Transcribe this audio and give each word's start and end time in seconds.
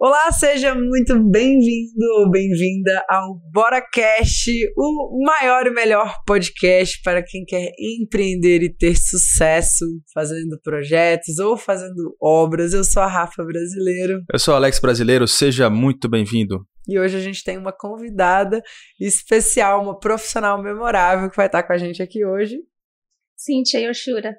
Olá, 0.00 0.30
seja 0.30 0.76
muito 0.76 1.18
bem-vindo 1.28 2.06
ou 2.20 2.30
bem-vinda 2.30 3.04
ao 3.10 3.34
BoraCast, 3.52 4.48
o 4.76 5.24
maior 5.26 5.66
e 5.66 5.70
melhor 5.70 6.14
podcast 6.24 7.02
para 7.02 7.20
quem 7.20 7.44
quer 7.44 7.72
empreender 7.76 8.62
e 8.62 8.72
ter 8.72 8.94
sucesso 8.94 9.84
fazendo 10.14 10.56
projetos 10.62 11.40
ou 11.40 11.56
fazendo 11.56 12.16
obras. 12.22 12.74
Eu 12.74 12.84
sou 12.84 13.02
a 13.02 13.08
Rafa 13.08 13.42
Brasileiro. 13.42 14.22
Eu 14.32 14.38
sou 14.38 14.54
o 14.54 14.56
Alex 14.56 14.78
Brasileiro, 14.78 15.26
seja 15.26 15.68
muito 15.68 16.08
bem-vindo. 16.08 16.64
E 16.88 16.96
hoje 16.96 17.16
a 17.16 17.20
gente 17.20 17.42
tem 17.42 17.58
uma 17.58 17.72
convidada 17.72 18.62
especial, 19.00 19.82
uma 19.82 19.98
profissional 19.98 20.62
memorável 20.62 21.28
que 21.28 21.36
vai 21.36 21.46
estar 21.46 21.64
com 21.64 21.72
a 21.72 21.76
gente 21.76 22.00
aqui 22.00 22.24
hoje. 22.24 22.56
Cíntia 23.38 23.78
Yoshura. 23.78 24.36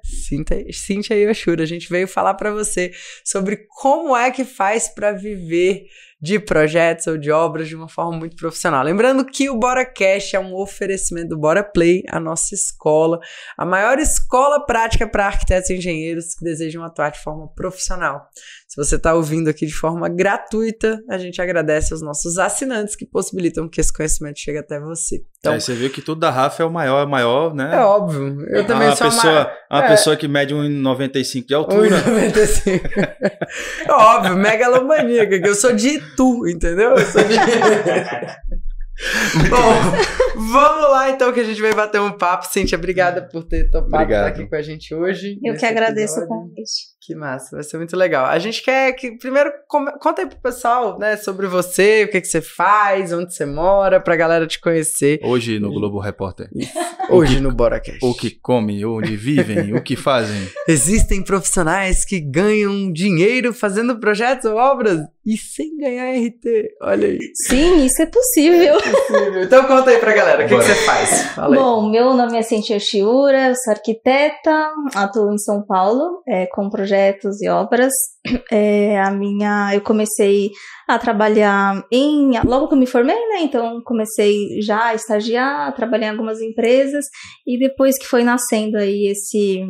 Cíntia 0.74 1.16
Yoshura, 1.16 1.62
a 1.62 1.66
gente 1.66 1.88
veio 1.88 2.06
falar 2.06 2.34
para 2.34 2.52
você 2.52 2.92
sobre 3.24 3.66
como 3.80 4.14
é 4.14 4.30
que 4.30 4.44
faz 4.44 4.88
para 4.88 5.10
viver 5.12 5.86
de 6.20 6.38
projetos 6.38 7.06
ou 7.06 7.16
de 7.16 7.30
obras 7.30 7.66
de 7.66 7.74
uma 7.74 7.88
forma 7.88 8.18
muito 8.18 8.36
profissional. 8.36 8.84
Lembrando 8.84 9.24
que 9.24 9.48
o 9.48 9.58
Bora 9.58 9.86
Cash 9.86 10.34
é 10.34 10.38
um 10.38 10.54
oferecimento 10.54 11.30
do 11.30 11.38
Bora 11.38 11.64
Play, 11.64 12.04
a 12.10 12.20
nossa 12.20 12.54
escola, 12.54 13.18
a 13.56 13.64
maior 13.64 13.98
escola 13.98 14.66
prática 14.66 15.08
para 15.08 15.26
arquitetos 15.26 15.70
e 15.70 15.76
engenheiros 15.76 16.34
que 16.34 16.44
desejam 16.44 16.84
atuar 16.84 17.10
de 17.10 17.20
forma 17.20 17.48
profissional. 17.54 18.28
Se 18.70 18.76
você 18.76 18.94
está 18.94 19.14
ouvindo 19.14 19.50
aqui 19.50 19.66
de 19.66 19.74
forma 19.74 20.08
gratuita, 20.08 21.02
a 21.10 21.18
gente 21.18 21.42
agradece 21.42 21.92
aos 21.92 22.00
nossos 22.00 22.38
assinantes 22.38 22.94
que 22.94 23.04
possibilitam 23.04 23.68
que 23.68 23.80
esse 23.80 23.92
conhecimento 23.92 24.38
chegue 24.38 24.58
até 24.58 24.78
você. 24.78 25.24
Então, 25.40 25.54
é, 25.54 25.58
você 25.58 25.74
viu 25.74 25.90
que 25.90 26.00
tudo 26.00 26.20
da 26.20 26.30
Rafa 26.30 26.62
é 26.62 26.66
o 26.66 26.70
maior, 26.70 27.02
é 27.02 27.06
maior, 27.06 27.52
né? 27.52 27.74
É 27.74 27.80
óbvio. 27.80 28.46
Eu 28.48 28.64
também 28.64 28.86
uma 28.86 28.94
sou 28.94 29.10
pessoa, 29.10 29.52
uma, 29.68 29.80
uma 29.80 29.86
é. 29.86 29.88
pessoa 29.88 30.16
que 30.16 30.28
mede 30.28 30.54
1,95 30.54 31.46
de 31.48 31.52
altura. 31.52 31.88
1,95. 31.88 33.08
é 33.88 33.90
óbvio, 33.90 34.36
megalomaníaca, 34.36 35.40
que 35.40 35.48
eu 35.48 35.56
sou 35.56 35.72
de 35.72 35.88
Itu, 35.88 36.46
entendeu? 36.46 36.90
Eu 36.90 37.06
sou 37.06 37.24
de... 37.24 37.34
Bom, 39.50 40.42
vamos 40.52 40.90
lá 40.90 41.10
então 41.10 41.32
que 41.32 41.40
a 41.40 41.44
gente 41.44 41.60
vai 41.60 41.74
bater 41.74 42.00
um 42.00 42.12
papo. 42.12 42.46
Cíntia, 42.46 42.78
obrigada 42.78 43.22
por 43.22 43.42
ter 43.42 43.68
topado 43.68 43.96
Obrigado. 43.96 44.28
estar 44.28 44.40
aqui 44.40 44.48
com 44.48 44.54
a 44.54 44.62
gente 44.62 44.94
hoje. 44.94 45.40
Eu 45.42 45.56
que 45.56 45.66
agradeço 45.66 46.20
episódio. 46.20 46.36
o 46.36 46.38
convite. 46.38 46.89
Que 47.02 47.14
massa, 47.14 47.56
vai 47.56 47.64
ser 47.64 47.78
muito 47.78 47.96
legal. 47.96 48.26
A 48.26 48.38
gente 48.38 48.62
quer 48.62 48.92
que 48.92 49.12
primeiro 49.16 49.50
conta 49.66 50.20
aí 50.20 50.28
pro 50.28 50.38
pessoal, 50.38 50.98
né, 50.98 51.16
sobre 51.16 51.46
você, 51.46 52.04
o 52.04 52.10
que 52.10 52.20
que 52.20 52.26
você 52.28 52.42
faz, 52.42 53.10
onde 53.10 53.34
você 53.34 53.46
mora, 53.46 53.98
pra 53.98 54.14
galera 54.16 54.46
te 54.46 54.60
conhecer 54.60 55.18
Hoje 55.24 55.58
no 55.58 55.72
Globo 55.72 55.98
Repórter. 55.98 56.50
hoje 57.08 57.40
no 57.40 57.52
BoraCast. 57.52 58.04
O 58.04 58.14
que 58.14 58.30
comem, 58.30 58.84
onde 58.84 59.16
vivem, 59.16 59.72
o 59.72 59.82
que 59.82 59.96
fazem. 59.96 60.46
Existem 60.68 61.24
profissionais 61.24 62.04
que 62.04 62.20
ganham 62.20 62.92
dinheiro 62.92 63.54
fazendo 63.54 63.98
projetos 63.98 64.44
ou 64.44 64.58
obras 64.58 65.00
e 65.24 65.36
sem 65.36 65.76
ganhar 65.76 66.12
RT. 66.12 66.76
Olha 66.82 67.08
aí. 67.08 67.18
Sim, 67.46 67.84
isso 67.84 68.00
é 68.02 68.06
possível. 68.06 68.74
Possível. 68.80 69.42
Então 69.42 69.66
conta 69.66 69.90
aí 69.90 69.98
pra 69.98 70.12
galera, 70.12 70.44
o 70.44 70.48
que, 70.48 70.56
que 70.56 70.62
você 70.62 70.74
faz? 70.74 71.22
Fala 71.34 71.54
aí. 71.54 71.60
Bom, 71.60 71.90
meu 71.90 72.14
nome 72.14 72.38
é 72.38 72.42
Cintia 72.42 72.76
Yoshura, 72.76 73.48
eu 73.48 73.54
sou 73.54 73.72
arquiteta, 73.72 74.72
atuo 74.94 75.32
em 75.32 75.38
São 75.38 75.64
Paulo 75.64 76.22
é, 76.26 76.46
com 76.46 76.70
projetos 76.70 77.40
e 77.42 77.48
obras. 77.48 77.92
É, 78.50 79.00
a 79.00 79.10
minha, 79.10 79.70
eu 79.74 79.80
comecei 79.80 80.50
a 80.88 80.98
trabalhar 80.98 81.84
em, 81.90 82.32
logo 82.44 82.68
que 82.68 82.74
eu 82.74 82.78
me 82.78 82.86
formei, 82.86 83.16
né? 83.28 83.42
Então 83.42 83.80
comecei 83.84 84.60
já 84.60 84.86
a 84.86 84.94
estagiar, 84.94 85.74
trabalhar 85.74 86.08
em 86.08 86.10
algumas 86.10 86.40
empresas 86.40 87.04
e 87.46 87.58
depois 87.58 87.96
que 87.98 88.06
foi 88.06 88.24
nascendo 88.24 88.76
aí 88.76 89.06
esse 89.06 89.64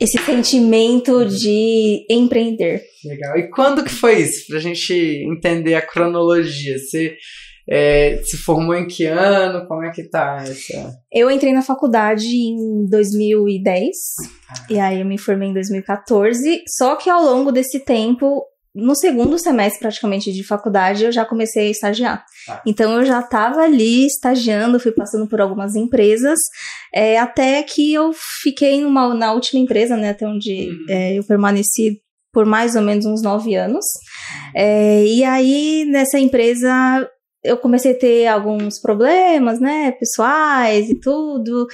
esse 0.00 0.18
sentimento 0.18 1.24
de 1.24 2.06
empreender. 2.08 2.82
Legal. 3.04 3.38
E 3.38 3.50
quando 3.50 3.84
que 3.84 3.90
foi 3.90 4.20
isso? 4.20 4.46
Pra 4.48 4.60
gente 4.60 4.92
entender 4.94 5.74
a 5.74 5.86
cronologia. 5.86 6.78
Você 6.78 7.16
é, 7.68 8.20
se 8.24 8.36
formou 8.36 8.74
em 8.74 8.86
que 8.86 9.04
ano? 9.04 9.66
Como 9.66 9.84
é 9.84 9.90
que 9.90 10.08
tá 10.08 10.38
essa... 10.42 10.94
Eu 11.12 11.30
entrei 11.30 11.52
na 11.52 11.62
faculdade 11.62 12.26
em 12.26 12.86
2010, 12.88 13.90
e 14.70 14.78
aí 14.78 15.00
eu 15.00 15.06
me 15.06 15.18
formei 15.18 15.50
em 15.50 15.52
2014, 15.52 16.62
só 16.66 16.96
que 16.96 17.10
ao 17.10 17.22
longo 17.22 17.52
desse 17.52 17.84
tempo, 17.84 18.42
no 18.78 18.94
segundo 18.94 19.38
semestre 19.38 19.80
praticamente 19.80 20.32
de 20.32 20.44
faculdade, 20.44 21.04
eu 21.04 21.12
já 21.12 21.24
comecei 21.24 21.68
a 21.68 21.70
estagiar. 21.70 22.24
Tá. 22.46 22.62
Então 22.64 22.92
eu 22.92 23.04
já 23.04 23.20
estava 23.20 23.62
ali 23.62 24.06
estagiando, 24.06 24.78
fui 24.80 24.92
passando 24.92 25.26
por 25.26 25.40
algumas 25.40 25.74
empresas, 25.74 26.38
é, 26.94 27.18
até 27.18 27.62
que 27.62 27.92
eu 27.92 28.12
fiquei 28.42 28.80
numa, 28.80 29.12
na 29.14 29.32
última 29.32 29.60
empresa, 29.60 29.96
né, 29.96 30.10
até 30.10 30.26
onde 30.26 30.68
Uhum. 30.70 30.86
é, 30.88 31.18
eu 31.18 31.24
permaneci 31.24 32.00
por 32.32 32.46
mais 32.46 32.76
ou 32.76 32.82
menos 32.82 33.04
uns 33.04 33.22
nove 33.22 33.54
anos. 33.54 33.84
É, 34.54 35.04
e 35.04 35.24
aí, 35.24 35.84
nessa 35.86 36.18
empresa, 36.18 36.70
eu 37.42 37.56
comecei 37.56 37.92
a 37.92 37.98
ter 37.98 38.26
alguns 38.26 38.80
problemas, 38.80 39.58
né, 39.60 39.92
pessoais 39.92 40.88
e 40.88 41.00
tudo. 41.00 41.66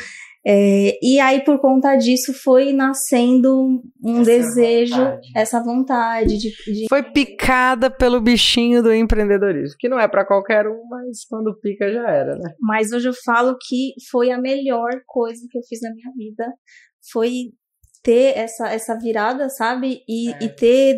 É, 0.46 0.98
e 1.02 1.18
aí, 1.20 1.42
por 1.42 1.58
conta 1.58 1.96
disso, 1.96 2.34
foi 2.34 2.72
nascendo 2.72 3.80
um 4.02 4.20
Essa 4.20 4.24
desejo, 4.24 4.94
vontade. 4.96 5.28
essa 5.34 5.62
vontade 5.62 6.36
de, 6.38 6.50
de- 6.50 6.86
Foi 6.88 7.02
picada 7.02 7.90
pelo 7.90 8.20
bichinho 8.20 8.82
do 8.82 8.92
empreendedorismo, 8.92 9.76
que 9.78 9.88
não 9.88 9.98
é 9.98 10.06
pra 10.06 10.24
qualquer 10.26 10.66
um, 10.68 10.84
mas 10.90 11.24
quando 11.28 11.58
pica 11.60 11.90
já 11.90 12.08
era, 12.10 12.36
né? 12.36 12.54
Mas 12.60 12.92
hoje 12.92 13.08
eu 13.08 13.14
falo 13.24 13.56
que 13.58 13.94
foi 14.10 14.30
a 14.30 14.38
melhor 14.40 14.90
coisa 15.06 15.40
que 15.50 15.56
eu 15.56 15.62
fiz 15.68 15.80
na 15.80 15.90
minha 15.94 16.10
vida. 16.16 16.52
Foi 17.10 17.30
ter 18.02 18.36
essa, 18.36 18.68
essa 18.68 18.98
virada, 18.98 19.48
sabe? 19.48 20.02
E, 20.06 20.30
É. 20.30 20.44
e 20.44 20.48
ter. 20.50 20.94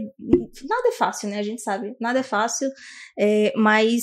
Nada 0.68 0.88
é 0.88 0.92
fácil, 0.92 1.28
né? 1.28 1.38
A 1.38 1.42
gente 1.44 1.62
sabe. 1.62 1.94
Nada 2.00 2.18
é 2.18 2.22
fácil. 2.24 2.68
é, 3.16 3.52
mas 3.56 4.02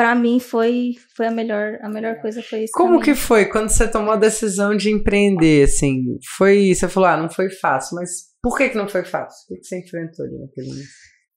pra 0.00 0.14
mim 0.14 0.40
foi, 0.40 0.94
foi 1.14 1.26
a 1.26 1.30
melhor, 1.30 1.78
a 1.82 1.88
melhor 1.90 2.22
coisa 2.22 2.42
foi 2.42 2.64
isso. 2.64 2.72
Como 2.72 3.02
que 3.02 3.14
foi 3.14 3.44
quando 3.44 3.68
você 3.68 3.86
tomou 3.86 4.14
a 4.14 4.16
decisão 4.16 4.74
de 4.74 4.90
empreender, 4.90 5.64
assim? 5.64 6.16
Foi, 6.38 6.74
você 6.74 6.88
falou, 6.88 7.10
ah, 7.10 7.18
não 7.18 7.28
foi 7.28 7.50
fácil, 7.50 7.96
mas 7.96 8.08
por 8.42 8.56
que 8.56 8.70
que 8.70 8.78
não 8.78 8.88
foi 8.88 9.04
fácil? 9.04 9.44
O 9.44 9.48
que 9.48 9.60
que 9.60 9.66
você 9.66 9.78
enfrentou 9.78 10.24
ali 10.24 10.38
naquele 10.38 10.68
momento? 10.68 10.88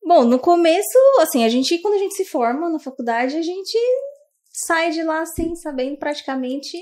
Bom, 0.06 0.24
no 0.24 0.40
começo, 0.40 0.98
assim, 1.20 1.44
a 1.44 1.50
gente, 1.50 1.78
quando 1.80 1.96
a 1.96 1.98
gente 1.98 2.16
se 2.16 2.24
forma 2.24 2.70
na 2.70 2.80
faculdade, 2.80 3.36
a 3.36 3.42
gente 3.42 3.78
sai 4.50 4.92
de 4.92 5.04
lá 5.04 5.26
sem 5.26 5.54
sabendo 5.58 5.98
praticamente 5.98 6.78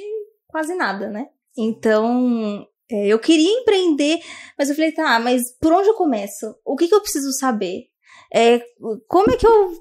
quase 0.50 0.76
nada, 0.76 1.10
né? 1.10 1.30
Então, 1.58 2.64
é, 2.92 3.08
eu 3.08 3.18
queria 3.18 3.60
empreender, 3.60 4.20
mas 4.56 4.70
eu 4.70 4.76
falei, 4.76 4.92
tá, 4.92 5.20
mas 5.20 5.42
por 5.60 5.74
onde 5.74 5.90
eu 5.90 5.96
começo? 5.96 6.56
O 6.64 6.76
que, 6.76 6.88
que 6.88 6.94
eu 6.94 7.02
preciso 7.02 7.32
saber? 7.40 7.91
É, 8.34 8.64
como 9.10 9.30
é 9.32 9.36
que 9.36 9.46
eu 9.46 9.72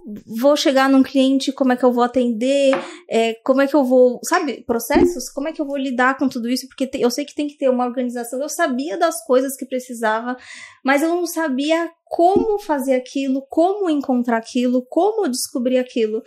vou 0.40 0.56
chegar 0.56 0.88
num 0.88 1.02
cliente? 1.04 1.52
Como 1.52 1.72
é 1.72 1.76
que 1.76 1.84
eu 1.84 1.92
vou 1.92 2.02
atender? 2.02 2.72
É, 3.08 3.34
como 3.44 3.60
é 3.60 3.66
que 3.68 3.74
eu 3.76 3.84
vou, 3.84 4.18
sabe, 4.24 4.64
processos? 4.64 5.30
Como 5.32 5.46
é 5.46 5.52
que 5.52 5.60
eu 5.62 5.66
vou 5.66 5.76
lidar 5.76 6.18
com 6.18 6.28
tudo 6.28 6.48
isso? 6.48 6.66
Porque 6.66 6.86
te- 6.86 7.00
eu 7.00 7.10
sei 7.10 7.24
que 7.24 7.34
tem 7.34 7.46
que 7.46 7.56
ter 7.56 7.68
uma 7.70 7.86
organização. 7.86 8.40
Eu 8.42 8.48
sabia 8.48 8.98
das 8.98 9.24
coisas 9.24 9.56
que 9.56 9.64
precisava, 9.66 10.36
mas 10.84 11.00
eu 11.02 11.08
não 11.10 11.26
sabia 11.26 11.88
como 12.06 12.58
fazer 12.58 12.94
aquilo, 12.94 13.46
como 13.48 13.88
encontrar 13.88 14.38
aquilo, 14.38 14.84
como 14.88 15.28
descobrir 15.28 15.78
aquilo. 15.78 16.20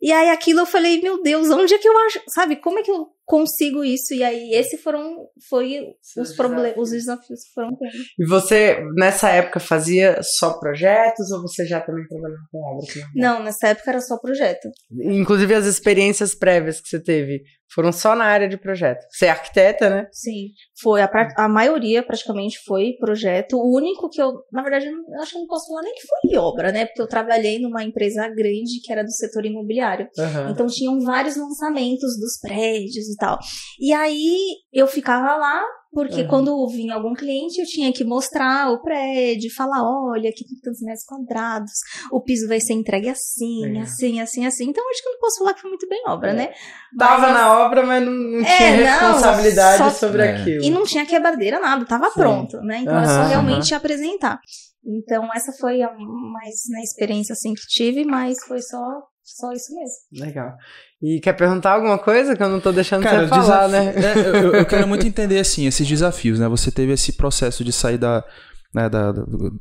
E 0.00 0.12
aí 0.12 0.28
aquilo 0.30 0.60
eu 0.60 0.66
falei, 0.66 1.00
meu 1.00 1.22
Deus, 1.22 1.48
onde 1.50 1.74
é 1.74 1.78
que 1.78 1.88
eu 1.88 1.98
acho, 2.06 2.20
sabe, 2.28 2.56
como 2.56 2.78
é 2.78 2.82
que 2.82 2.90
eu 2.90 3.08
consigo 3.24 3.82
isso? 3.82 4.14
E 4.14 4.22
aí 4.22 4.52
esses 4.52 4.80
foram 4.80 5.28
foi 5.48 5.94
Seus 6.00 6.30
os 6.30 6.36
problemas, 6.36 6.76
os 6.76 6.90
desafios 6.90 7.44
que 7.44 7.52
foram 7.54 7.76
tendo. 7.76 7.92
E 8.18 8.26
você, 8.26 8.78
nessa 8.96 9.30
época, 9.30 9.60
fazia 9.60 10.20
só 10.22 10.58
projetos 10.58 11.30
ou 11.30 11.42
você 11.42 11.66
já 11.66 11.80
também 11.80 12.06
trabalhava 12.06 12.42
com 12.50 12.58
obras? 12.58 12.94
né? 12.96 13.02
Não, 13.14 13.42
nessa 13.42 13.68
época 13.68 13.90
era 13.90 14.00
só 14.00 14.18
projeto. 14.18 14.68
Inclusive 14.92 15.54
as 15.54 15.66
experiências 15.66 16.34
prévias 16.34 16.80
que 16.80 16.88
você 16.88 17.02
teve 17.02 17.42
foram 17.74 17.90
só 17.90 18.14
na 18.14 18.24
área 18.24 18.48
de 18.48 18.56
projeto. 18.56 19.04
Você 19.10 19.26
é 19.26 19.30
arquiteta, 19.30 19.90
né? 19.90 20.06
Sim, 20.12 20.50
foi 20.80 21.02
a, 21.02 21.10
a 21.36 21.48
maioria 21.48 22.02
praticamente 22.04 22.58
foi 22.64 22.92
projeto. 23.00 23.56
O 23.56 23.76
único 23.76 24.08
que 24.08 24.22
eu, 24.22 24.32
na 24.52 24.62
verdade, 24.62 24.86
eu 24.86 25.20
acho 25.20 25.32
que 25.32 25.38
não 25.38 25.46
posso 25.46 25.66
falar 25.66 25.82
nem 25.82 25.94
que 25.94 26.06
foi 26.06 26.38
obra, 26.38 26.70
né? 26.70 26.86
Porque 26.86 27.02
eu 27.02 27.08
trabalhei 27.08 27.58
numa 27.58 27.82
empresa 27.82 28.28
grande 28.28 28.80
que 28.82 28.92
era 28.92 29.02
do 29.02 29.10
setor 29.10 29.44
imobiliário. 29.44 30.08
Aham. 30.18 30.50
Então 30.50 30.66
tinham 30.66 31.00
vários 31.00 31.36
lançamentos 31.36 32.18
dos 32.20 32.38
prédios 32.40 33.08
e 33.14 33.16
tal. 33.16 33.38
E 33.80 33.92
aí 33.92 34.36
eu 34.72 34.86
ficava 34.86 35.36
lá, 35.36 35.62
porque 35.92 36.22
Uhum. 36.22 36.28
quando 36.28 36.68
vinha 36.68 36.94
algum 36.94 37.14
cliente, 37.14 37.60
eu 37.60 37.66
tinha 37.66 37.92
que 37.92 38.02
mostrar 38.04 38.70
o 38.72 38.82
prédio, 38.82 39.48
falar, 39.54 39.80
olha, 39.82 40.28
aqui 40.28 40.44
tem 40.44 40.58
tantos 40.60 40.80
metros 40.82 41.04
quadrados, 41.04 41.70
o 42.10 42.20
piso 42.20 42.48
vai 42.48 42.60
ser 42.60 42.72
entregue 42.74 43.08
assim, 43.08 43.62
Legal. 43.62 43.82
assim, 43.84 44.20
assim, 44.20 44.44
assim. 44.46 44.64
Então 44.68 44.82
acho 44.90 45.02
que 45.02 45.08
eu 45.08 45.12
não 45.12 45.20
posso 45.20 45.38
falar 45.38 45.54
que 45.54 45.60
foi 45.60 45.70
muito 45.70 45.88
bem 45.88 46.02
obra, 46.08 46.30
É. 46.30 46.34
né? 46.34 46.52
Tava 46.98 47.22
Mas- 47.28 47.32
na 47.34 47.60
obra, 47.64 47.86
mas 47.86 48.04
não, 48.04 48.12
não 48.12 48.40
É, 48.40 48.56
tinha 48.56 48.70
não, 48.76 49.12
responsabilidade 49.12 49.78
só- 49.78 49.90
sobre 49.90 50.22
É. 50.22 50.36
aquilo. 50.36 50.64
E 50.64 50.70
não 50.70 50.84
tinha 50.84 51.06
quebradeira, 51.06 51.60
nada, 51.60 51.84
tava 51.86 52.06
Sim. 52.10 52.14
pronto, 52.20 52.56
né? 52.62 52.78
Então 52.82 52.98
é 52.98 53.06
só 53.06 53.10
Aham, 53.20 53.28
realmente 53.28 53.74
apresentar. 53.74 54.40
Então 54.84 55.28
essa 55.32 55.52
foi 55.60 55.80
a 55.80 55.90
mais 55.96 56.54
na 56.70 56.80
experiência 56.82 57.32
assim 57.32 57.54
que 57.54 57.62
tive, 57.68 58.04
mas 58.04 58.36
foi 58.46 58.60
só 58.60 58.80
só 59.24 59.52
isso 59.52 59.74
mesmo. 59.74 60.24
Legal. 60.26 60.54
E 61.02 61.18
quer 61.20 61.32
perguntar 61.32 61.72
alguma 61.72 61.98
coisa 61.98 62.36
que 62.36 62.42
eu 62.42 62.48
não 62.48 62.60
tô 62.60 62.70
deixando 62.72 63.02
Cara, 63.02 63.22
você 63.22 63.28
falar, 63.28 63.68
né? 63.68 63.94
é, 63.96 64.28
eu, 64.28 64.54
eu- 64.54 64.66
quero 64.66 64.86
muito 64.86 65.06
entender, 65.08 65.38
assim, 65.38 65.66
esses 65.66 65.86
desafios, 65.88 66.38
né? 66.38 66.46
Você 66.48 66.70
teve 66.70 66.92
esse 66.92 67.12
processo 67.14 67.64
de 67.64 67.72
sair 67.72 67.98
da, 67.98 68.22
né, 68.74 68.88
da, 68.88 69.10
do- 69.12 69.60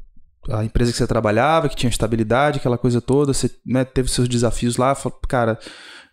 a 0.51 0.65
empresa 0.65 0.91
que 0.91 0.97
você 0.97 1.07
trabalhava, 1.07 1.69
que 1.69 1.75
tinha 1.75 1.89
estabilidade, 1.89 2.59
aquela 2.59 2.77
coisa 2.77 2.99
toda, 2.99 3.33
você 3.33 3.49
né, 3.65 3.85
teve 3.85 4.09
seus 4.11 4.27
desafios 4.27 4.75
lá, 4.75 4.93
falou, 4.93 5.17
cara, 5.29 5.57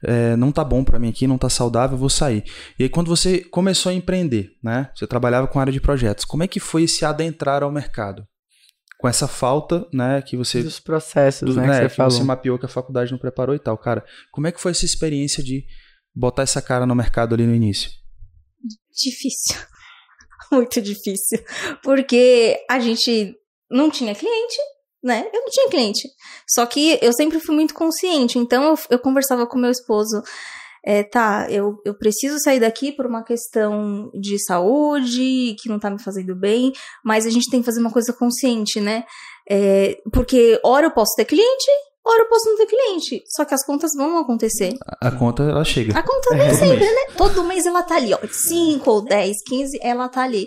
é, 0.05 0.37
não 0.37 0.53
tá 0.53 0.63
bom 0.63 0.85
para 0.85 1.01
mim 1.01 1.09
aqui, 1.09 1.27
não 1.27 1.37
tá 1.37 1.49
saudável, 1.49 1.95
eu 1.97 1.99
vou 2.01 2.09
sair. 2.09 2.45
E 2.79 2.85
aí 2.85 2.89
quando 2.89 3.09
você 3.09 3.41
começou 3.41 3.91
a 3.91 3.95
empreender, 3.95 4.51
né? 4.63 4.89
Você 4.95 5.05
trabalhava 5.07 5.49
com 5.49 5.59
área 5.59 5.73
de 5.73 5.81
projetos. 5.81 6.25
Como 6.25 6.45
é 6.45 6.49
que 6.49 6.61
foi 6.61 6.85
esse 6.85 7.05
adentrar 7.05 7.63
ao 7.65 7.73
mercado? 7.73 8.25
Com 9.01 9.09
essa 9.09 9.27
falta, 9.27 9.87
né, 9.93 10.21
que 10.23 10.37
você 10.37 10.63
Dos 10.63 10.79
processos, 10.81 11.55
do- 11.55 11.61
né, 11.61 11.67
né, 11.67 11.73
que 11.75 11.83
você 11.85 11.89
que 11.89 11.97
falou. 11.97 12.11
você 12.11 12.23
mapeou 12.23 12.59
que 12.59 12.67
a 12.67 12.69
faculdade 12.69 13.11
não 13.11 13.19
preparou 13.19 13.55
e 13.55 13.59
tal, 13.59 13.77
cara. 13.79 14.05
Como 14.31 14.47
é 14.47 14.53
que 14.53 14.61
foi 14.61 14.73
essa 14.73 14.85
experiência 14.85 15.43
de 15.43 15.65
botar 16.15 16.43
essa 16.43 16.61
cara 16.61 16.85
no 16.87 16.95
mercado 16.95 17.35
ali 17.35 17.47
no 17.47 17.55
início? 17.55 17.91
Difícil. 18.93 19.57
Muito 20.53 20.81
difícil. 20.83 21.39
Porque 21.83 22.59
a 22.69 22.79
gente 22.81 23.35
não 23.71 23.89
tinha 23.91 24.15
cliente, 24.15 24.57
né? 25.03 25.27
Eu 25.33 25.41
não 25.43 25.49
tinha 25.49 25.69
cliente. 25.71 26.09
Só 26.49 26.67
que 26.67 26.99
eu 27.01 27.13
sempre 27.13 27.39
fui 27.39 27.55
muito 27.55 27.73
consciente. 27.73 28.37
Então 28.39 28.65
eu, 28.65 28.79
eu 28.91 28.99
conversava 28.99 29.47
com 29.47 29.57
meu 29.57 29.71
esposo. 29.71 30.21
É, 30.85 31.03
tá, 31.03 31.47
eu, 31.51 31.77
eu 31.85 31.95
preciso 31.95 32.39
sair 32.41 32.61
daqui 32.61 32.93
por 32.93 33.07
uma 33.07 33.23
questão 33.23 34.11
de 34.19 34.43
saúde, 34.43 35.55
que 35.61 35.69
não 35.69 35.79
tá 35.79 35.91
me 35.91 36.03
fazendo 36.03 36.35
bem, 36.35 36.73
mas 37.05 37.27
a 37.27 37.31
gente 37.31 37.51
tem 37.51 37.61
que 37.61 37.67
fazer 37.67 37.81
uma 37.81 37.93
coisa 37.93 38.13
consciente, 38.13 38.81
né? 38.81 39.05
É, 39.49 39.99
porque 40.13 40.59
hora 40.65 40.87
eu 40.87 40.91
posso 40.91 41.15
ter 41.17 41.25
cliente, 41.25 41.71
hora 42.07 42.23
eu 42.23 42.29
posso 42.29 42.49
não 42.49 42.57
ter 42.57 42.67
cliente. 42.67 43.23
Só 43.27 43.45
que 43.45 43.55
as 43.55 43.65
contas 43.65 43.91
vão 43.97 44.19
acontecer. 44.19 44.73
A, 45.01 45.09
a 45.09 45.11
conta, 45.13 45.43
ela 45.43 45.65
chega. 45.65 45.99
A 45.99 46.03
conta 46.03 46.37
vem 46.37 46.55
sempre, 46.55 46.85
né? 46.85 47.15
Todo 47.17 47.45
mês 47.45 47.67
ela 47.67 47.83
tá 47.83 47.97
ali, 47.97 48.15
ó. 48.15 48.19
5 48.31 48.91
ou 48.91 49.05
10, 49.05 49.37
15, 49.47 49.79
ela 49.83 50.09
tá 50.09 50.23
ali. 50.23 50.47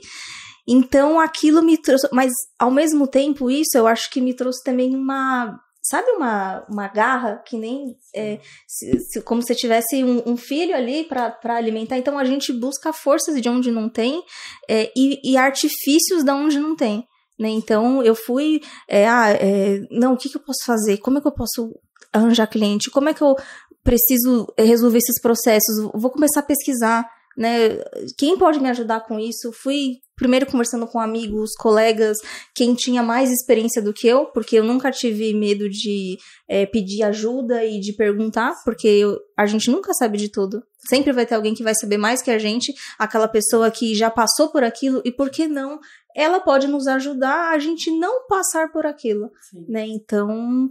Então 0.68 1.20
aquilo 1.20 1.62
me 1.62 1.78
trouxe. 1.78 2.08
Mas 2.12 2.32
ao 2.58 2.72
mesmo 2.72 3.08
tempo, 3.08 3.50
isso 3.50 3.78
eu 3.78 3.88
acho 3.88 4.10
que 4.10 4.22
me 4.22 4.36
trouxe 4.36 4.64
também 4.64 4.96
uma. 4.96 5.60
Sabe 5.86 6.10
uma, 6.12 6.66
uma 6.70 6.88
garra 6.88 7.44
que 7.46 7.58
nem. 7.58 7.98
é, 8.16 8.40
se- 8.68 9.00
se- 9.00 9.22
como 9.22 9.42
se 9.42 9.54
tivesse 9.54 10.02
um, 10.04 10.24
um 10.26 10.38
filho 10.38 10.74
ali 10.76 11.04
pra 11.04 11.38
alimentar. 11.58 11.98
Então 11.98 12.18
a 12.18 12.24
gente 12.24 12.54
busca 12.54 12.94
forças 12.94 13.42
de 13.42 13.50
onde 13.50 13.70
não 13.70 13.90
tem 13.90 14.24
é, 14.70 14.90
e, 14.96 15.20
e 15.24 15.36
artifícios 15.38 16.24
da 16.24 16.34
onde 16.36 16.58
não 16.58 16.76
tem. 16.76 17.06
Né? 17.38 17.50
Então 17.50 18.02
eu 18.02 18.16
fui. 18.16 18.62
é, 18.88 19.06
ah, 19.08 19.30
é, 19.32 19.82
não, 19.92 20.14
o 20.14 20.18
que, 20.18 20.30
que 20.30 20.38
eu 20.38 20.42
posso 20.42 20.64
fazer? 20.66 21.00
Como 21.00 21.18
é 21.18 21.22
que 21.22 21.28
eu 21.28 21.34
posso 21.34 21.78
arranjar 22.14 22.48
cliente? 22.48 22.90
Como 22.90 23.10
é 23.10 23.14
que 23.14 23.22
eu 23.24 23.36
preciso 23.84 24.48
resolver 24.58 25.00
esses 25.00 25.20
processos, 25.22 25.76
vou 25.94 26.10
começar 26.10 26.40
a 26.40 26.44
pesquisar, 26.44 27.06
né? 27.38 27.78
Quem 28.18 28.38
pode 28.38 28.60
me 28.62 28.70
ajudar 28.70 29.02
com 29.02 29.20
isso? 29.20 29.52
Fui 29.62 29.96
primeiro 30.16 30.46
conversando 30.46 30.86
com 30.88 31.00
amigos, 31.00 31.54
colegas, 31.56 32.18
quem 32.56 32.76
tinha 32.76 33.02
mais 33.02 33.32
experiência 33.32 33.82
do 33.82 33.92
que 33.94 34.08
eu, 34.08 34.26
porque 34.28 34.58
eu 34.58 34.64
nunca 34.64 34.92
tive 34.92 35.34
medo 35.34 35.70
de 35.70 36.18
eh, 36.48 36.66
pedir 36.68 37.04
ajuda 37.04 37.66
e 37.66 37.80
de 37.80 37.94
perguntar, 37.94 38.54
porque 38.64 38.88
eu- 38.88 39.18
a 39.38 39.46
gente 39.46 39.72
nunca 39.72 39.94
sabe 39.94 40.18
de 40.18 40.30
tudo. 40.30 40.62
Sempre 40.88 41.12
vai 41.14 41.26
ter 41.26 41.36
alguém 41.36 41.54
que 41.54 41.64
vai 41.64 41.74
saber 41.74 41.98
mais 41.98 42.22
que 42.22 42.30
a 42.30 42.38
gente, 42.38 42.74
aquela 43.00 43.28
pessoa 43.28 43.72
que 43.72 43.96
já 43.96 44.10
passou 44.10 44.50
por 44.52 44.64
aquilo, 44.64 45.02
e 45.04 45.12
por 45.12 45.30
que 45.30 45.48
não? 45.48 45.80
Ela 46.16 46.40
pode 46.40 46.68
nos 46.68 46.86
ajudar 46.88 47.52
a 47.52 47.58
gente 47.58 47.90
não 47.90 48.28
passar 48.28 48.72
por 48.72 48.86
aquilo, 48.86 49.32
né? 49.68 49.86
Então, 49.88 50.68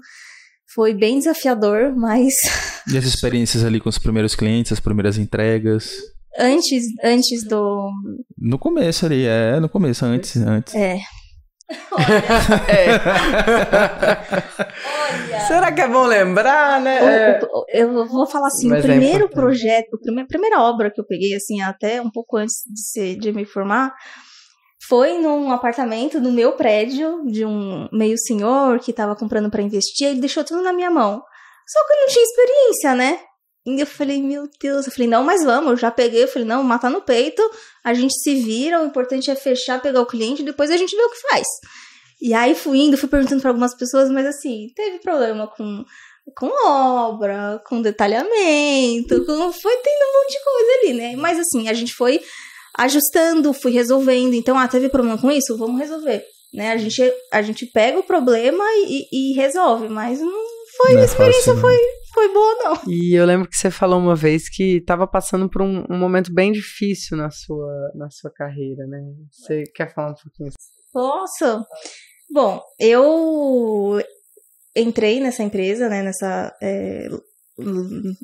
foi 0.75 0.95
bem 0.95 1.19
desafiador, 1.19 1.93
mas 1.97 2.33
E 2.93 2.97
as 2.97 3.05
experiências 3.05 3.65
ali 3.65 3.81
com 3.81 3.89
os 3.89 3.99
primeiros 3.99 4.35
clientes, 4.35 4.73
as 4.73 4.81
primeiras 4.81 5.19
entregas? 5.19 5.97
Antes, 6.39 6.85
antes 7.03 7.45
do. 7.47 7.91
No 8.39 8.59
começo 8.59 9.07
ali, 9.07 9.27
é, 9.27 9.59
no 9.61 9.69
começo, 9.69 10.05
antes, 10.05 10.37
antes. 10.37 10.75
É. 10.75 10.99
Será 15.47 15.73
que 15.73 15.81
é 15.81 15.89
bom 15.89 16.05
lembrar, 16.07 16.81
né? 16.81 16.99
É. 16.99 17.41
O- 17.45 17.61
o- 17.61 17.65
eu 17.69 18.07
vou 18.07 18.27
falar 18.27 18.49
assim, 18.49 18.69
Mas 18.69 18.85
o 18.85 18.87
é 18.87 18.91
primeiro 18.91 19.25
importante. 19.25 19.35
projeto, 19.35 19.99
a 20.21 20.27
primeira, 20.27 20.61
obra 20.61 20.91
que 20.91 21.01
eu 21.01 21.07
peguei, 21.07 21.35
assim, 21.35 21.61
até 21.63 22.01
um 22.01 22.11
pouco 22.11 22.37
antes 22.37 22.57
de, 22.67 22.81
ser, 22.81 23.17
de 23.19 23.33
me 23.33 23.45
formar, 23.45 23.95
foi 24.89 25.19
num 25.19 25.51
apartamento 25.51 26.21
no 26.21 26.33
meu 26.33 26.53
prédio, 26.53 27.25
de 27.27 27.45
um 27.45 27.89
meio 27.93 28.19
senhor 28.19 28.79
que 28.81 28.93
tava 28.93 29.17
comprando 29.17 29.51
pra 29.51 29.63
investir, 29.63 30.09
ele 30.09 30.21
deixou 30.21 30.45
tudo 30.45 30.63
na 30.63 30.73
minha 30.73 30.91
mão. 30.91 31.23
Só 31.67 31.87
que 31.87 31.93
eu 31.93 32.01
não 32.01 32.07
tinha 32.09 32.25
experiência, 32.25 32.95
né? 32.95 33.19
E 33.65 33.81
eu 33.81 33.87
falei, 33.87 34.21
meu 34.21 34.49
Deus, 34.61 34.87
eu 34.87 34.93
falei, 34.93 35.09
não, 35.09 35.23
mas 35.23 35.45
vamos, 35.45 35.71
eu 35.71 35.77
já 35.77 35.91
peguei, 35.91 36.25
eu 36.25 36.29
falei, 36.29 36.47
não, 36.47 36.65
matar 36.65 36.91
no 36.91 37.01
peito, 37.01 37.43
a 37.85 37.95
gente 37.95 38.13
se 38.21 38.35
vira, 38.35 38.83
o 38.83 38.87
importante 38.87 39.31
é 39.31 39.37
fechar, 39.37 39.81
pegar 39.81 40.01
o 40.01 40.07
cliente, 40.07 40.43
depois 40.43 40.71
a 40.71 40.77
gente 40.77 40.97
vê 40.97 41.03
o 41.03 41.11
que 41.11 41.21
faz. 41.31 41.47
E 42.21 42.35
aí 42.35 42.55
fui 42.55 42.79
indo, 42.79 42.97
fui 42.97 43.09
perguntando 43.09 43.41
pra 43.41 43.51
algumas 43.51 43.77
pessoas, 43.77 44.11
mas 44.11 44.27
assim, 44.27 44.67
teve 44.75 44.99
problema 45.01 45.47
com 45.47 45.85
com 46.37 46.47
obra, 46.69 47.61
com 47.67 47.83
detalhamento, 47.83 49.25
com... 49.27 49.53
foi 49.53 49.77
tendo 49.79 50.03
um 50.05 50.21
monte 50.21 50.33
de 50.33 50.45
coisa 50.45 50.73
ali, 50.79 50.95
né? 50.95 51.17
Mas 51.17 51.39
assim, 51.39 51.69
a 51.69 51.73
gente 51.73 51.93
foi 51.93 52.21
ajustando, 52.79 53.53
fui 53.53 53.73
resolvendo. 53.73 54.35
Então, 54.35 54.57
ah, 54.57 54.69
teve 54.69 54.89
problema 54.89 55.19
com 55.19 55.31
isso? 55.31 55.57
Vamos 55.59 55.81
resolver. 55.81 56.25
Né? 56.55 56.71
A, 56.71 56.77
gente, 56.77 57.13
a 57.33 57.43
gente 57.43 57.67
pega 57.67 57.99
o 57.99 58.05
problema 58.05 58.65
e, 58.87 59.09
e 59.13 59.35
resolve, 59.35 59.89
mas 59.89 60.21
não 60.21 60.45
foi, 60.77 60.93
Não 60.93 60.99
a 60.99 61.03
é 61.03 61.05
experiência 61.07 61.55
fácil, 61.55 61.55
não. 61.55 61.61
foi, 61.61 61.79
foi 62.13 62.33
boa, 62.33 62.55
não. 62.63 62.93
E 62.93 63.15
eu 63.15 63.25
lembro 63.25 63.49
que 63.49 63.57
você 63.57 63.71
falou 63.71 63.99
uma 63.99 64.15
vez 64.15 64.49
que 64.49 64.77
estava 64.77 65.07
passando 65.07 65.49
por 65.49 65.63
um, 65.63 65.85
um 65.91 65.99
momento 65.99 66.33
bem 66.33 66.53
difícil 66.53 67.17
na 67.17 67.31
sua, 67.31 67.93
na 67.95 68.11
sua 68.11 68.31
carreira, 68.31 68.87
né? 68.87 69.01
Você 69.31 69.65
quer 69.75 69.93
falar 69.93 70.11
um 70.11 70.15
pouquinho? 70.15 70.51
Nossa! 70.95 71.65
Bom, 72.31 72.63
eu 72.79 74.03
entrei 74.75 75.21
nessa 75.21 75.43
empresa, 75.43 75.89
né, 75.89 76.03
nessa... 76.03 76.57
é, 76.63 77.09
um 77.59 78.15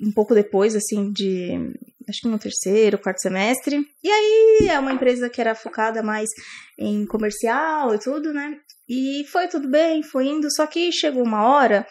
um 0.00 0.12
pouco 0.12 0.34
depois, 0.34 0.76
assim, 0.76 1.12
de... 1.12 1.52
Acho 2.08 2.20
que 2.22 2.28
no 2.28 2.38
terceiro, 2.38 2.98
quarto 2.98 3.20
semestre. 3.20 3.84
E 4.02 4.08
aí, 4.08 4.68
é 4.70 4.78
uma 4.78 4.92
empresa 4.92 5.28
que 5.28 5.40
era 5.40 5.54
focada 5.54 6.02
mais 6.02 6.30
em 6.78 7.04
comercial 7.04 7.94
e 7.94 7.98
tudo, 7.98 8.32
né? 8.32 8.56
E 8.88 9.24
foi 9.30 9.46
tudo 9.48 9.68
bem, 9.68 10.02
foi 10.02 10.28
indo. 10.28 10.50
Só 10.50 10.66
que 10.66 10.90
chegou 10.90 11.22
uma 11.22 11.46
hora 11.46 11.86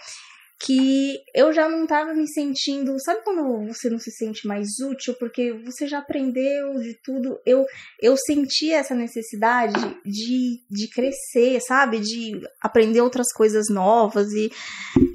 que 0.59 1.19
eu 1.35 1.53
já 1.53 1.69
não 1.69 1.85
tava 1.85 2.13
me 2.13 2.27
sentindo. 2.27 2.95
Sabe 2.99 3.21
quando 3.23 3.67
você 3.67 3.89
não 3.89 3.99
se 3.99 4.11
sente 4.11 4.47
mais 4.47 4.67
útil? 4.79 5.13
Porque 5.19 5.53
você 5.63 5.87
já 5.87 5.99
aprendeu 5.99 6.73
de 6.79 6.95
tudo. 7.03 7.39
Eu, 7.45 7.63
eu 8.01 8.15
senti 8.17 8.71
essa 8.73 8.95
necessidade 8.95 9.73
de, 10.03 10.59
de 10.69 10.89
crescer, 10.89 11.59
sabe? 11.61 11.99
De 11.99 12.41
aprender 12.61 13.01
outras 13.01 13.31
coisas 13.33 13.67
novas. 13.69 14.31
E, 14.33 14.49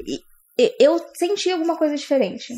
e- 0.07 0.21
e 0.59 0.77
eu 0.79 1.01
senti 1.17 1.51
alguma 1.51 1.77
coisa 1.77 1.97
diferente. 1.97 2.53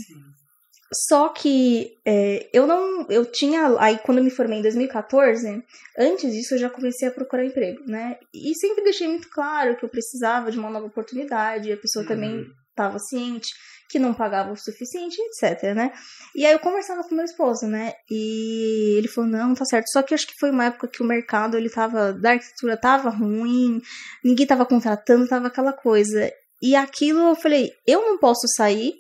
Só 1.09 1.31
que 1.31 1.97
é, 2.07 2.49
eu 2.53 2.67
não. 2.67 3.07
Eu 3.09 3.25
tinha. 3.25 3.77
Aí, 3.81 3.99
quando 3.99 4.19
eu 4.19 4.25
me 4.25 4.31
formei 4.31 4.59
em 4.59 4.63
2014, 4.63 5.63
antes 5.99 6.33
disso 6.33 6.55
eu 6.55 6.59
já 6.59 6.71
comecei 6.71 7.09
a 7.09 7.11
procurar 7.11 7.45
emprego, 7.47 7.83
né? 7.87 8.17
E 8.33 8.55
sempre 8.55 8.85
deixei 8.85 9.09
muito 9.09 9.29
claro 9.31 9.77
que 9.77 9.85
eu 9.85 9.89
precisava 9.89 10.51
de 10.53 10.59
uma 10.59 10.71
nova 10.71 10.87
oportunidade, 10.87 11.69
e 11.69 11.73
a 11.73 11.77
pessoa 11.77 12.07
também 12.07 12.45
estava 12.75 12.99
ciente 12.99 13.49
que 13.89 13.99
não 13.99 14.13
pagava 14.13 14.53
o 14.53 14.57
suficiente, 14.57 15.17
etc, 15.21 15.75
né? 15.75 15.93
E 16.35 16.45
aí 16.45 16.53
eu 16.53 16.59
conversava 16.59 17.05
com 17.05 17.15
meu 17.15 17.25
esposo, 17.25 17.67
né? 17.67 17.93
E 18.11 18.97
ele 18.99 19.09
falou: 19.09 19.31
"Não, 19.31 19.55
tá 19.55 19.65
certo". 19.65 19.89
Só 19.91 20.03
que 20.03 20.15
acho 20.15 20.27
que 20.27 20.39
foi 20.39 20.51
uma 20.51 20.65
época 20.67 20.89
que 20.89 21.03
o 21.03 21.07
mercado 21.07 21.57
ele 21.57 21.71
tava 21.71 22.13
da 22.13 22.33
arquitetura 22.33 22.77
tava 22.77 23.11
ruim, 23.11 23.81
ninguém 24.25 24.47
tava 24.47 24.67
contratando, 24.67 25.29
tava 25.29 25.47
aquela 25.47 25.73
coisa. 25.73 26.31
E 26.61 26.75
aquilo 26.75 27.21
eu 27.21 27.37
falei: 27.37 27.71
"Eu 27.87 28.01
não 28.03 28.19
posso 28.19 28.47
sair 28.57 28.95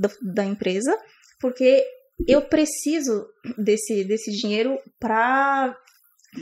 da, 0.00 0.08
da 0.34 0.44
empresa 0.44 0.96
porque 1.40 1.84
eu 2.26 2.42
preciso 2.42 3.26
desse 3.58 4.04
desse 4.04 4.30
dinheiro 4.30 4.78
para 4.98 5.76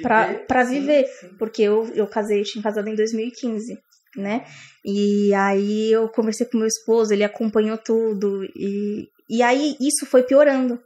para 0.02 0.64
viver, 0.64 1.06
porque 1.38 1.62
eu, 1.62 1.86
eu 1.94 2.06
casei, 2.08 2.40
eu 2.40 2.44
tinha 2.44 2.62
casado 2.62 2.88
em 2.88 2.96
2015, 2.96 3.78
né? 4.16 4.46
E 4.84 5.32
aí 5.34 5.92
eu 5.92 6.08
conversei 6.08 6.46
com 6.46 6.58
meu 6.58 6.66
esposo, 6.66 7.12
ele 7.12 7.24
acompanhou 7.24 7.78
tudo 7.78 8.44
e 8.56 9.08
e 9.28 9.42
aí 9.42 9.76
isso 9.80 10.06
foi 10.06 10.22
piorando. 10.22 10.78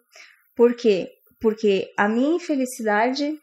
Por 0.54 0.74
quê? 0.74 1.10
Porque 1.40 1.92
a 1.96 2.08
minha 2.08 2.36
infelicidade 2.36 3.38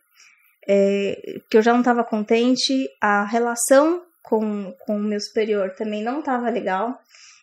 é, 0.68 1.40
que 1.50 1.58
eu 1.58 1.62
já 1.62 1.72
não 1.72 1.80
estava 1.80 2.04
contente, 2.04 2.90
a 3.02 3.24
relação 3.24 4.04
com, 4.24 4.74
com 4.80 4.98
o 4.98 5.04
meu 5.04 5.20
superior 5.20 5.72
também 5.72 6.04
não 6.04 6.20
estava 6.20 6.50
legal. 6.50 7.00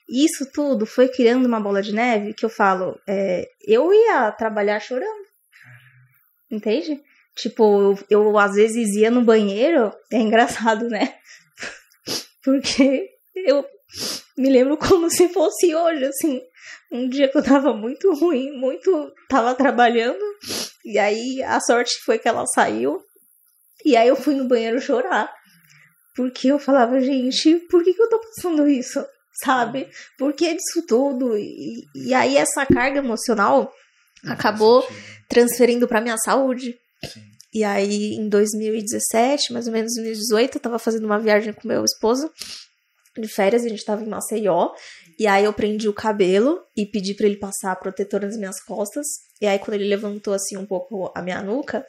E 0.08 0.24
isso 0.26 0.50
tudo 0.52 0.84
foi 0.84 1.08
criando 1.08 1.46
uma 1.46 1.60
bola 1.60 1.80
de 1.80 1.94
neve 1.94 2.34
que 2.34 2.44
eu 2.44 2.50
falo, 2.50 3.00
é, 3.06 3.48
eu 3.66 3.92
ia 3.92 4.30
trabalhar 4.32 4.80
chorando. 4.80 5.22
Entende? 6.50 7.00
Tipo, 7.34 7.80
eu, 7.80 7.98
eu 8.10 8.38
às 8.38 8.54
vezes 8.54 8.94
ia 8.94 9.10
no 9.10 9.22
banheiro, 9.22 9.92
é 10.12 10.18
engraçado, 10.18 10.88
né? 10.88 11.14
Porque 12.44 13.08
eu 13.34 13.64
me 14.36 14.50
lembro 14.50 14.76
como 14.76 15.10
se 15.10 15.28
fosse 15.28 15.74
hoje, 15.74 16.04
assim. 16.04 16.40
Um 16.90 17.08
dia 17.08 17.28
que 17.28 17.38
eu 17.38 17.42
tava 17.42 17.72
muito 17.72 18.12
ruim, 18.14 18.52
muito. 18.52 19.12
Tava 19.28 19.54
trabalhando. 19.54 20.22
E 20.84 20.98
aí 20.98 21.42
a 21.42 21.60
sorte 21.60 21.98
foi 22.04 22.18
que 22.18 22.28
ela 22.28 22.46
saiu. 22.46 23.00
E 23.84 23.96
aí 23.96 24.08
eu 24.08 24.16
fui 24.16 24.34
no 24.34 24.48
banheiro 24.48 24.80
chorar. 24.80 25.32
Porque 26.14 26.48
eu 26.48 26.58
falava, 26.58 27.00
gente, 27.00 27.56
por 27.70 27.82
que, 27.82 27.94
que 27.94 28.02
eu 28.02 28.08
tô 28.08 28.18
passando 28.18 28.68
isso? 28.68 29.04
Sabe? 29.42 29.88
Por 30.18 30.34
que 30.34 30.54
disso 30.54 30.86
tudo? 30.86 31.36
E, 31.38 31.84
e 31.94 32.12
aí 32.12 32.36
essa 32.36 32.66
carga 32.66 32.98
emocional 32.98 33.72
acabou 34.26 34.86
transferindo 35.28 35.88
para 35.88 36.02
minha 36.02 36.18
saúde. 36.18 36.76
Sim. 37.04 37.31
E 37.52 37.64
aí, 37.64 38.14
em 38.14 38.28
2017, 38.28 39.52
mais 39.52 39.66
ou 39.66 39.72
menos 39.72 39.94
2018, 39.94 40.56
eu 40.56 40.60
tava 40.60 40.78
fazendo 40.78 41.04
uma 41.04 41.18
viagem 41.18 41.52
com 41.52 41.68
meu 41.68 41.84
esposo 41.84 42.30
de 43.20 43.28
férias, 43.28 43.64
a 43.64 43.68
gente 43.68 43.84
tava 43.84 44.02
em 44.02 44.08
Maceió. 44.08 44.74
E 45.18 45.26
aí 45.26 45.44
eu 45.44 45.52
prendi 45.52 45.88
o 45.88 45.92
cabelo 45.92 46.64
e 46.76 46.86
pedi 46.86 47.14
para 47.14 47.26
ele 47.26 47.36
passar 47.36 47.76
protetor 47.76 48.22
nas 48.22 48.36
minhas 48.36 48.62
costas. 48.62 49.06
E 49.40 49.46
aí, 49.46 49.58
quando 49.58 49.74
ele 49.74 49.88
levantou 49.88 50.32
assim 50.32 50.56
um 50.56 50.66
pouco 50.66 51.12
a 51.14 51.20
minha 51.20 51.42
nuca, 51.42 51.86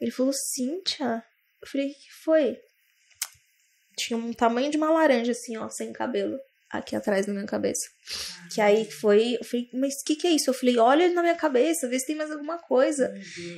ele 0.00 0.10
falou: 0.10 0.32
Cíntia. 0.32 1.22
Eu 1.62 1.68
falei: 1.68 1.88
o 1.88 1.90
que 1.90 2.12
foi? 2.24 2.58
Tinha 3.96 4.18
um 4.18 4.32
tamanho 4.32 4.70
de 4.70 4.76
uma 4.76 4.90
laranja, 4.90 5.32
assim, 5.32 5.56
ó, 5.56 5.70
sem 5.70 5.92
cabelo 5.92 6.38
aqui 6.70 6.96
atrás 6.96 7.26
na 7.26 7.32
minha 7.32 7.46
cabeça. 7.46 7.86
Que 8.52 8.60
aí 8.60 8.90
foi, 8.90 9.36
eu 9.40 9.44
falei, 9.44 9.68
mas 9.72 9.94
o 9.94 10.04
que 10.04 10.16
que 10.16 10.26
é 10.26 10.30
isso? 10.30 10.50
Eu 10.50 10.54
falei, 10.54 10.78
olha 10.78 11.08
na 11.12 11.22
minha 11.22 11.34
cabeça, 11.34 11.88
vê 11.88 11.98
se 11.98 12.06
tem 12.06 12.16
mais 12.16 12.30
alguma 12.30 12.58
coisa. 12.58 13.12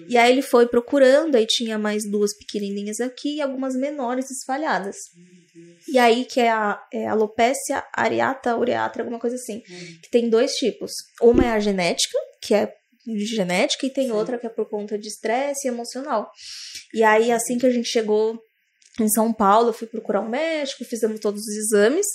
E 0.08 0.16
aí 0.16 0.32
ele 0.32 0.42
foi 0.42 0.66
procurando, 0.66 1.36
aí 1.36 1.46
tinha 1.46 1.78
mais 1.78 2.08
duas 2.08 2.36
pequenininhas 2.36 3.00
aqui 3.00 3.36
e 3.36 3.40
algumas 3.40 3.74
menores 3.74 4.30
espalhadas. 4.30 4.96
E 5.86 5.98
aí 5.98 6.24
que 6.24 6.40
é 6.40 6.50
a 6.50 6.80
é 6.92 7.06
alopecia 7.06 7.84
areata 7.92 8.56
ureatra, 8.56 9.02
alguma 9.02 9.20
coisa 9.20 9.36
assim. 9.36 9.60
Que 10.02 10.10
tem 10.10 10.28
dois 10.28 10.52
tipos. 10.54 10.92
Uma 11.20 11.44
é 11.44 11.52
a 11.52 11.60
genética, 11.60 12.18
que 12.40 12.54
é 12.54 12.72
de 13.06 13.24
genética, 13.24 13.86
e 13.86 13.90
tem 13.90 14.08
Sim. 14.08 14.12
outra 14.12 14.38
que 14.38 14.46
é 14.46 14.50
por 14.50 14.68
conta 14.68 14.98
de 14.98 15.08
estresse 15.08 15.66
emocional. 15.66 16.30
E 16.92 17.02
aí, 17.02 17.32
assim 17.32 17.58
que 17.58 17.66
a 17.66 17.70
gente 17.70 17.88
chegou 17.88 18.38
em 19.00 19.08
São 19.08 19.32
Paulo, 19.32 19.70
eu 19.70 19.72
fui 19.72 19.86
procurar 19.86 20.20
um 20.20 20.28
médico, 20.28 20.84
fizemos 20.84 21.20
todos 21.20 21.40
os 21.40 21.56
exames, 21.56 22.06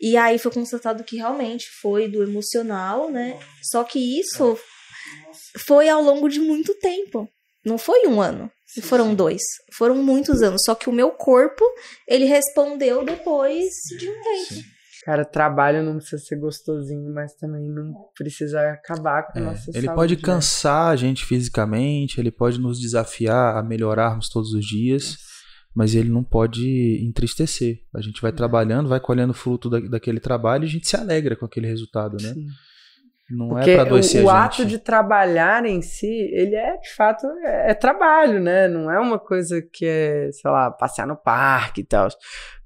e 0.00 0.16
aí 0.16 0.38
foi 0.38 0.52
constatado 0.52 1.04
que 1.04 1.16
realmente 1.16 1.66
foi 1.80 2.08
do 2.08 2.22
emocional, 2.22 3.10
né? 3.10 3.38
Só 3.62 3.82
que 3.82 4.20
isso 4.20 4.58
foi 5.66 5.88
ao 5.88 6.02
longo 6.02 6.28
de 6.28 6.40
muito 6.40 6.74
tempo. 6.74 7.28
Não 7.64 7.78
foi 7.78 8.06
um 8.06 8.20
ano, 8.20 8.50
sim, 8.66 8.80
foram 8.80 9.10
sim. 9.10 9.14
dois. 9.14 9.42
Foram 9.72 9.96
muitos 9.96 10.42
anos. 10.42 10.62
Só 10.64 10.74
que 10.74 10.88
o 10.88 10.92
meu 10.92 11.10
corpo, 11.10 11.64
ele 12.06 12.26
respondeu 12.26 13.04
depois 13.04 13.68
de 13.98 14.08
um 14.08 14.22
tempo. 14.22 14.54
Sim. 14.54 14.62
Cara, 15.04 15.24
trabalho 15.24 15.84
não 15.84 15.98
precisa 15.98 16.20
ser 16.20 16.36
gostosinho, 16.36 17.12
mas 17.14 17.32
também 17.34 17.68
não 17.70 17.94
precisa 18.16 18.72
acabar 18.72 19.22
com 19.22 19.38
a 19.38 19.42
é, 19.42 19.44
nossa 19.44 19.70
Ele 19.70 19.86
saúde, 19.86 19.94
pode 19.94 20.16
né? 20.16 20.22
cansar 20.22 20.86
né? 20.86 20.92
a 20.92 20.96
gente 20.96 21.24
fisicamente, 21.24 22.20
ele 22.20 22.32
pode 22.32 22.58
nos 22.58 22.80
desafiar 22.80 23.56
a 23.56 23.62
melhorarmos 23.62 24.28
todos 24.28 24.52
os 24.52 24.66
dias 24.66 25.16
mas 25.76 25.94
ele 25.94 26.08
não 26.08 26.24
pode 26.24 26.98
entristecer. 27.04 27.82
A 27.92 28.00
gente 28.00 28.22
vai 28.22 28.32
trabalhando, 28.32 28.88
vai 28.88 28.98
colhendo 28.98 29.34
fruto 29.34 29.68
da, 29.68 29.78
daquele 29.78 30.18
trabalho 30.18 30.64
e 30.64 30.66
a 30.66 30.70
gente 30.70 30.88
se 30.88 30.96
alegra 30.96 31.36
com 31.36 31.44
aquele 31.44 31.66
resultado, 31.66 32.16
né? 32.16 32.32
Sim. 32.32 32.48
Não 33.28 33.48
Porque 33.48 33.70
é 33.70 33.74
para 33.74 33.86
adoecer 33.86 34.22
o, 34.22 34.26
o 34.26 34.30
ato 34.30 34.64
de 34.64 34.78
trabalhar 34.78 35.64
em 35.66 35.82
si, 35.82 36.06
ele 36.06 36.54
é 36.54 36.76
de 36.76 36.94
fato 36.94 37.26
é, 37.42 37.72
é, 37.72 37.74
trabalho, 37.74 38.40
né? 38.40 38.68
Não 38.68 38.88
é 38.88 39.00
uma 39.00 39.18
coisa 39.18 39.60
que 39.60 39.84
é, 39.84 40.30
sei 40.30 40.48
lá, 40.48 40.70
passear 40.70 41.08
no 41.08 41.16
parque 41.16 41.80
e 41.80 41.84
tal. 41.84 42.08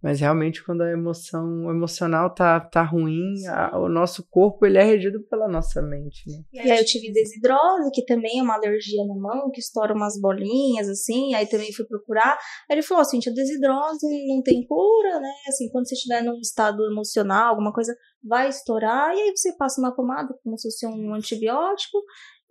Mas 0.02 0.20
realmente 0.20 0.62
quando 0.64 0.82
a 0.82 0.90
emoção 0.90 1.66
o 1.66 1.70
emocional 1.70 2.34
tá, 2.34 2.60
tá 2.60 2.82
ruim, 2.82 3.34
a, 3.46 3.78
o 3.78 3.88
nosso 3.88 4.26
corpo 4.28 4.66
ele 4.66 4.76
é 4.76 4.82
regido 4.82 5.22
pela 5.30 5.48
nossa 5.48 5.80
mente, 5.80 6.24
né? 6.26 6.42
E 6.52 6.60
aí 6.60 6.78
eu 6.78 6.84
tive 6.84 7.10
desidrose, 7.10 7.90
que 7.92 8.04
também 8.04 8.38
é 8.38 8.42
uma 8.42 8.54
alergia 8.54 9.04
na 9.06 9.14
mão, 9.14 9.50
que 9.50 9.60
estoura 9.60 9.94
umas 9.94 10.20
bolinhas, 10.20 10.88
assim, 10.88 11.34
aí 11.34 11.46
também 11.46 11.72
fui 11.72 11.86
procurar. 11.86 12.38
Aí 12.68 12.76
ele 12.76 12.82
falou 12.82 13.00
assim, 13.00 13.18
a 13.26 13.32
desidrose 13.32 14.06
não 14.28 14.42
tem 14.42 14.66
cura, 14.66 15.20
né? 15.20 15.32
Assim, 15.48 15.70
quando 15.70 15.88
você 15.88 15.94
estiver 15.94 16.22
num 16.22 16.38
estado 16.38 16.84
emocional, 16.84 17.48
alguma 17.48 17.72
coisa, 17.72 17.94
vai 18.22 18.48
estourar, 18.48 19.14
e 19.14 19.20
aí 19.20 19.32
você 19.36 19.56
passa 19.56 19.80
uma 19.80 19.94
pomada 19.94 20.34
como 20.42 20.58
se 20.58 20.68
fosse 20.68 20.86
um 20.86 21.14
antibiótico, 21.14 21.98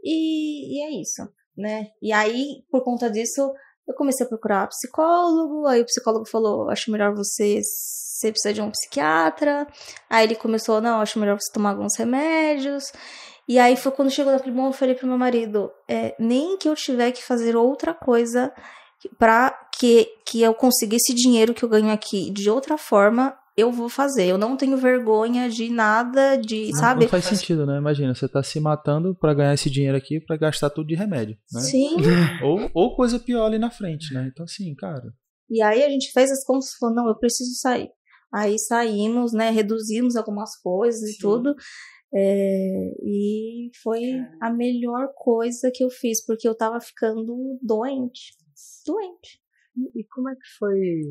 e, 0.03 0.77
e 0.77 0.83
é 0.83 1.01
isso, 1.01 1.27
né? 1.57 1.87
E 2.01 2.11
aí, 2.11 2.63
por 2.71 2.83
conta 2.83 3.09
disso, 3.09 3.51
eu 3.89 3.95
comecei 3.95 4.25
a 4.25 4.29
procurar 4.29 4.67
psicólogo, 4.67 5.65
aí 5.65 5.81
o 5.81 5.85
psicólogo 5.85 6.25
falou, 6.29 6.69
acho 6.69 6.91
melhor 6.91 7.15
você, 7.15 7.59
você 7.63 8.31
precisa 8.31 8.53
de 8.53 8.61
um 8.61 8.69
psiquiatra. 8.69 9.67
Aí 10.07 10.27
ele 10.27 10.35
começou, 10.35 10.79
não, 10.79 10.99
acho 10.99 11.17
melhor 11.19 11.39
você 11.39 11.51
tomar 11.51 11.71
alguns 11.71 11.97
remédios. 11.97 12.91
E 13.47 13.57
aí 13.57 13.75
foi 13.75 13.91
quando 13.91 14.11
chegou 14.11 14.31
naquele 14.31 14.55
momento, 14.55 14.75
eu 14.75 14.77
falei 14.77 14.93
pro 14.93 15.07
meu 15.07 15.17
marido, 15.17 15.71
é, 15.87 16.15
nem 16.19 16.55
que 16.55 16.69
eu 16.69 16.75
tiver 16.75 17.11
que 17.11 17.23
fazer 17.23 17.55
outra 17.55 17.91
coisa 17.91 18.53
para 19.17 19.49
que, 19.75 20.07
que 20.23 20.39
eu 20.43 20.53
consiga 20.53 20.95
esse 20.95 21.15
dinheiro 21.15 21.55
que 21.55 21.63
eu 21.63 21.69
ganho 21.69 21.89
aqui 21.89 22.29
de 22.29 22.47
outra 22.47 22.77
forma, 22.77 23.35
eu 23.59 23.71
vou 23.71 23.89
fazer. 23.89 24.25
Eu 24.25 24.37
não 24.37 24.55
tenho 24.55 24.77
vergonha 24.77 25.49
de 25.49 25.69
nada, 25.69 26.35
de, 26.37 26.71
não, 26.71 26.79
sabe? 26.79 27.01
Não 27.01 27.09
faz 27.09 27.25
sentido, 27.25 27.65
né? 27.65 27.77
Imagina, 27.77 28.13
você 28.13 28.27
tá 28.27 28.41
se 28.41 28.59
matando 28.59 29.15
para 29.15 29.33
ganhar 29.33 29.53
esse 29.53 29.69
dinheiro 29.69 29.97
aqui 29.97 30.19
para 30.19 30.37
gastar 30.37 30.69
tudo 30.69 30.87
de 30.87 30.95
remédio, 30.95 31.37
né? 31.51 31.61
Sim. 31.61 31.95
ou, 32.43 32.69
ou 32.73 32.95
coisa 32.95 33.19
pior 33.19 33.45
ali 33.45 33.59
na 33.59 33.69
frente, 33.69 34.13
né? 34.13 34.29
Então, 34.31 34.43
assim, 34.43 34.73
cara. 34.75 35.13
E 35.49 35.61
aí 35.61 35.83
a 35.83 35.89
gente 35.89 36.11
fez 36.11 36.31
as 36.31 36.43
contas 36.43 36.69
e 36.69 36.77
falou: 36.77 36.95
não, 36.95 37.07
eu 37.07 37.17
preciso 37.17 37.53
sair. 37.59 37.89
Aí 38.33 38.59
saímos, 38.59 39.33
né? 39.33 39.49
Reduzimos 39.49 40.15
algumas 40.15 40.55
coisas 40.61 41.01
Sim. 41.01 41.15
e 41.15 41.17
tudo. 41.17 41.55
É, 42.13 42.91
e 43.03 43.71
foi 43.83 44.01
a 44.41 44.51
melhor 44.51 45.09
coisa 45.15 45.71
que 45.73 45.83
eu 45.83 45.89
fiz, 45.89 46.25
porque 46.25 46.47
eu 46.47 46.55
tava 46.55 46.79
ficando 46.79 47.59
doente. 47.61 48.33
Doente. 48.85 49.39
E 49.95 50.03
como 50.05 50.29
é 50.29 50.35
que 50.35 50.47
foi 50.57 51.01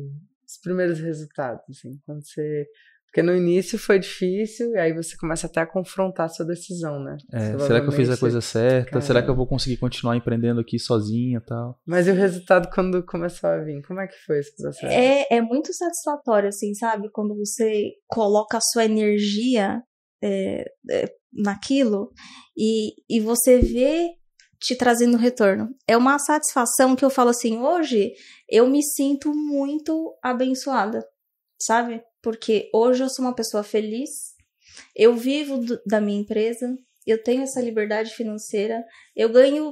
os 0.49 0.59
primeiros 0.61 0.99
resultados, 0.99 1.63
assim, 1.69 1.99
quando 2.05 2.25
você 2.25 2.67
porque 3.09 3.23
no 3.23 3.35
início 3.35 3.79
foi 3.79 3.97
difícil, 3.97 4.71
e 4.73 4.77
aí 4.77 4.93
você 4.93 5.17
começa 5.17 5.47
até 5.47 5.61
a 5.61 5.65
confrontar 5.65 6.27
a 6.27 6.29
sua 6.29 6.45
decisão, 6.45 7.03
né? 7.03 7.17
É, 7.33 7.57
será 7.57 7.81
que 7.81 7.87
eu 7.87 7.91
fiz 7.91 8.07
a 8.07 8.15
coisa 8.15 8.39
certa? 8.39 8.91
Caramba. 8.91 9.05
Será 9.05 9.23
que 9.23 9.29
eu 9.31 9.35
vou 9.35 9.47
conseguir 9.47 9.77
continuar 9.77 10.15
empreendendo 10.15 10.61
aqui 10.61 10.77
sozinha 10.77 11.41
tal? 11.41 11.79
Mas 11.87 12.07
e 12.07 12.11
o 12.11 12.13
resultado 12.13 12.69
quando 12.71 13.03
começou 13.03 13.49
a 13.49 13.57
vir? 13.63 13.81
Como 13.81 13.99
é 13.99 14.05
que 14.05 14.13
foi 14.27 14.37
esse 14.37 14.55
processo? 14.55 14.85
É, 14.85 15.25
é 15.31 15.41
muito 15.41 15.73
satisfatório, 15.73 16.49
assim, 16.49 16.75
sabe? 16.75 17.09
Quando 17.11 17.35
você 17.35 17.93
coloca 18.07 18.57
a 18.57 18.61
sua 18.61 18.85
energia 18.85 19.81
é, 20.23 20.65
é, 20.91 21.11
naquilo 21.33 22.11
e, 22.55 22.93
e 23.09 23.19
você 23.19 23.57
vê 23.57 24.07
te 24.59 24.75
trazendo 24.75 25.17
retorno. 25.17 25.73
É 25.87 25.95
uma 25.95 26.19
satisfação 26.19 26.95
que 26.95 27.05
eu 27.05 27.09
falo 27.09 27.29
assim, 27.29 27.59
hoje 27.59 28.13
eu 28.47 28.67
me 28.69 28.83
sinto 28.83 29.33
muito 29.33 30.17
abençoada, 30.21 31.07
sabe? 31.61 32.03
Porque 32.21 32.69
hoje 32.73 33.03
eu 33.03 33.09
sou 33.09 33.25
uma 33.25 33.35
pessoa 33.35 33.63
feliz, 33.63 34.09
eu 34.95 35.15
vivo 35.15 35.57
do, 35.57 35.81
da 35.85 36.01
minha 36.01 36.19
empresa, 36.19 36.77
eu 37.07 37.23
tenho 37.23 37.43
essa 37.43 37.61
liberdade 37.61 38.13
financeira, 38.13 38.83
eu 39.15 39.29
ganho 39.29 39.71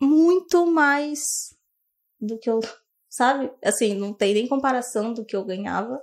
muito 0.00 0.66
mais 0.66 1.20
do 2.20 2.38
que 2.38 2.50
eu, 2.50 2.60
sabe? 3.08 3.50
Assim, 3.64 3.94
não 3.94 4.12
tem 4.12 4.34
nem 4.34 4.48
comparação 4.48 5.14
do 5.14 5.24
que 5.24 5.36
eu 5.36 5.44
ganhava. 5.44 6.02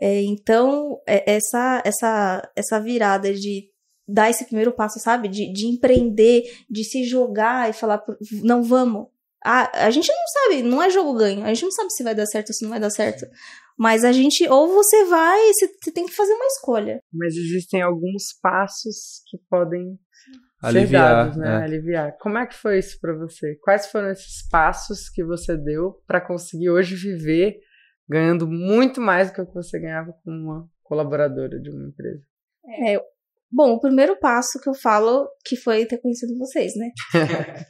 É, 0.00 0.22
então, 0.22 1.00
é, 1.06 1.34
essa, 1.34 1.82
essa, 1.84 2.52
essa 2.56 2.80
virada 2.80 3.32
de 3.32 3.71
dar 4.06 4.30
esse 4.30 4.44
primeiro 4.44 4.72
passo, 4.72 4.98
sabe? 4.98 5.28
De, 5.28 5.52
de 5.52 5.66
empreender, 5.66 6.42
de 6.68 6.84
se 6.84 7.04
jogar 7.04 7.70
e 7.70 7.72
falar, 7.72 8.02
não 8.42 8.62
vamos. 8.62 9.06
Ah, 9.44 9.86
a 9.86 9.90
gente 9.90 10.08
não 10.08 10.26
sabe, 10.28 10.62
não 10.62 10.82
é 10.82 10.90
jogo 10.90 11.14
ganho. 11.14 11.44
A 11.44 11.48
gente 11.48 11.64
não 11.64 11.72
sabe 11.72 11.90
se 11.90 12.02
vai 12.02 12.14
dar 12.14 12.26
certo 12.26 12.50
ou 12.50 12.54
se 12.54 12.62
não 12.62 12.70
vai 12.70 12.80
dar 12.80 12.90
certo. 12.90 13.26
Mas 13.76 14.04
a 14.04 14.12
gente, 14.12 14.48
ou 14.48 14.68
você 14.68 15.04
vai, 15.06 15.40
você 15.52 15.90
tem 15.90 16.06
que 16.06 16.14
fazer 16.14 16.32
uma 16.32 16.46
escolha. 16.46 17.00
Mas 17.12 17.34
existem 17.34 17.82
alguns 17.82 18.32
passos 18.40 19.22
que 19.28 19.38
podem 19.50 19.98
aliviar, 20.62 21.24
dados, 21.24 21.36
né? 21.36 21.48
É. 21.48 21.64
Aliviar. 21.64 22.16
Como 22.18 22.38
é 22.38 22.46
que 22.46 22.54
foi 22.54 22.78
isso 22.78 23.00
para 23.00 23.14
você? 23.14 23.56
Quais 23.56 23.86
foram 23.86 24.10
esses 24.10 24.48
passos 24.48 25.08
que 25.08 25.24
você 25.24 25.56
deu 25.56 26.00
para 26.06 26.20
conseguir 26.20 26.70
hoje 26.70 26.94
viver 26.94 27.58
ganhando 28.08 28.46
muito 28.46 29.00
mais 29.00 29.30
do 29.30 29.34
que 29.34 29.40
o 29.40 29.46
que 29.46 29.54
você 29.54 29.80
ganhava 29.80 30.12
como 30.24 30.36
uma 30.36 30.70
colaboradora 30.82 31.58
de 31.58 31.70
uma 31.70 31.88
empresa? 31.88 32.22
É, 32.86 32.96
Bom, 33.52 33.74
o 33.74 33.80
primeiro 33.80 34.18
passo 34.18 34.58
que 34.62 34.68
eu 34.68 34.74
falo 34.74 35.28
que 35.44 35.56
foi 35.56 35.84
ter 35.84 35.98
conhecido 35.98 36.38
vocês, 36.38 36.72
né? 36.76 36.90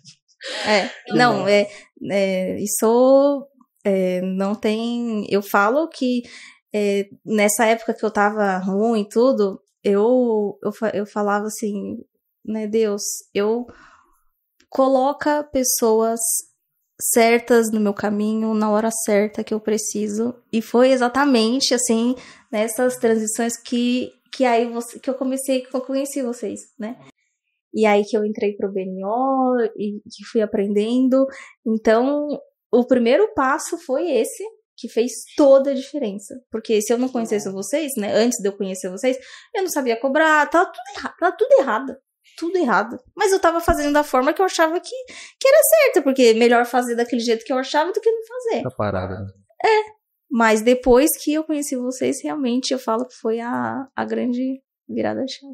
é, 0.67 0.91
não, 1.15 1.49
é, 1.49 1.69
é 2.11 2.61
isso 2.61 3.49
é, 3.85 4.21
não 4.23 4.55
tem. 4.55 5.27
Eu 5.29 5.43
falo 5.43 5.89
que 5.89 6.23
é, 6.73 7.09
nessa 7.25 7.67
época 7.67 7.95
que 7.95 8.05
eu 8.05 8.11
tava 8.11 8.57
ruim 8.59 9.03
e 9.03 9.09
tudo, 9.09 9.61
eu, 9.83 10.59
eu, 10.63 10.73
eu 10.95 11.07
falava 11.07 11.47
assim, 11.47 11.99
né, 12.45 12.67
Deus, 12.67 13.03
eu 13.35 13.67
coloca 14.71 15.45
pessoas 15.45 16.21
certas 17.01 17.71
no 17.71 17.81
meu 17.81 17.93
caminho 17.93 18.55
na 18.55 18.71
hora 18.71 18.91
certa 19.05 19.43
que 19.43 19.53
eu 19.53 19.59
preciso 19.59 20.35
e 20.53 20.63
foi 20.63 20.93
exatamente 20.93 21.75
assim 21.75 22.15
nessas 22.51 22.97
transições 22.97 23.57
que 23.57 24.13
que 24.33 24.45
aí 24.45 24.67
você, 24.67 24.99
que 24.99 25.11
eu 25.11 25.15
comecei, 25.15 25.61
que 25.63 25.75
eu 25.75 25.81
conheci 25.81 26.23
vocês, 26.23 26.61
né? 26.79 26.97
E 27.75 27.87
aí 27.87 28.05
que 28.05 28.17
eu 28.17 28.25
entrei 28.25 28.55
pro 28.55 28.73
BNO 28.73 29.57
e 29.77 30.01
que 30.01 30.25
fui 30.31 30.43
aprendendo. 30.43 31.27
Então, 31.67 32.29
o 32.71 32.87
primeiro 32.87 33.33
passo 33.35 33.79
foi 33.79 34.11
esse, 34.11 34.45
que 34.77 34.89
fez 34.89 35.13
toda 35.37 35.71
a 35.71 35.75
diferença. 35.75 36.35
Porque 36.51 36.81
se 36.83 36.93
eu 36.93 36.99
não 36.99 37.09
conhecesse 37.09 37.51
vocês, 37.51 37.93
né, 37.97 38.13
antes 38.13 38.39
de 38.41 38.49
eu 38.49 38.57
conhecer 38.57 38.91
vocês, 38.91 39.17
eu 39.55 39.63
não 39.63 39.71
sabia 39.71 39.99
cobrar, 39.99 40.49
tava 40.51 40.67
tudo 40.67 40.99
errado, 40.99 41.17
tava 41.19 41.37
tudo 41.37 41.53
errado. 41.61 41.97
Tudo 42.37 42.57
errado. 42.57 42.99
Mas 43.15 43.31
eu 43.33 43.39
tava 43.39 43.61
fazendo 43.61 43.93
da 43.93 44.03
forma 44.03 44.33
que 44.33 44.41
eu 44.41 44.47
achava 44.47 44.81
que, 44.81 45.05
que 45.39 45.49
era 45.49 45.59
certa, 45.63 46.03
porque 46.03 46.23
é 46.23 46.35
melhor 46.35 46.65
fazer 46.65 46.97
daquele 46.97 47.21
jeito 47.21 47.45
que 47.45 47.53
eu 47.53 47.59
achava 47.59 47.93
do 47.93 48.01
que 48.01 48.11
não 48.11 48.23
fazer. 48.27 48.63
Tá 48.63 48.71
parada. 48.71 49.15
né? 49.21 49.27
Mas 50.33 50.63
depois 50.63 51.11
que 51.23 51.35
eu 51.35 51.45
conheci 51.45 51.77
vocês, 51.77 52.23
realmente 52.23 52.73
eu 52.73 52.79
falo 52.79 53.05
que 53.07 53.15
foi 53.21 53.39
a, 53.39 53.87
a 53.95 54.05
grande 54.05 54.61
virada 54.89 55.23
de 55.25 55.33
chave. 55.33 55.53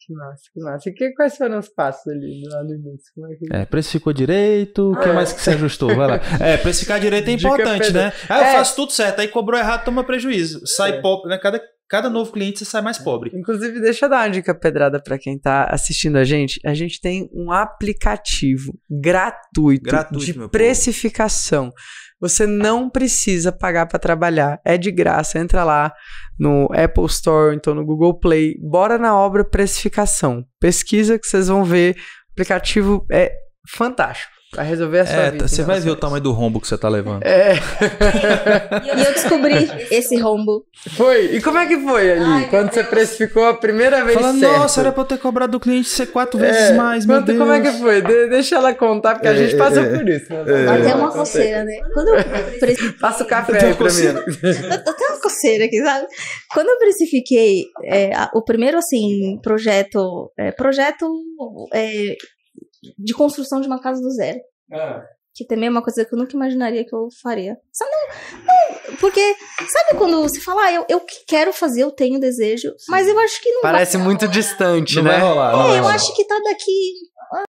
Que 0.00 0.14
massa, 0.14 0.42
que 0.54 0.60
massa. 0.60 0.88
E 0.88 0.92
que, 0.94 1.10
quais 1.14 1.36
foram 1.36 1.58
os 1.58 1.68
passos 1.68 2.06
ali 2.06 2.42
lá 2.48 2.62
no 2.62 2.74
início? 2.74 3.12
Como 3.14 3.26
é 3.26 3.36
que... 3.36 3.46
É, 3.52 3.66
precificou 3.66 4.12
direito, 4.12 4.92
o 4.92 5.00
que 5.00 5.08
Ah, 5.08 5.12
mais 5.14 5.32
que 5.32 5.40
você 5.40 5.50
ajustou? 5.50 5.94
Vai 5.96 6.06
lá. 6.06 6.20
É, 6.40 6.56
precificar 6.56 7.00
direito 7.00 7.28
é 7.28 7.32
importante, 7.32 7.92
né? 7.92 8.12
Ah, 8.28 8.38
eu 8.38 8.44
É. 8.44 8.52
faço 8.52 8.76
tudo 8.76 8.92
certo, 8.92 9.20
aí 9.20 9.28
cobrou 9.28 9.58
errado, 9.58 9.84
toma 9.84 10.04
prejuízo. 10.04 10.64
Sai 10.66 10.98
É. 10.98 11.00
pobre, 11.02 11.28
né? 11.28 11.36
Cada, 11.38 11.60
cada 11.88 12.10
novo 12.10 12.32
cliente 12.32 12.58
você 12.58 12.64
sai 12.64 12.82
mais 12.82 12.98
pobre. 12.98 13.30
Inclusive, 13.34 13.80
deixa 13.80 14.06
eu 14.06 14.10
dar 14.10 14.26
uma 14.26 14.30
dica 14.30 14.54
pedrada 14.54 15.00
pra 15.02 15.18
quem 15.18 15.38
tá 15.38 15.64
assistindo 15.64 16.16
a 16.16 16.24
gente. 16.24 16.60
A 16.64 16.74
gente 16.74 17.00
tem 17.00 17.28
um 17.32 17.50
aplicativo 17.50 18.78
gratuito, 18.90 19.84
Gratuito, 19.84 20.24
de 20.24 20.48
precificação. 20.48 21.72
Você 22.20 22.46
não 22.46 22.90
precisa 22.90 23.52
pagar 23.52 23.86
pra 23.86 23.98
trabalhar, 23.98 24.60
é 24.64 24.76
de 24.76 24.90
graça. 24.90 25.38
Entra 25.38 25.64
lá 25.64 25.92
no 26.38 26.68
Apple 26.72 27.06
Store, 27.06 27.56
então 27.56 27.74
no 27.74 27.84
Google 27.84 28.18
Play. 28.18 28.56
Bora 28.60 28.98
na 28.98 29.16
obra 29.16 29.44
precificação. 29.44 30.44
Pesquisa 30.60 31.18
que 31.18 31.26
vocês 31.26 31.48
vão 31.48 31.64
ver. 31.64 31.96
O 31.96 32.32
aplicativo 32.32 33.06
é 33.10 33.32
fantástico. 33.68 34.37
Vai 34.54 34.64
resolver 34.66 35.00
a 35.00 35.06
sua 35.06 35.14
É, 35.24 35.30
vida. 35.30 35.46
você 35.46 35.62
vai 35.62 35.78
ver 35.78 35.90
o 35.90 35.96
tamanho 35.96 36.22
do 36.22 36.32
rombo 36.32 36.58
que 36.58 36.66
você 36.66 36.78
tá 36.78 36.88
levando. 36.88 37.22
É, 37.22 37.52
E 38.82 38.88
eu 39.04 39.12
descobri 39.12 39.68
esse 39.90 40.16
rombo. 40.18 40.64
foi. 40.96 41.36
E 41.36 41.42
como 41.42 41.58
é 41.58 41.66
que 41.66 41.78
foi 41.78 42.12
ali? 42.12 42.24
Ai, 42.24 42.48
quando 42.48 42.70
você 42.72 42.80
Deus. 42.80 42.88
precificou 42.88 43.44
a 43.46 43.54
primeira 43.54 44.02
vez 44.04 44.18
Fala, 44.18 44.32
certo? 44.32 44.58
nossa, 44.58 44.80
era 44.80 44.90
pra 44.92 45.02
eu 45.02 45.06
ter 45.06 45.18
cobrado 45.18 45.52
do 45.52 45.60
cliente 45.60 45.88
ser 45.90 46.06
quatro 46.06 46.38
vezes 46.40 46.70
É, 46.70 46.72
mais, 46.74 47.04
meu 47.04 47.20
Deus. 47.20 47.38
como 47.38 47.52
é 47.52 47.60
que 47.60 47.72
foi? 47.72 48.00
De- 48.00 48.28
deixa 48.28 48.56
ela 48.56 48.72
contar, 48.74 49.14
porque 49.16 49.28
a 49.28 49.34
gente 49.34 49.54
É, 49.54 49.58
passou 49.58 49.82
é, 49.82 49.96
por 49.98 50.08
isso. 50.08 50.32
né? 50.32 50.44
é. 50.46 50.66
Até 50.68 50.94
uma 50.94 51.12
coceira, 51.12 51.64
né? 51.64 51.72
Quando 51.92 52.08
eu 52.08 52.94
Passa 53.00 53.24
o 53.24 53.26
café 53.26 53.66
aí 53.66 53.74
pra 53.74 53.92
mim. 53.92 54.02
Eu 54.48 54.72
até 54.72 55.04
uma 55.10 55.20
coceira 55.20 55.64
aqui, 55.66 55.78
sabe? 55.82 56.06
Quando 56.54 56.68
eu 56.68 56.78
precifiquei 56.78 57.64
é, 57.84 58.10
o 58.34 58.42
primeiro, 58.42 58.78
assim, 58.78 59.38
projeto, 59.42 60.30
é, 60.38 60.52
projeto 60.52 61.06
é, 61.74 62.14
de 62.98 63.12
construção 63.14 63.60
de 63.60 63.66
uma 63.66 63.80
casa 63.80 64.00
do 64.00 64.10
zero. 64.10 64.38
Que 65.34 65.46
também 65.46 65.68
é 65.68 65.70
uma 65.70 65.82
coisa 65.82 66.04
que 66.04 66.12
eu 66.14 66.18
nunca 66.18 66.34
imaginaria 66.34 66.84
que 66.84 66.94
eu 66.94 67.08
faria. 67.22 67.56
Sabe, 67.72 67.90
não, 67.92 68.44
não, 68.90 68.96
porque, 68.96 69.20
sabe 69.68 69.96
quando 69.96 70.20
você 70.22 70.40
fala, 70.40 70.64
ah, 70.64 70.72
eu, 70.72 70.84
eu 70.88 71.00
que 71.00 71.24
quero 71.28 71.52
fazer, 71.52 71.82
eu 71.84 71.92
tenho 71.92 72.18
desejo, 72.18 72.72
mas 72.88 73.06
eu 73.06 73.16
acho 73.20 73.40
que 73.40 73.48
não 73.52 73.62
Parece 73.62 73.96
muito 73.98 74.26
distante, 74.26 74.96
Não 74.96 75.04
né? 75.04 75.10
vai 75.12 75.20
rolar. 75.20 75.52
não 75.52 75.58
vai. 75.58 75.66
vai 75.68 75.76
É, 75.76 75.78
eu 75.78 75.82
rolar. 75.82 75.94
acho 75.94 76.16
que 76.16 76.24
tá 76.26 76.34
daqui. 76.42 76.92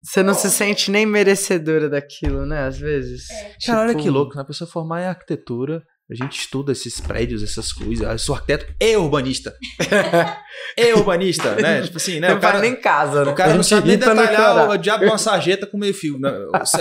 Você 0.04 0.22
não 0.22 0.34
se 0.34 0.51
sente 0.51 0.92
nem 0.92 1.06
merecedora 1.06 1.90
daquilo, 1.90 2.46
né? 2.46 2.66
Às 2.68 2.78
vezes. 2.78 3.24
Cara, 3.66 3.82
olha 3.82 3.90
Tipo, 3.92 4.04
que 4.04 4.10
louco, 4.10 4.36
né? 4.36 4.42
A 4.42 4.46
pessoa 4.46 4.70
formar 4.70 5.01
em 5.01 5.06
arquitetura, 5.06 5.82
a 6.12 6.13
gente 6.15 6.38
estuda 6.39 6.74
esses 6.74 7.00
prédios, 7.00 7.41
essas 7.41 7.72
coisas. 7.72 8.06
Eu 8.06 8.20
sou 8.20 8.36
arquiteto 8.36 8.65
e 8.80 8.98
urbanista. 8.98 9.56
e 10.77 10.94
urbanista, 10.94 11.56
né? 11.56 11.82
Tipo 11.84 11.96
assim, 11.98 12.20
né? 12.20 12.30
Não 12.30 12.38
O 12.38 12.41
cara, 12.41 12.60
nem 12.60 12.75
casa, 12.75 13.24
né? 13.24 13.32
o 13.32 13.36
cara 13.36 13.53
não 13.56 13.63
sabe 13.63 13.88
nem 13.88 13.98
detalhar 13.98 14.70
o 14.70 14.77
diabo 14.77 15.06
de 15.06 15.10
uma 15.10 15.18
sarjeta 15.18 15.65
com 15.65 15.77
meio 15.77 15.94
fio. 15.94 16.20
Né? 16.20 16.30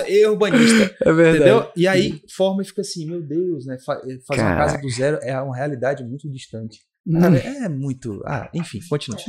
É 0.04 0.12
E 0.12 0.26
urbanista. 0.26 0.96
É 1.00 1.12
verdade. 1.12 1.36
Entendeu? 1.36 1.72
E 1.76 1.86
aí 1.86 2.20
forma 2.36 2.62
e 2.62 2.64
fica 2.66 2.80
assim, 2.80 3.06
meu 3.06 3.22
Deus, 3.22 3.66
né? 3.66 3.76
Fa- 3.86 4.00
Fazer 4.26 4.42
uma 4.42 4.50
Caraca. 4.50 4.72
casa 4.72 4.78
do 4.82 4.90
zero 4.90 5.18
é 5.22 5.40
uma 5.40 5.56
realidade 5.56 6.02
muito 6.02 6.28
distante. 6.30 6.80
Hum. 7.06 7.22
É 7.36 7.68
muito. 7.68 8.20
Ah, 8.26 8.50
enfim, 8.52 8.80
continue. 8.88 9.20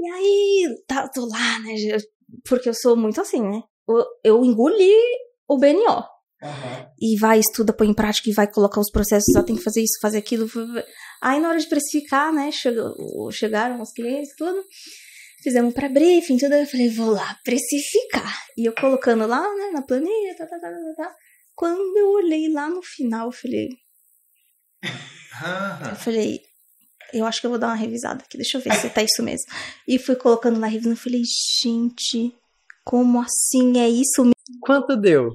E 0.00 0.06
aí, 0.10 0.68
tá, 0.88 1.06
tô 1.08 1.26
lá, 1.26 1.58
né? 1.60 1.74
Porque 2.48 2.68
eu 2.68 2.74
sou 2.74 2.96
muito 2.96 3.20
assim, 3.20 3.42
né? 3.42 3.60
Eu, 3.88 4.04
eu 4.24 4.44
engoli 4.44 4.90
o 5.46 5.58
BNO. 5.58 6.02
E 7.00 7.16
vai, 7.18 7.38
estuda, 7.38 7.72
põe 7.72 7.88
em 7.88 7.94
prática 7.94 8.28
e 8.28 8.32
vai 8.32 8.50
colocar 8.50 8.80
os 8.80 8.90
processos, 8.90 9.34
ah, 9.36 9.42
tem 9.42 9.56
que 9.56 9.62
fazer 9.62 9.82
isso, 9.82 9.98
fazer 10.00 10.18
aquilo. 10.18 10.48
Aí 11.20 11.40
na 11.40 11.48
hora 11.50 11.58
de 11.58 11.66
precificar, 11.68 12.32
né? 12.32 12.50
chegou- 12.50 13.30
chegaram 13.30 13.80
os 13.80 13.92
clientes, 13.92 14.34
tudo. 14.36 14.62
Fizemos 15.42 15.74
para 15.74 15.88
briefing, 15.88 16.36
tudo. 16.38 16.54
Eu 16.54 16.66
falei, 16.66 16.88
vou 16.88 17.10
lá 17.10 17.36
precificar. 17.44 18.44
E 18.56 18.64
eu 18.64 18.74
colocando 18.74 19.26
lá, 19.26 19.40
né, 19.56 19.70
na 19.72 19.82
planilha, 19.82 20.36
tá, 20.36 20.46
tá, 20.46 20.58
tá, 20.58 20.68
tá, 20.70 20.94
tá. 20.96 21.14
Quando 21.54 21.96
eu 21.98 22.10
olhei 22.12 22.48
lá 22.52 22.68
no 22.68 22.82
final, 22.82 23.26
eu 23.26 23.32
falei, 23.32 23.68
eu 25.90 25.96
falei, 25.96 26.40
eu 27.12 27.26
acho 27.26 27.40
que 27.40 27.46
eu 27.46 27.50
vou 27.50 27.58
dar 27.58 27.68
uma 27.68 27.74
revisada 27.74 28.22
aqui, 28.22 28.36
deixa 28.36 28.56
eu 28.58 28.62
ver 28.62 28.72
se 28.74 28.88
tá 28.90 29.02
isso 29.02 29.22
mesmo. 29.22 29.46
E 29.86 29.98
fui 29.98 30.16
colocando 30.16 30.58
na 30.58 30.66
revisão, 30.66 30.92
eu 30.92 30.96
falei, 30.96 31.22
gente, 31.60 32.32
como 32.84 33.20
assim 33.20 33.78
é 33.78 33.88
isso 33.88 34.22
mesmo? 34.22 34.60
Quanto 34.60 34.96
deu? 34.96 35.30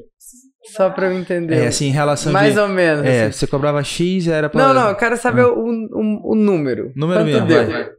Só 0.75 0.89
pra 0.89 1.07
eu 1.07 1.13
entender. 1.13 1.55
É, 1.55 1.67
assim, 1.67 1.85
em 1.87 1.91
relação 1.91 2.31
Mais 2.31 2.53
de. 2.53 2.59
ou 2.59 2.67
menos. 2.67 3.05
É, 3.05 3.25
assim. 3.25 3.37
você 3.39 3.47
cobrava 3.47 3.83
X 3.83 4.27
era 4.27 4.49
pra. 4.49 4.67
Não, 4.67 4.73
não, 4.73 4.89
eu 4.89 4.95
quero 4.95 5.17
saber 5.17 5.45
o, 5.45 5.63
o, 5.63 6.31
o 6.31 6.35
número. 6.35 6.91
Número 6.95 7.19
Quanto 7.21 7.31
mesmo, 7.31 7.47
deu? 7.47 7.65
vai. 7.67 7.89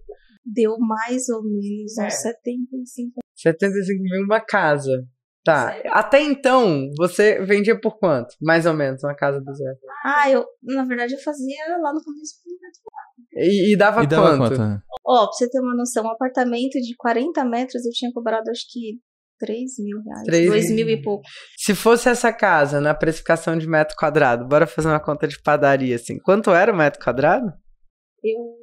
Deu 0.44 0.78
mais 0.78 1.28
ou 1.28 1.42
menos 1.42 1.92
uns 1.98 2.14
75. 2.22 3.12
75 3.37 4.02
mil 4.02 4.24
uma 4.24 4.40
casa. 4.40 5.04
Tá. 5.44 5.74
Até 5.92 6.20
então, 6.20 6.90
você 6.98 7.40
vendia 7.44 7.78
por 7.81 7.98
quanto? 7.98 8.35
Mais 8.42 8.66
ou 8.66 8.74
menos, 8.74 9.02
uma 9.02 9.14
casa 9.14 9.40
do 9.40 9.54
zero. 9.54 9.76
Ah, 10.04 10.31
eu, 10.31 10.44
na 10.62 10.85
verdade, 10.85 11.14
eu 11.14 11.20
fazia 11.20 11.64
lá 11.81 11.92
no 11.92 12.02
começo. 12.02 12.35
E, 13.35 13.72
e 13.72 13.76
dava 13.76 14.02
E 14.02 14.07
dava 14.07 14.37
quanto? 14.37 14.59
né? 14.59 14.81
Ó, 15.07 15.24
pra 15.24 15.33
você 15.33 15.48
ter 15.48 15.61
uma 15.61 15.74
noção, 15.74 16.04
um 16.04 16.11
apartamento 16.11 16.74
de 16.81 16.94
40 16.98 17.44
metros 17.46 17.85
eu 17.87 17.92
tinha 17.92 18.12
cobrado 18.12 18.50
acho 18.50 18.64
que 18.70 18.98
3 19.38 19.79
mil 19.79 20.03
reais. 20.03 20.24
Três 20.24 20.46
2 20.46 20.66
mil. 20.70 20.87
mil 20.87 20.88
e 20.90 21.03
pouco. 21.03 21.24
Se 21.57 21.74
fosse 21.74 22.09
essa 22.09 22.33
casa 22.33 22.81
na 22.81 22.94
precificação 22.94 23.57
de 23.57 23.66
metro 23.66 23.96
quadrado, 23.96 24.46
bora 24.46 24.66
fazer 24.66 24.88
uma 24.88 25.01
conta 25.01 25.27
de 25.27 25.40
padaria 25.42 25.96
assim. 25.96 26.18
Quanto 26.18 26.51
era 26.51 26.72
o 26.72 26.77
metro 26.77 27.03
quadrado? 27.03 27.46
Eu, 28.22 28.59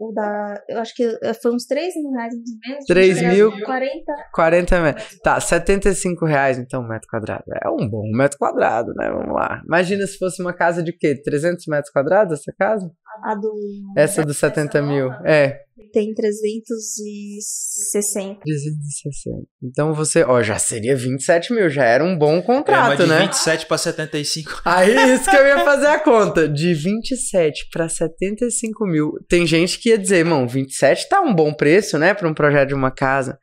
o 0.00 0.12
da, 0.12 0.62
eu 0.66 0.78
acho 0.78 0.94
que 0.94 1.04
eh, 1.04 1.34
foi 1.34 1.52
uns 1.52 1.66
3 1.66 1.94
mil 1.96 2.10
reais 2.12 2.32
ou 2.32 2.40
menos. 2.66 2.84
Três 2.86 3.18
Era 3.18 3.32
mil? 3.34 3.50
40. 3.64 4.12
40 4.32 4.80
metros. 4.80 5.18
Tá, 5.22 5.38
75 5.38 6.24
reais 6.24 6.58
então 6.58 6.82
metro 6.82 7.06
quadrado. 7.06 7.44
É 7.62 7.68
um 7.68 7.86
bom 7.86 8.10
metro 8.16 8.38
quadrado, 8.38 8.94
né? 8.94 9.10
Vamos 9.10 9.34
lá. 9.34 9.60
Imagina 9.66 10.06
se 10.06 10.16
fosse 10.16 10.40
uma 10.40 10.54
casa 10.54 10.82
de 10.82 10.92
quê? 10.94 11.20
300 11.22 11.66
metros 11.66 11.92
quadrados 11.92 12.40
essa 12.40 12.52
casa? 12.58 12.90
A 13.22 13.34
do. 13.34 13.52
Essa 13.94 14.24
dos 14.24 14.38
70 14.38 14.80
mil. 14.80 15.12
É, 15.24 15.60
Tem 15.92 16.14
360. 16.14 18.40
360. 18.40 19.46
Então 19.62 19.94
você, 19.94 20.22
ó, 20.22 20.42
já 20.42 20.58
seria 20.58 20.96
27 20.96 21.52
mil, 21.52 21.68
já 21.68 21.84
era 21.84 22.04
um 22.04 22.16
bom 22.16 22.34
É, 22.34 22.36
mas 22.36 22.46
contrato, 22.46 23.02
de 23.02 23.08
né? 23.08 23.26
27 23.26 23.66
pra 23.66 23.78
75. 23.78 24.62
Aí, 24.64 25.14
isso 25.14 25.28
que 25.30 25.36
eu 25.36 25.46
ia 25.46 25.64
fazer 25.64 25.88
a 25.88 25.98
conta. 25.98 26.48
De 26.48 26.72
27 26.74 27.68
para 27.70 27.88
75 27.88 28.86
mil. 28.86 29.12
Tem 29.28 29.46
gente 29.46 29.78
que 29.78 29.90
ia 29.90 29.98
dizer, 29.98 30.18
irmão, 30.18 30.46
27 30.48 31.08
tá 31.08 31.20
um 31.20 31.34
bom 31.34 31.52
preço, 31.52 31.98
né? 31.98 32.14
Para 32.14 32.28
um 32.28 32.34
projeto 32.34 32.68
de 32.68 32.74
uma 32.74 32.90
casa. 32.90 33.38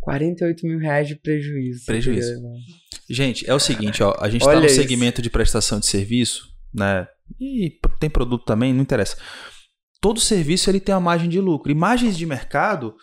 48 0.00 0.66
mil 0.66 0.78
reais 0.78 1.08
de 1.08 1.16
prejuízo. 1.16 1.84
Prejuízo. 1.84 2.32
Irmão. 2.32 2.52
Gente, 3.10 3.48
é 3.48 3.54
o 3.54 3.58
seguinte, 3.58 4.02
ó, 4.02 4.14
a 4.20 4.28
gente 4.28 4.44
tá 4.44 4.58
no 4.58 4.66
isso. 4.66 4.76
segmento 4.76 5.22
de 5.22 5.30
prestação 5.30 5.80
de 5.80 5.86
serviço, 5.86 6.46
né? 6.74 7.06
E 7.40 7.72
tem 8.00 8.08
produto 8.08 8.44
também, 8.44 8.72
não 8.72 8.82
interessa. 8.82 9.16
Todo 10.00 10.20
serviço 10.20 10.70
ele 10.70 10.80
tem 10.80 10.94
uma 10.94 11.00
margem 11.00 11.28
de 11.28 11.40
lucro. 11.40 11.70
E 11.70 11.74
margens 11.74 12.16
de 12.16 12.24
mercado, 12.26 12.94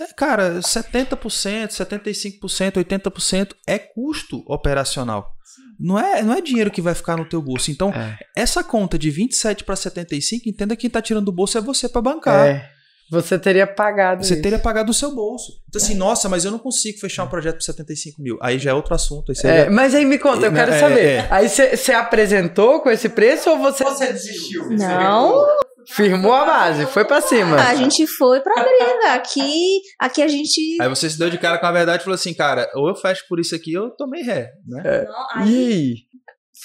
é, 0.00 0.06
cara, 0.14 0.60
70%, 0.60 1.68
75%, 1.72 2.76
80% 2.84 3.54
é 3.66 3.78
custo 3.78 4.42
operacional. 4.46 5.32
Não 5.78 5.98
é, 5.98 6.22
não 6.22 6.32
é 6.32 6.40
dinheiro 6.40 6.70
que 6.70 6.80
vai 6.80 6.94
ficar 6.94 7.16
no 7.18 7.28
teu 7.28 7.42
bolso. 7.42 7.70
Então, 7.70 7.90
É. 7.90 8.16
essa 8.34 8.64
conta 8.64 8.98
de 8.98 9.10
27 9.10 9.62
para 9.62 9.76
75, 9.76 10.48
entenda 10.48 10.74
que 10.74 10.82
quem 10.82 10.90
tá 10.90 11.02
tirando 11.02 11.26
do 11.26 11.32
bolso 11.32 11.58
é 11.58 11.60
você 11.60 11.86
para 11.88 12.00
bancar. 12.00 12.46
É. 12.46 12.70
Você 13.10 13.38
teria 13.38 13.66
pagado 13.68 14.24
Você 14.24 14.32
isso. 14.34 14.42
teria 14.42 14.58
pagado 14.58 14.86
do 14.86 14.94
seu 14.94 15.14
bolso. 15.14 15.52
Então, 15.68 15.80
assim, 15.80 15.94
nossa, 15.94 16.28
mas 16.28 16.44
eu 16.44 16.50
não 16.50 16.58
consigo 16.58 16.98
fechar 16.98 17.22
um 17.22 17.28
projeto 17.28 17.56
por 17.56 17.62
75 17.62 18.20
mil. 18.20 18.36
Aí 18.42 18.58
já 18.58 18.70
é 18.70 18.74
outro 18.74 18.94
assunto. 18.94 19.30
Aí 19.30 19.36
você 19.36 19.46
É, 19.46 19.64
já- 19.66 19.70
mas 19.70 19.94
aí 19.94 20.04
me 20.04 20.18
conta, 20.18 20.46
eu 20.46 20.50
É, 20.50 20.54
quero 20.54 20.72
é, 20.72 20.80
saber. 20.80 21.06
é. 21.06 21.28
Aí 21.30 21.48
você 21.48 21.92
apresentou 21.92 22.80
com 22.80 22.90
esse 22.90 23.08
preço 23.10 23.48
ou 23.50 23.58
você, 23.58 23.84
desistiu? 24.12 24.70
Não, 24.70 25.46
Firmou 25.88 26.32
a 26.32 26.44
base, 26.44 26.86
foi 26.86 27.04
pra 27.04 27.20
cima. 27.20 27.56
a 27.56 27.74
gente 27.74 28.06
foi 28.06 28.40
pra 28.40 28.54
briga. 28.54 29.14
Aqui, 29.14 29.80
aqui 29.98 30.22
a 30.22 30.28
gente. 30.28 30.78
Aí 30.80 30.88
você 30.88 31.08
se 31.08 31.18
deu 31.18 31.30
de 31.30 31.38
cara 31.38 31.58
com 31.58 31.66
a 31.66 31.72
verdade 31.72 32.00
e 32.00 32.04
falou 32.04 32.14
assim, 32.14 32.34
cara, 32.34 32.68
ou 32.74 32.88
eu 32.88 32.96
fecho 32.96 33.24
por 33.28 33.38
isso 33.38 33.54
aqui 33.54 33.76
ou 33.76 33.86
eu 33.86 33.90
tomei 33.96 34.22
ré, 34.22 34.50
né? 34.66 35.04
Não, 35.04 35.42
E 35.44 35.54
aí 35.54 35.66
aí? 35.66 35.94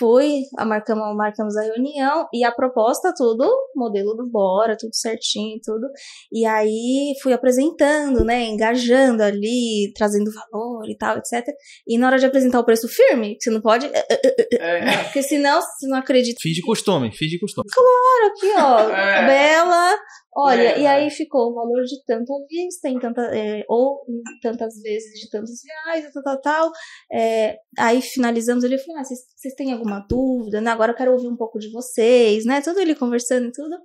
Fui, 0.01 0.41
marcamos, 0.65 1.15
marcamos 1.15 1.55
a 1.55 1.61
reunião 1.61 2.27
e 2.33 2.43
a 2.43 2.51
proposta, 2.51 3.13
tudo, 3.15 3.47
modelo 3.75 4.15
do 4.15 4.27
Bora, 4.27 4.75
tudo 4.75 4.95
certinho, 4.95 5.59
tudo. 5.63 5.87
E 6.31 6.43
aí 6.43 7.13
fui 7.21 7.33
apresentando, 7.33 8.25
né, 8.25 8.45
engajando 8.45 9.21
ali, 9.21 9.93
trazendo 9.95 10.31
valor 10.31 10.89
e 10.89 10.97
tal, 10.97 11.17
etc. 11.17 11.45
E 11.87 11.99
na 11.99 12.07
hora 12.07 12.17
de 12.17 12.25
apresentar 12.25 12.59
o 12.59 12.65
preço 12.65 12.87
firme, 12.87 13.37
você 13.39 13.51
não 13.51 13.61
pode. 13.61 13.85
Eh, 13.85 14.07
eh, 14.09 14.21
eh, 14.25 14.47
É. 14.59 15.03
Porque 15.03 15.21
senão 15.21 15.61
você 15.61 15.87
não 15.87 15.97
acredita. 15.97 16.37
Fiz 16.41 16.55
de 16.55 16.61
costume, 16.61 17.11
fiz 17.15 17.29
de 17.29 17.39
costume. 17.39 17.67
Claro, 17.71 18.33
aqui, 18.33 18.51
ó, 18.57 18.89
É. 18.89 19.25
bela. 19.27 19.95
Olha, 20.33 20.61
É. 20.61 20.79
e 20.81 20.87
aí 20.87 21.09
ficou 21.09 21.51
o 21.51 21.53
valor 21.53 21.83
de 21.83 22.01
tanta 22.05 22.31
vista, 22.49 22.87
em 22.87 22.97
tanta, 22.99 23.21
é, 23.35 23.65
ou 23.67 24.01
em 24.07 24.21
tantas 24.41 24.81
vezes 24.81 25.19
de 25.19 25.29
tantos 25.29 25.59
reais, 25.85 26.05
tal, 26.13 26.23
tal, 26.23 26.41
tal. 26.41 26.71
É, 27.11 27.57
aí 27.77 28.01
finalizamos 28.01 28.63
ele 28.63 28.77
falou: 28.77 29.01
ah, 29.01 29.03
vocês 29.03 29.19
vocês 29.35 29.53
têm 29.55 29.73
alguma 29.73 29.99
dúvida? 30.07 30.61
Né? 30.61 30.71
Agora 30.71 30.91
eu 30.93 30.95
quero 30.95 31.11
ouvir 31.11 31.27
um 31.27 31.35
pouco 31.35 31.59
de 31.59 31.69
vocês, 31.71 32.45
né? 32.45 32.61
Tudo 32.61 32.79
ele 32.79 32.95
conversando 32.95 33.47
e 33.47 33.51
tudo. 33.51 33.75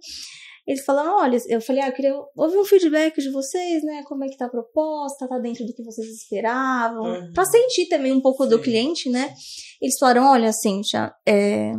Eles 0.67 0.85
falaram, 0.85 1.17
olha, 1.19 1.39
eu 1.49 1.61
falei, 1.61 1.81
ah, 1.81 1.89
eu 1.89 1.93
queria 1.93 2.13
ouvir 2.37 2.59
um 2.59 2.65
feedback 2.65 3.21
de 3.21 3.31
vocês, 3.31 3.85
né? 3.85 4.03
Como 4.05 4.25
é 4.25 4.29
que 4.29 4.37
tá 4.37 4.47
a 4.47 4.51
proposta, 4.51 5.29
tá 5.29 5.39
dentro 5.39 5.65
do 5.65 5.73
que 5.73 5.85
vocês 5.85 6.09
esperavam. 6.09 7.05
Uhum. 7.05 7.33
Pra 7.33 7.45
sentir 7.45 7.87
também 7.87 8.13
um 8.13 8.21
pouco 8.21 8.45
do 8.47 8.57
Sim. 8.57 8.63
cliente, 8.63 9.09
né? 9.09 9.33
Eles 9.81 9.97
falaram, 9.97 10.25
olha, 10.27 10.53
Cíntia, 10.53 11.13
é, 11.25 11.71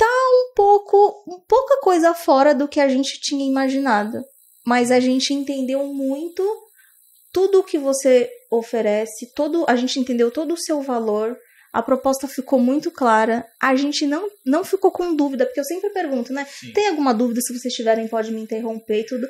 tá 0.00 0.06
um 0.06 0.54
pouco, 0.54 1.24
um 1.28 1.40
pouca 1.46 1.78
coisa 1.82 2.14
fora 2.14 2.54
do 2.54 2.66
que 2.66 2.80
a 2.80 2.88
gente 2.88 3.20
tinha 3.20 3.46
imaginado. 3.46 4.24
Mas 4.64 4.90
a 4.90 4.98
gente 4.98 5.34
entendeu 5.34 5.84
muito 5.86 6.42
tudo 7.32 7.60
o 7.60 7.64
que 7.64 7.78
você 7.78 8.30
oferece, 8.50 9.32
todo, 9.34 9.64
a 9.68 9.76
gente 9.76 10.00
entendeu 10.00 10.30
todo 10.30 10.54
o 10.54 10.58
seu 10.58 10.80
valor. 10.80 11.36
A 11.72 11.82
proposta 11.82 12.26
ficou 12.26 12.58
muito 12.58 12.90
clara. 12.90 13.46
A 13.60 13.76
gente 13.76 14.04
não, 14.04 14.28
não 14.44 14.64
ficou 14.64 14.90
com 14.90 15.14
dúvida, 15.14 15.46
porque 15.46 15.60
eu 15.60 15.64
sempre 15.64 15.90
pergunto, 15.90 16.32
né? 16.32 16.44
Sim. 16.50 16.72
Tem 16.72 16.88
alguma 16.88 17.14
dúvida? 17.14 17.40
Se 17.40 17.56
vocês 17.56 17.72
tiverem, 17.72 18.08
pode 18.08 18.32
me 18.32 18.40
interromper 18.40 19.00
e 19.00 19.06
tudo. 19.06 19.28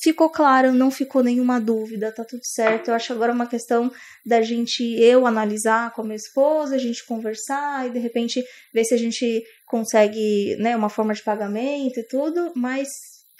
Ficou 0.00 0.30
claro, 0.30 0.72
não 0.72 0.90
ficou 0.92 1.24
nenhuma 1.24 1.60
dúvida, 1.60 2.12
tá 2.14 2.24
tudo 2.24 2.42
certo. 2.44 2.88
Eu 2.88 2.94
acho 2.94 3.12
agora 3.12 3.32
uma 3.32 3.48
questão 3.48 3.90
da 4.24 4.40
gente, 4.42 4.82
eu 5.00 5.26
analisar 5.26 5.92
com 5.92 6.02
a 6.02 6.04
minha 6.04 6.16
esposa, 6.16 6.76
a 6.76 6.78
gente 6.78 7.04
conversar 7.04 7.86
e 7.86 7.90
de 7.90 7.98
repente 7.98 8.44
ver 8.72 8.84
se 8.84 8.94
a 8.94 8.98
gente 8.98 9.42
consegue, 9.66 10.56
né, 10.60 10.76
uma 10.76 10.88
forma 10.88 11.12
de 11.12 11.22
pagamento 11.22 11.98
e 11.98 12.06
tudo, 12.06 12.52
mas 12.54 12.88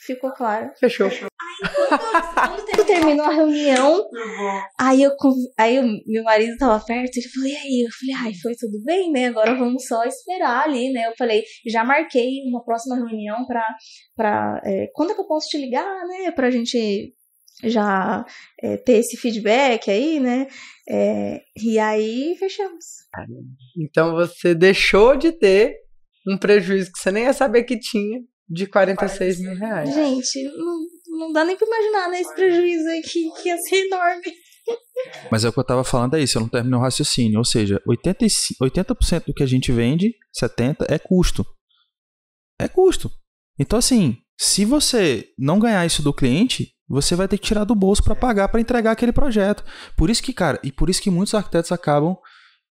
ficou 0.05 0.33
claro. 0.33 0.73
Fechou. 0.81 1.09
Quando 1.09 2.65
terminou 2.99 3.27
a 3.27 3.31
reunião, 3.31 4.05
aí 4.79 5.03
eu 5.03 5.13
aí 5.57 6.03
meu 6.07 6.23
marido 6.25 6.57
tava 6.59 6.85
perto, 6.85 7.17
ele 7.17 7.29
falou, 7.29 7.49
e 7.49 7.57
aí? 7.57 7.87
Eu 7.87 7.91
falei, 7.91 8.15
ai, 8.27 8.35
foi 8.41 8.55
tudo 8.55 8.83
bem, 8.85 9.11
né? 9.13 9.29
Agora 9.29 9.55
vamos 9.55 9.87
só 9.87 10.05
esperar 10.05 10.65
ali, 10.65 10.93
né? 10.93 11.07
Eu 11.07 11.13
falei, 11.17 11.43
já 11.67 11.85
marquei 11.85 12.43
uma 12.49 12.65
próxima 12.65 12.97
reunião 12.97 13.47
pra, 13.47 13.67
pra 14.17 14.61
é, 14.65 14.87
quando 14.95 15.13
é 15.13 15.15
que 15.15 15.21
eu 15.21 15.27
posso 15.27 15.49
te 15.49 15.59
ligar, 15.59 16.07
né? 16.07 16.31
Pra 16.31 16.51
gente 16.51 17.15
já 17.65 18.25
é, 18.63 18.77
ter 18.77 18.99
esse 18.99 19.17
feedback 19.17 19.91
aí, 19.91 20.21
né? 20.21 20.47
É, 20.89 21.41
e 21.57 21.79
aí 21.79 22.37
fechamos. 22.39 22.85
Então 23.77 24.15
você 24.15 24.55
deixou 24.55 25.17
de 25.17 25.33
ter 25.33 25.75
um 26.27 26.39
prejuízo 26.39 26.93
que 26.93 26.99
você 26.99 27.11
nem 27.11 27.25
ia 27.25 27.33
saber 27.33 27.65
que 27.65 27.79
tinha 27.79 28.21
de 28.49 28.67
46 28.67 29.41
mil 29.41 29.55
reais. 29.55 29.95
Gente, 29.95 30.43
não, 30.45 30.79
não 31.19 31.33
dá 31.33 31.45
nem 31.45 31.57
pra 31.57 31.67
imaginar, 31.67 32.09
né? 32.11 32.21
Esse 32.21 32.35
prejuízo 32.35 32.89
aqui 32.99 33.31
que 33.43 33.49
ia 33.49 33.59
ser 33.59 33.87
enorme. 33.87 34.33
Mas 35.31 35.45
é 35.45 35.49
o 35.49 35.53
que 35.53 35.59
eu 35.59 35.65
tava 35.65 35.85
falando 35.85 36.15
é 36.15 36.23
isso, 36.23 36.39
eu 36.39 36.43
não 36.43 36.49
terminei 36.49 36.79
o 36.79 36.83
raciocínio. 36.83 37.39
Ou 37.39 37.45
seja, 37.45 37.83
85, 37.87 38.65
80% 38.65 39.25
do 39.27 39.35
que 39.35 39.43
a 39.43 39.47
gente 39.47 39.73
vende, 39.73 40.15
70% 40.41 40.87
é 40.89 40.99
custo. 40.99 41.47
É 42.61 42.69
custo. 42.69 43.11
Então, 43.59 43.79
assim, 43.79 44.19
se 44.39 44.65
você 44.65 45.29
não 45.39 45.59
ganhar 45.59 45.85
isso 45.87 46.03
do 46.03 46.13
cliente, 46.13 46.73
você 46.89 47.15
vai 47.15 47.29
ter 47.29 47.39
que 47.39 47.47
tirar 47.47 47.65
do 47.65 47.75
bolso 47.75 48.03
para 48.03 48.15
pagar 48.15 48.49
para 48.49 48.61
entregar 48.61 48.93
aquele 48.93 49.13
projeto. 49.13 49.65
Por 49.97 50.11
isso 50.11 50.23
que, 50.23 50.33
cara, 50.33 50.61
e 50.63 50.73
por 50.73 50.89
isso 50.89 51.03
que 51.03 51.11
muitos 51.11 51.35
arquitetos 51.35 51.73
acabam 51.73 52.17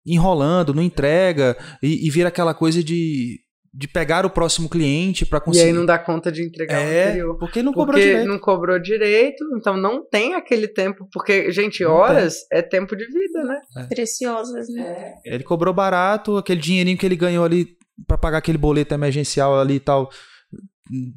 enrolando, 0.05 0.73
não 0.73 0.83
entrega, 0.83 1.57
e, 1.81 2.05
e 2.07 2.11
vira 2.11 2.29
aquela 2.29 2.53
coisa 2.53 2.83
de, 2.83 3.39
de 3.77 3.89
pegar 3.89 4.25
o 4.25 4.29
próximo 4.29 4.69
cliente 4.69 5.25
para 5.25 5.39
E 5.39 5.41
conseguir. 5.41 5.67
aí 5.67 5.73
não 5.73 5.85
dá 5.85 5.99
conta 5.99 6.31
de 6.31 6.41
entregar 6.41 6.77
o 6.77 6.81
é, 6.81 7.07
anterior. 7.09 7.37
porque 7.37 7.61
não 7.61 7.73
cobrou 7.73 7.93
Porque 7.95 8.07
direito. 8.07 8.27
não 8.29 8.39
cobrou 8.39 8.79
direito, 8.79 9.43
então 9.57 9.75
não 9.75 10.01
tem 10.07 10.33
aquele 10.33 10.67
tempo. 10.67 11.07
Porque, 11.11 11.51
gente, 11.51 11.83
Não 11.83 11.91
horas 11.91 12.45
é 12.51 12.61
tempo 12.61 12.95
de 12.95 13.05
vida, 13.05 13.43
né? 13.43 13.59
Preciosas, 13.89 14.69
né? 14.69 15.15
Ele 15.25 15.43
cobrou 15.43 15.73
barato, 15.73 16.37
aquele 16.37 16.61
dinheirinho 16.61 16.97
que 16.97 17.05
ele 17.05 17.17
ganhou 17.17 17.43
ali 17.43 17.75
pra 18.07 18.17
pagar 18.17 18.37
aquele 18.37 18.57
boleto 18.57 18.93
emergencial 18.93 19.59
ali 19.59 19.75
e 19.75 19.79
tal. 19.79 20.09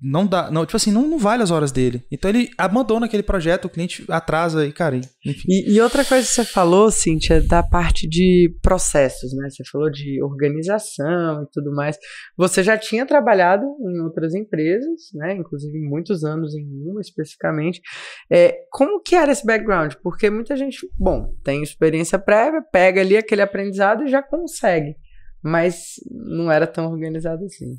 Não 0.02 0.26
dá, 0.26 0.50
não, 0.50 0.64
tipo 0.64 0.76
assim, 0.76 0.90
não, 0.90 1.06
não 1.06 1.18
vale 1.18 1.42
as 1.42 1.50
horas 1.50 1.70
dele. 1.70 2.02
Então 2.10 2.30
ele 2.30 2.48
abandona 2.56 3.04
aquele 3.04 3.22
projeto, 3.22 3.66
o 3.66 3.68
cliente 3.68 4.04
atrasa 4.08 4.66
e, 4.66 4.72
cara, 4.72 4.96
enfim. 4.96 5.46
E, 5.46 5.74
e 5.74 5.80
outra 5.80 6.04
coisa 6.04 6.26
que 6.26 6.32
você 6.32 6.44
falou, 6.44 6.90
Cíntia, 6.90 7.42
da 7.42 7.62
parte 7.62 8.08
de 8.08 8.50
processos, 8.62 9.34
né? 9.36 9.50
Você 9.50 9.62
falou 9.70 9.90
de 9.90 10.22
organização 10.22 11.42
e 11.42 11.46
tudo 11.52 11.74
mais. 11.74 11.98
Você 12.36 12.62
já 12.62 12.78
tinha 12.78 13.04
trabalhado 13.04 13.64
em 13.64 14.00
outras 14.00 14.34
empresas, 14.34 15.10
né? 15.14 15.34
Inclusive 15.34 15.78
muitos 15.78 16.24
anos 16.24 16.54
em 16.54 16.66
uma 16.90 17.00
especificamente. 17.00 17.82
É, 18.30 18.56
como 18.70 19.02
que 19.02 19.14
era 19.14 19.32
esse 19.32 19.44
background? 19.44 19.94
Porque 20.02 20.30
muita 20.30 20.56
gente, 20.56 20.88
bom, 20.98 21.34
tem 21.44 21.62
experiência 21.62 22.18
prévia, 22.18 22.62
pega 22.72 23.02
ali 23.02 23.16
aquele 23.16 23.42
aprendizado 23.42 24.04
e 24.04 24.08
já 24.08 24.22
consegue. 24.22 24.96
Mas 25.42 25.94
não 26.10 26.50
era 26.50 26.66
tão 26.66 26.90
organizado 26.90 27.44
assim. 27.44 27.76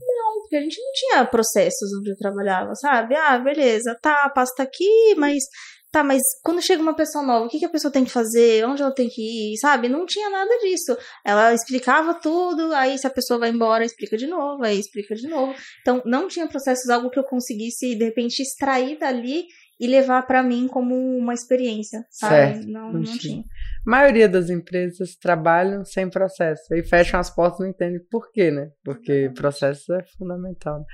Porque 0.50 0.56
a 0.58 0.62
gente 0.62 0.82
não 0.82 0.92
tinha 0.94 1.26
processos 1.26 1.90
onde 2.00 2.10
eu 2.10 2.18
trabalhava, 2.18 2.74
sabe? 2.74 3.16
Ah, 3.16 3.38
beleza, 3.38 3.96
tá, 4.02 4.24
a 4.24 4.30
pasta 4.30 4.64
aqui, 4.64 5.14
mas 5.16 5.44
tá, 5.92 6.04
mas 6.04 6.22
quando 6.44 6.62
chega 6.62 6.82
uma 6.82 6.96
pessoa 6.96 7.24
nova, 7.24 7.46
o 7.46 7.50
que, 7.50 7.60
que 7.60 7.66
a 7.66 7.70
pessoa 7.70 7.92
tem 7.92 8.04
que 8.04 8.12
fazer? 8.12 8.66
Onde 8.66 8.82
ela 8.82 8.94
tem 8.94 9.08
que 9.10 9.54
ir, 9.54 9.58
sabe? 9.58 9.88
Não 9.88 10.06
tinha 10.08 10.30
nada 10.30 10.50
disso. 10.60 10.98
Ela 11.24 11.54
explicava 11.54 12.16
tudo, 12.16 12.74
aí 12.74 12.98
se 12.98 13.06
a 13.06 13.12
pessoa 13.12 13.40
vai 13.40 13.50
embora, 13.50 13.86
explica 13.86 14.18
de 14.18 14.26
novo, 14.26 14.64
aí 14.64 14.80
explica 14.80 15.14
de 15.14 15.28
novo. 15.28 15.54
Então, 15.82 16.02
não 16.06 16.28
tinha 16.28 16.48
processos, 16.48 16.90
algo 16.90 17.10
que 17.12 17.20
eu 17.20 17.24
conseguisse, 17.24 17.94
de 17.96 18.06
repente, 18.06 18.42
extrair 18.42 18.98
dali 18.98 19.46
e 19.80 19.88
levar 19.88 20.24
pra 20.28 20.44
mim 20.44 20.68
como 20.68 20.96
uma 21.18 21.34
experiência, 21.34 22.04
sabe? 22.12 22.54
Certo, 22.56 22.68
Não, 22.68 22.92
não 22.92 22.94
não 22.94 23.04
tinha. 23.04 23.18
tinha. 23.18 23.44
A 23.90 23.92
maioria 23.92 24.30
das 24.30 24.52
empresas 24.52 25.16
trabalham 25.16 25.84
sem 25.84 26.08
processo. 26.08 26.72
Aí 26.72 26.84
fecham 26.84 27.20
as 27.20 27.34
portas 27.34 27.60
e 27.60 27.64
não 27.64 27.70
entendem 27.72 28.00
por 28.12 28.32
quê, 28.32 28.52
né? 28.52 28.70
Porque 28.86 29.32
processo 29.36 29.92
é 29.96 30.04
fundamental. 30.16 30.78
né? 30.78 30.86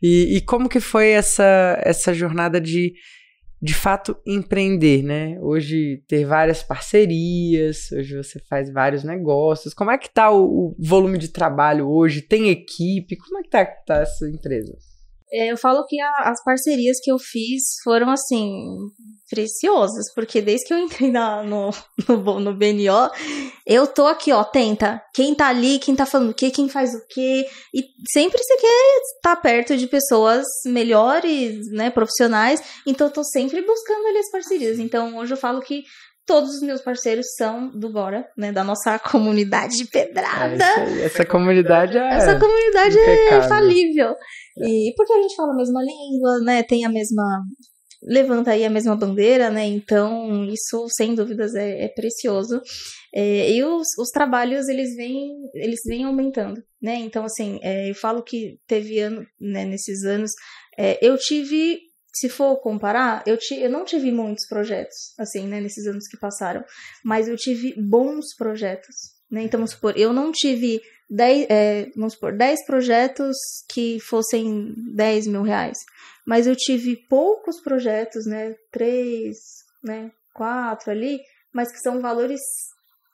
E, 0.00 0.36
e 0.36 0.40
como 0.40 0.68
que 0.68 0.78
foi 0.78 1.08
essa, 1.10 1.76
essa 1.82 2.14
jornada 2.14 2.60
de, 2.60 2.94
de 3.60 3.74
fato, 3.74 4.16
empreender, 4.24 5.02
né? 5.02 5.36
Hoje 5.40 6.04
ter 6.06 6.24
várias 6.24 6.62
parcerias, 6.62 7.90
hoje 7.90 8.16
você 8.16 8.38
faz 8.48 8.72
vários 8.72 9.02
negócios. 9.02 9.74
Como 9.74 9.90
é 9.90 9.98
que 9.98 10.08
tá 10.08 10.30
o, 10.30 10.44
o 10.46 10.76
volume 10.78 11.18
de 11.18 11.30
trabalho 11.32 11.88
hoje? 11.88 12.22
Tem 12.22 12.50
equipe? 12.50 13.16
Como 13.16 13.40
é 13.40 13.42
que 13.42 13.50
tá, 13.50 13.66
tá 13.66 13.96
essa 13.96 14.30
empresa? 14.30 14.78
É, 15.34 15.50
Eu 15.52 15.56
falo 15.56 15.84
que 15.86 16.00
a- 16.00 16.30
as 16.30 16.42
parcerias 16.44 16.98
que 17.02 17.10
eu 17.10 17.18
fiz 17.18 17.62
foram, 17.82 18.08
assim, 18.10 18.50
preciosas, 19.28 20.12
porque 20.14 20.40
desde 20.40 20.66
que 20.66 20.74
eu 20.74 20.78
entrei 20.78 21.10
na- 21.10 21.42
no, 21.42 21.70
no, 22.08 22.40
no 22.40 22.54
BNO, 22.54 23.10
eu 23.66 23.86
tô 23.86 24.06
aqui, 24.06 24.30
ó, 24.32 24.44
tenta. 24.44 25.02
Quem 25.14 25.34
tá 25.34 25.48
ali, 25.48 25.78
quem 25.78 25.96
tá 25.96 26.04
falando 26.06 26.30
o 26.30 26.34
quê, 26.34 26.50
quem 26.50 26.68
faz 26.68 26.94
o 26.94 27.00
quê. 27.08 27.46
E 27.74 27.82
sempre 28.12 28.38
você 28.42 28.56
quer 28.56 29.00
estar 29.16 29.36
perto 29.36 29.76
de 29.76 29.86
pessoas 29.86 30.44
melhores, 30.66 31.66
né, 31.72 31.90
profissionais. 31.90 32.62
Então 32.86 33.06
eu 33.08 33.12
tô 33.12 33.24
sempre 33.24 33.60
buscando 33.62 34.06
ali 34.06 34.18
as 34.18 34.30
parcerias. 34.30 34.78
Então 34.78 35.16
hoje 35.16 35.32
eu 35.32 35.38
falo 35.38 35.60
que 35.62 35.82
todos 36.26 36.54
os 36.56 36.62
meus 36.62 36.80
parceiros 36.80 37.26
são 37.36 37.68
do 37.70 37.90
Bora, 37.92 38.26
né, 38.36 38.52
da 38.52 38.64
nossa 38.64 38.98
comunidade 39.10 39.76
de 39.76 39.82
É 39.84 39.86
pedrada. 39.86 40.54
isso 40.54 40.80
aí. 40.80 41.02
Essa 41.02 41.24
comunidade 41.26 41.96
é. 41.98 42.08
Essa 42.14 42.38
comunidade 42.38 42.98
é 42.98 43.02
impecável. 43.14 43.44
infalível. 43.44 44.14
E 44.58 44.92
porque 44.96 45.12
a 45.12 45.22
gente 45.22 45.34
fala 45.36 45.52
a 45.52 45.56
mesma 45.56 45.80
língua, 45.82 46.38
né? 46.44 46.62
Tem 46.62 46.84
a 46.84 46.88
mesma. 46.88 47.22
Levanta 48.06 48.50
aí 48.50 48.64
a 48.64 48.70
mesma 48.70 48.94
bandeira, 48.94 49.50
né? 49.50 49.64
Então, 49.66 50.44
isso, 50.44 50.86
sem 50.90 51.14
dúvidas, 51.14 51.54
é, 51.54 51.84
é 51.86 51.88
precioso. 51.88 52.60
É, 53.14 53.50
e 53.50 53.64
os, 53.64 53.86
os 53.98 54.10
trabalhos, 54.10 54.68
eles 54.68 54.94
vêm, 54.94 55.30
eles 55.54 55.80
vêm 55.86 56.04
aumentando, 56.04 56.62
né? 56.82 56.96
Então, 56.96 57.24
assim, 57.24 57.58
é, 57.62 57.88
eu 57.90 57.94
falo 57.94 58.22
que 58.22 58.58
teve 58.68 58.98
ano, 59.00 59.24
né, 59.40 59.64
nesses 59.64 60.04
anos. 60.04 60.32
é, 60.78 60.98
eu 61.04 61.16
tive. 61.16 61.78
Se 62.14 62.28
for 62.28 62.56
comparar, 62.56 63.22
eu, 63.26 63.36
ti, 63.36 63.60
eu 63.60 63.70
não 63.70 63.84
tive 63.84 64.10
muitos 64.12 64.46
projetos, 64.46 65.12
assim, 65.18 65.46
né, 65.46 65.60
nesses 65.60 65.86
anos 65.86 66.06
que 66.06 66.16
passaram, 66.16 66.64
mas 67.04 67.26
eu 67.28 67.36
tive 67.36 67.74
bons 67.76 68.34
projetos, 68.36 68.94
né? 69.30 69.42
Então, 69.42 69.58
vamos 69.58 69.72
supor, 69.72 69.94
eu 69.96 70.12
não 70.12 70.30
tive 70.30 70.80
10, 71.10 71.46
é, 71.50 71.90
vamos 71.96 72.14
supor, 72.14 72.36
10 72.36 72.66
projetos 72.66 73.36
que 73.68 73.98
fossem 74.00 74.74
10 74.94 75.26
mil 75.26 75.42
reais. 75.42 75.78
Mas 76.26 76.46
eu 76.46 76.56
tive 76.56 76.96
poucos 77.08 77.60
projetos, 77.60 78.26
né? 78.26 78.54
Três, 78.70 79.36
né? 79.82 80.10
Quatro 80.32 80.90
ali, 80.90 81.20
mas 81.52 81.70
que 81.70 81.78
são 81.78 82.00
valores 82.00 82.40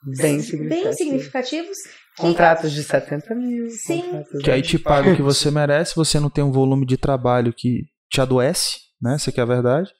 Bem 0.03 0.37
bem 0.37 0.41
significativo. 0.41 0.95
significativos 0.95 1.77
Contratos 2.17 2.71
de 2.71 2.83
70 2.83 3.33
mil. 3.35 3.69
Sim. 3.69 4.23
Que 4.43 4.51
aí 4.51 4.61
te 4.61 4.77
paga 4.77 5.11
o 5.11 5.15
que 5.15 5.21
você 5.21 5.49
merece, 5.49 5.95
você 5.95 6.19
não 6.19 6.29
tem 6.29 6.43
um 6.43 6.51
volume 6.51 6.85
de 6.85 6.97
trabalho 6.97 7.53
que 7.55 7.83
te 8.09 8.19
adoece, 8.19 8.79
né? 9.01 9.15
Essa 9.15 9.31
que 9.31 9.39
é 9.39 9.43
a 9.43 9.47
verdade. 9.47 9.91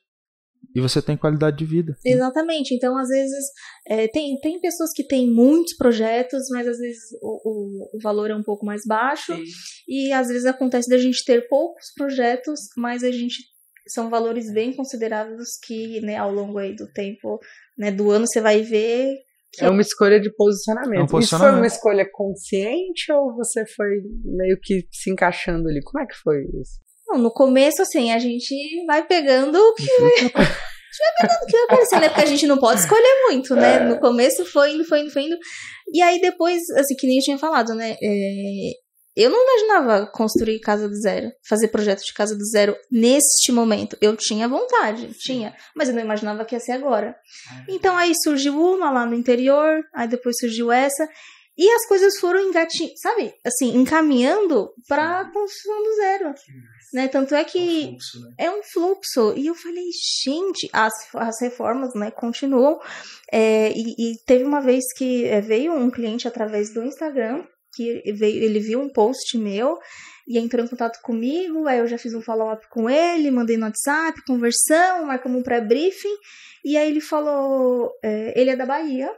E 0.76 0.80
você 0.80 1.02
tem 1.02 1.18
qualidade 1.18 1.58
de 1.58 1.66
vida. 1.66 1.98
Exatamente. 2.06 2.74
Então, 2.74 2.96
às 2.98 3.10
vezes, 3.10 3.46
é, 3.88 4.08
tem, 4.08 4.40
tem 4.40 4.62
pessoas 4.62 4.92
que 4.96 5.04
têm 5.04 5.30
muitos 5.30 5.76
projetos, 5.76 6.44
mas 6.52 6.68
às 6.68 6.78
vezes 6.78 7.02
o, 7.22 7.42
o, 7.44 7.98
o 7.98 8.02
valor 8.02 8.30
é 8.30 8.36
um 8.36 8.44
pouco 8.44 8.66
mais 8.66 8.84
baixo. 8.86 9.34
E 9.88 10.14
às 10.14 10.28
vezes 10.28 10.46
acontece 10.46 10.90
da 10.90 10.98
gente 10.98 11.26
ter 11.26 11.48
poucos 11.50 11.92
projetos, 11.96 12.60
mas 12.78 13.04
a 13.04 13.12
gente 13.12 13.38
são 13.88 14.10
valores 14.10 14.54
bem 14.54 14.74
consideráveis 14.74 15.60
que, 15.66 16.00
né, 16.02 16.18
ao 16.18 16.32
longo 16.32 16.58
aí 16.60 16.76
do 16.76 16.88
tempo, 16.94 17.40
né, 17.78 17.92
do 17.92 18.12
ano 18.12 18.26
você 18.28 18.40
vai 18.40 18.62
ver. 18.62 19.18
É 19.60 19.70
uma 19.70 19.82
escolha 19.82 20.20
de 20.20 20.34
posicionamento. 20.34 21.00
É 21.00 21.02
um 21.02 21.04
Isso 21.04 21.12
foi 21.12 21.20
posicionamento. 21.20 21.58
uma 21.58 21.68
escolha 21.68 22.10
consciente 22.10 23.12
ou 23.12 23.36
você 23.36 23.66
foi 23.66 24.02
meio 24.24 24.58
que 24.62 24.88
se 24.92 25.12
encaixando 25.12 25.68
ali? 25.68 25.82
Como 25.82 26.02
é 26.02 26.08
que 26.08 26.16
foi 26.16 26.44
isso? 26.62 26.80
Não, 27.12 27.18
no 27.18 27.32
começo, 27.32 27.82
assim, 27.82 28.12
a 28.12 28.20
gente 28.20 28.56
vai 28.86 29.06
pegando 29.06 29.58
o 29.58 29.74
que 29.76 30.00
vai, 30.00 30.12
a 30.12 30.20
gente 30.20 30.34
vai 30.34 31.22
pegando 31.22 31.44
o 31.44 31.46
que 31.46 31.52
vai 31.52 31.64
aparecer, 31.64 32.00
né? 32.00 32.10
Porque 32.10 32.22
a 32.22 32.26
gente 32.26 32.48
não 32.48 32.58
pode 32.58 32.80
escolher 32.80 33.24
muito, 33.28 33.56
né? 33.56 33.80
No 33.80 34.00
começo 34.00 34.46
foi 34.46 34.74
indo, 34.74 34.86
foi 34.86 35.02
indo, 35.02 35.12
foi 35.12 35.24
indo. 35.24 35.38
E 35.94 36.02
aí 36.02 36.22
depois, 36.22 36.62
assim, 36.78 36.96
que 36.96 37.08
nem 37.08 37.18
eu 37.18 37.24
tinha 37.24 37.38
falado, 37.38 37.74
né? 37.76 37.98
é, 38.02 38.72
eu 39.16 39.30
não 39.30 39.44
imaginava 39.44 40.08
construir 40.08 40.60
casa 40.60 40.88
do 40.88 40.96
zero, 40.96 41.32
fazer 41.48 41.68
projeto 41.68 42.02
de 42.02 42.14
casa 42.14 42.34
do 42.34 42.46
zero 42.46 42.76
neste 42.90 43.52
momento. 43.52 43.98
Eu 44.00 44.16
tinha 44.16 44.48
vontade, 44.48 45.14
tinha, 45.20 45.54
mas 45.76 45.90
eu 45.90 45.96
não 45.96 46.02
imaginava 46.02 46.46
que 46.46 46.56
ia 46.56 46.60
ser 46.62 46.72
agora. 46.72 47.14
Então 47.68 47.98
aí 47.98 48.14
surgiu 48.16 48.58
uma 48.58 48.90
lá 48.90 49.06
no 49.06 49.14
interior, 49.14 49.84
aí 49.94 50.08
depois 50.08 50.38
surgiu 50.40 50.72
essa. 50.72 51.06
E 51.58 51.70
as 51.70 51.86
coisas 51.86 52.18
foram 52.18 52.40
engatinhando, 52.40 52.94
sabe? 52.98 53.34
Assim, 53.46 53.76
encaminhando 53.76 54.70
para 54.88 55.22
a 55.22 55.32
construção 55.32 55.84
do 55.84 55.96
zero. 55.96 56.34
Né? 56.94 57.08
Tanto 57.08 57.36
é 57.36 57.44
que 57.44 57.98
é 58.38 58.50
um 58.50 58.64
fluxo. 58.64 59.34
E 59.36 59.48
eu 59.48 59.56
falei, 59.56 59.86
gente, 60.24 60.70
as, 60.72 60.94
as 61.14 61.42
reformas 61.42 61.94
né, 61.94 62.10
continuam. 62.12 62.80
É, 63.32 63.72
e, 63.72 63.96
e 63.98 64.18
teve 64.26 64.44
uma 64.44 64.62
vez 64.62 64.84
que 64.98 65.26
é, 65.26 65.42
veio 65.42 65.74
um 65.74 65.92
cliente 65.92 66.28
através 66.28 66.74
do 66.74 66.84
Instagram, 66.84 67.46
que 67.74 68.12
veio, 68.14 68.44
ele 68.44 68.60
viu 68.60 68.82
um 68.82 68.92
post 68.92 69.38
meu 69.38 69.78
e 70.28 70.38
entrou 70.38 70.66
em 70.66 70.68
contato 70.68 71.00
comigo. 71.02 71.68
Aí 71.68 71.80
eu 71.80 71.88
já 71.88 71.98
fiz 71.98 72.14
um 72.14 72.22
follow-up 72.22 72.68
com 72.70 72.90
ele, 72.90 73.32
mandei 73.32 73.58
no 73.58 73.66
WhatsApp, 73.66 74.22
conversamos, 74.26 75.06
marcamos 75.06 75.40
um 75.40 75.44
pré-briefing. 75.44 76.16
E 76.64 76.78
aí 76.78 76.90
ele 76.90 77.02
falou: 77.02 77.92
é, 78.04 78.40
ele 78.40 78.50
é 78.50 78.56
da 78.56 78.66
Bahia, 78.66 79.14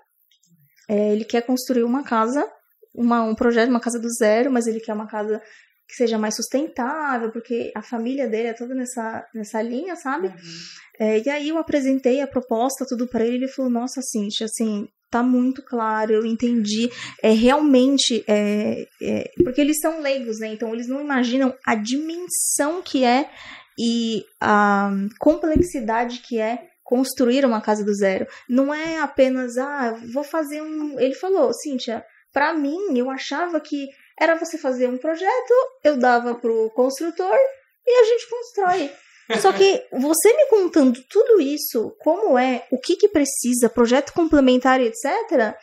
é, 0.94 1.12
ele 1.12 1.26
quer 1.26 1.42
construir 1.42 1.84
uma 1.84 2.04
casa, 2.04 2.48
uma, 2.94 3.24
um 3.24 3.34
projeto, 3.34 3.70
uma 3.70 3.80
casa 3.80 4.00
do 4.00 4.08
zero, 4.10 4.52
mas 4.52 4.68
ele 4.68 4.80
quer 4.80 4.94
uma 4.94 5.08
casa 5.08 5.42
que 5.88 5.96
seja 5.96 6.20
mais 6.20 6.36
sustentável, 6.36 7.32
porque 7.32 7.72
a 7.76 7.82
família 7.82 8.28
dele 8.28 8.50
é 8.50 8.54
toda 8.54 8.76
nessa, 8.76 9.28
nessa 9.34 9.60
linha, 9.60 9.96
sabe? 9.96 10.32
É, 11.00 11.20
e 11.20 11.30
aí 11.30 11.50
eu 11.50 11.58
apresentei 11.58 12.22
a 12.22 12.28
proposta, 12.28 12.86
tudo 12.88 13.08
para 13.08 13.26
ele, 13.26 13.38
ele 13.38 13.48
falou, 13.48 13.72
nossa, 13.72 14.04
Cintia, 14.04 14.46
assim, 14.46 14.88
tá 15.10 15.24
muito 15.24 15.64
claro, 15.64 16.14
eu 16.14 16.26
entendi, 16.28 16.92
é 17.24 17.32
realmente, 17.32 18.24
é, 18.28 18.88
é, 19.02 19.32
porque 19.44 19.62
eles 19.62 19.80
são 19.80 20.00
leigos, 20.00 20.40
né, 20.40 20.48
então 20.50 20.74
eles 20.74 20.88
não 20.88 21.02
imaginam 21.02 21.56
a 21.66 21.74
dimensão 21.74 22.84
que 22.84 23.04
é 23.04 23.30
e 23.80 24.24
a 24.40 24.92
complexidade 25.20 26.20
que 26.20 26.40
é 26.40 26.70
construir 26.84 27.46
uma 27.46 27.62
casa 27.62 27.84
do 27.84 27.94
zero. 27.94 28.28
Não 28.48 28.74
é 28.74 29.00
apenas, 29.00 29.58
ah, 29.58 29.98
vou 30.14 30.24
fazer 30.24 30.62
um... 30.62 31.00
Ele 31.00 31.16
falou, 31.16 31.54
Cíntia, 31.54 32.06
para 32.32 32.54
mim, 32.54 32.98
eu 32.98 33.10
achava 33.10 33.60
que 33.60 33.88
era 34.20 34.36
você 34.36 34.58
fazer 34.58 34.88
um 34.88 34.98
projeto, 34.98 35.54
eu 35.84 35.98
dava 35.98 36.36
pro 36.36 36.70
construtor 36.72 37.38
e 37.86 37.92
a 37.92 38.04
gente 38.06 38.30
constrói. 38.30 38.92
Só 39.42 39.54
que 39.54 39.86
você 39.92 40.34
me 40.36 40.48
contando 40.48 41.02
tudo 41.10 41.42
isso, 41.42 41.96
como 42.00 42.38
é, 42.38 42.68
o 42.72 42.78
que 42.78 42.96
que 42.96 43.08
precisa, 43.08 43.70
projeto 43.70 44.14
complementar 44.14 44.82
etc., 44.82 45.56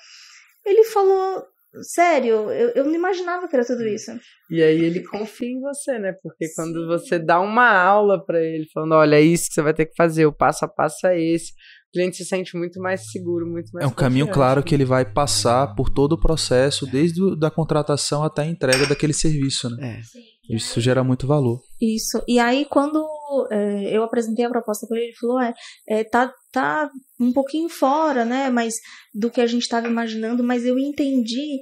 ele 0.64 0.84
falou, 0.84 1.44
sério, 1.82 2.50
eu, 2.50 2.70
eu 2.70 2.84
não 2.84 2.94
imaginava 2.94 3.46
que 3.48 3.54
era 3.56 3.64
tudo 3.64 3.86
isso. 3.86 4.10
E 4.50 4.62
aí 4.62 4.80
ele 4.84 5.02
confia 5.04 5.48
em 5.48 5.60
você, 5.60 5.98
né? 5.98 6.12
Porque 6.22 6.46
quando 6.54 6.86
você 6.86 7.18
dá 7.18 7.40
uma 7.40 7.70
aula 7.70 8.24
pra 8.24 8.40
ele, 8.42 8.66
falando, 8.72 8.94
olha, 8.94 9.16
é 9.16 9.20
isso 9.22 9.48
que 9.48 9.54
você 9.54 9.62
vai 9.62 9.74
ter 9.74 9.86
que 9.86 9.94
fazer, 9.96 10.26
o 10.26 10.32
passo 10.32 10.64
a 10.64 10.68
passo 10.68 11.06
é 11.06 11.20
esse, 11.20 11.52
o 11.88 11.92
cliente 11.92 12.16
se 12.16 12.24
sente 12.24 12.56
muito 12.56 12.80
mais 12.80 13.10
seguro, 13.10 13.46
muito 13.46 13.70
mais 13.72 13.84
É 13.84 13.88
um 13.88 13.94
caminho 13.94 14.28
claro 14.28 14.62
que 14.62 14.74
ele 14.74 14.84
vai 14.84 15.04
passar 15.04 15.74
por 15.74 15.88
todo 15.90 16.12
o 16.12 16.20
processo, 16.20 16.86
desde 16.86 17.22
o- 17.22 17.36
da 17.36 17.50
contratação 17.50 18.22
até 18.24 18.42
a 18.42 18.46
entrega 18.46 18.86
daquele 18.86 19.12
serviço, 19.12 19.68
né? 19.70 20.00
É. 20.00 20.54
Isso 20.54 20.80
gera 20.80 21.04
muito 21.04 21.26
valor. 21.28 21.60
Isso. 21.80 22.20
E 22.26 22.40
aí, 22.40 22.64
quando 22.64 23.06
é, 23.50 23.96
eu 23.96 24.02
apresentei 24.02 24.44
a 24.44 24.50
proposta 24.50 24.86
para 24.86 24.96
ele, 24.98 25.06
ele 25.08 25.16
falou: 25.16 25.40
é, 25.40 25.52
é, 25.88 26.04
tá, 26.04 26.32
tá 26.52 26.90
um 27.20 27.32
pouquinho 27.32 27.68
fora, 27.68 28.24
né? 28.24 28.50
Mas 28.50 28.74
do 29.14 29.30
que 29.30 29.40
a 29.40 29.46
gente 29.46 29.62
estava 29.62 29.86
imaginando, 29.86 30.42
mas 30.44 30.64
eu 30.64 30.78
entendi 30.78 31.60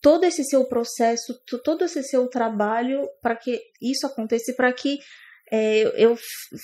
todo 0.00 0.24
esse 0.24 0.44
seu 0.44 0.64
processo, 0.66 1.32
to- 1.46 1.62
todo 1.62 1.84
esse 1.84 2.02
seu 2.02 2.26
trabalho 2.28 3.08
para 3.22 3.36
que 3.36 3.60
isso 3.80 4.06
aconteça 4.06 4.52
para 4.56 4.72
que 4.72 4.98
é, 5.54 5.80
eu- 5.84 5.90
eu 6.12 6.18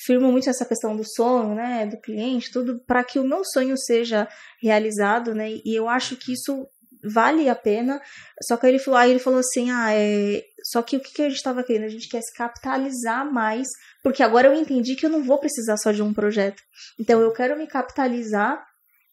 firmo 0.07 0.33
muito 0.33 0.49
essa 0.49 0.65
questão 0.65 0.97
do 0.97 1.05
sonho, 1.05 1.55
né, 1.55 1.85
do 1.87 2.01
cliente, 2.01 2.51
tudo 2.51 2.81
para 2.87 3.05
que 3.05 3.19
o 3.19 3.25
meu 3.25 3.43
sonho 3.45 3.77
seja 3.77 4.27
realizado, 4.63 5.35
né? 5.35 5.51
E 5.65 5.75
eu 5.75 5.87
acho 5.89 6.17
que 6.17 6.33
isso 6.33 6.67
vale 7.05 7.49
a 7.51 7.55
pena. 7.55 8.01
Só 8.43 8.57
que 8.57 8.67
ele 8.67 8.79
falou, 8.79 8.99
aí 8.99 9.11
ele 9.11 9.19
falou 9.21 9.41
assim, 9.41 9.71
ah, 9.71 9.93
é, 9.93 10.43
só 10.69 10.83
que 10.83 10.99
o 10.99 11.01
que, 11.01 11.15
que 11.15 11.23
a 11.23 11.29
gente 11.31 11.39
estava 11.39 11.65
querendo? 11.65 11.85
A 11.85 11.89
gente 11.89 12.11
quer 12.11 12.21
se 12.21 12.35
capitalizar 12.35 13.25
mais, 13.33 13.67
porque 14.03 14.23
agora 14.23 14.49
eu 14.49 14.55
entendi 14.55 14.97
que 14.97 15.07
eu 15.07 15.11
não 15.11 15.25
vou 15.25 15.39
precisar 15.39 15.79
só 15.79 15.93
de 15.93 16.03
um 16.03 16.13
projeto. 16.13 16.63
Então 17.01 17.23
eu 17.23 17.33
quero 17.33 17.57
me 17.57 17.67
capitalizar 17.67 18.63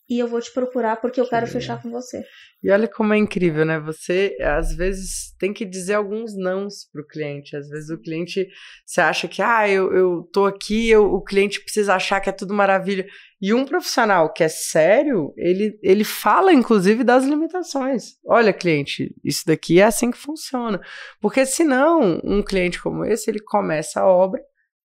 e 0.10 0.20
eu 0.20 0.28
vou 0.28 0.42
te 0.42 0.52
procurar 0.54 0.98
porque 0.98 1.20
eu 1.20 1.30
quero 1.30 1.48
fechar 1.48 1.82
com 1.82 1.90
você. 1.90 2.26
E 2.62 2.70
olha 2.70 2.90
como 2.90 3.14
é 3.14 3.18
incrível, 3.18 3.66
né? 3.66 3.80
Você, 3.80 4.36
às 4.42 4.76
vezes, 4.76 5.34
tem 5.40 5.54
que 5.54 5.64
dizer 5.64 5.94
alguns 5.94 6.36
nãos 6.36 6.90
pro 6.92 7.08
cliente. 7.08 7.56
Às 7.56 7.70
vezes 7.70 7.90
o 7.90 8.02
cliente, 8.02 8.48
você 8.86 9.00
acha 9.00 9.28
que, 9.28 9.42
ah, 9.42 9.70
eu, 9.70 9.94
eu 9.94 10.30
tô 10.34 10.46
aqui, 10.46 10.90
eu, 10.90 11.06
o 11.06 11.24
cliente 11.24 11.62
precisa 11.62 11.96
achar 11.96 12.20
que 12.20 12.30
é 12.30 12.34
tudo 12.34 12.54
maravilha. 12.54 13.06
E 13.46 13.54
um 13.54 13.64
profissional 13.64 14.34
que 14.34 14.44
é 14.44 14.48
sério, 14.48 15.32
ele, 15.38 15.78
ele 15.84 16.04
fala, 16.04 16.52
inclusive, 16.52 17.04
das 17.04 17.24
limitações. 17.24 18.16
Olha, 18.26 18.52
cliente, 18.52 19.14
isso 19.24 19.44
daqui 19.46 19.80
é 19.80 19.84
assim 19.84 20.10
que 20.10 20.18
funciona. 20.18 20.82
Porque 21.22 21.46
senão, 21.46 22.20
um 22.24 22.42
cliente 22.42 22.82
como 22.82 23.06
esse, 23.06 23.30
ele 23.30 23.40
começa 23.40 24.02
a 24.02 24.08
obra 24.08 24.42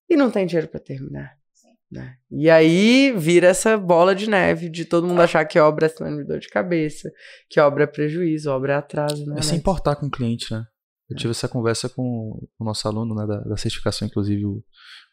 e 0.07 0.15
não 0.15 0.29
tem 0.29 0.45
dinheiro 0.45 0.67
para 0.67 0.79
terminar. 0.79 1.31
Né? 1.91 2.13
E 2.29 2.51
aí 2.51 3.11
vira 3.17 3.47
essa 3.47 3.75
bola 3.79 4.13
de 4.13 4.29
neve 4.29 4.69
de 4.69 4.85
todo 4.85 5.07
mundo 5.07 5.23
achar 5.23 5.43
que 5.43 5.59
obra 5.59 5.87
é 5.87 5.89
sinônimo 5.89 6.21
de 6.21 6.27
dor 6.27 6.39
de 6.39 6.47
cabeça, 6.47 7.11
que 7.49 7.59
obra 7.59 7.85
é 7.85 7.87
prejuízo, 7.87 8.51
obra 8.51 8.73
é 8.73 8.75
atraso, 8.75 9.25
né? 9.25 9.39
É 9.39 9.41
sem 9.41 9.57
importar 9.57 9.95
com 9.95 10.05
o 10.05 10.11
cliente, 10.11 10.53
né? 10.53 10.63
Eu 11.11 11.17
tive 11.17 11.31
essa 11.31 11.47
conversa 11.47 11.89
com 11.89 12.47
o 12.59 12.63
nosso 12.63 12.87
aluno 12.87 13.13
né, 13.15 13.25
da, 13.25 13.39
da 13.41 13.57
certificação, 13.57 14.07
inclusive 14.07 14.45
o 14.45 14.63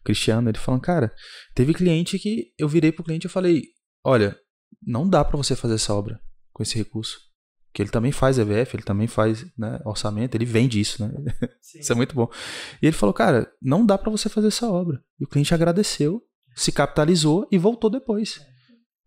Cristiano, 0.04 0.48
ele 0.48 0.58
falando, 0.58 0.80
cara, 0.80 1.12
teve 1.54 1.74
cliente 1.74 2.18
que 2.18 2.52
eu 2.58 2.68
virei 2.68 2.92
pro 2.92 3.04
cliente 3.04 3.26
e 3.26 3.30
falei, 3.30 3.64
olha, 4.04 4.38
não 4.82 5.08
dá 5.08 5.24
para 5.24 5.36
você 5.36 5.56
fazer 5.56 5.74
essa 5.74 5.94
obra 5.94 6.20
com 6.52 6.62
esse 6.62 6.76
recurso. 6.76 7.18
Que 7.72 7.82
ele 7.82 7.90
também 7.90 8.10
faz 8.10 8.38
EVF, 8.38 8.76
ele 8.76 8.82
também 8.82 9.06
faz 9.06 9.44
né, 9.56 9.78
orçamento, 9.84 10.34
ele 10.34 10.46
vende 10.46 10.80
isso, 10.80 11.04
né? 11.04 11.12
Isso 11.78 11.92
é 11.92 11.94
muito 11.94 12.14
bom. 12.14 12.28
E 12.82 12.86
ele 12.86 12.96
falou, 12.96 13.12
cara, 13.12 13.52
não 13.60 13.84
dá 13.84 13.98
para 13.98 14.10
você 14.10 14.28
fazer 14.28 14.48
essa 14.48 14.70
obra. 14.70 15.02
E 15.20 15.24
o 15.24 15.28
cliente 15.28 15.52
agradeceu, 15.52 16.22
se 16.56 16.72
capitalizou 16.72 17.46
e 17.52 17.58
voltou 17.58 17.90
depois. 17.90 18.40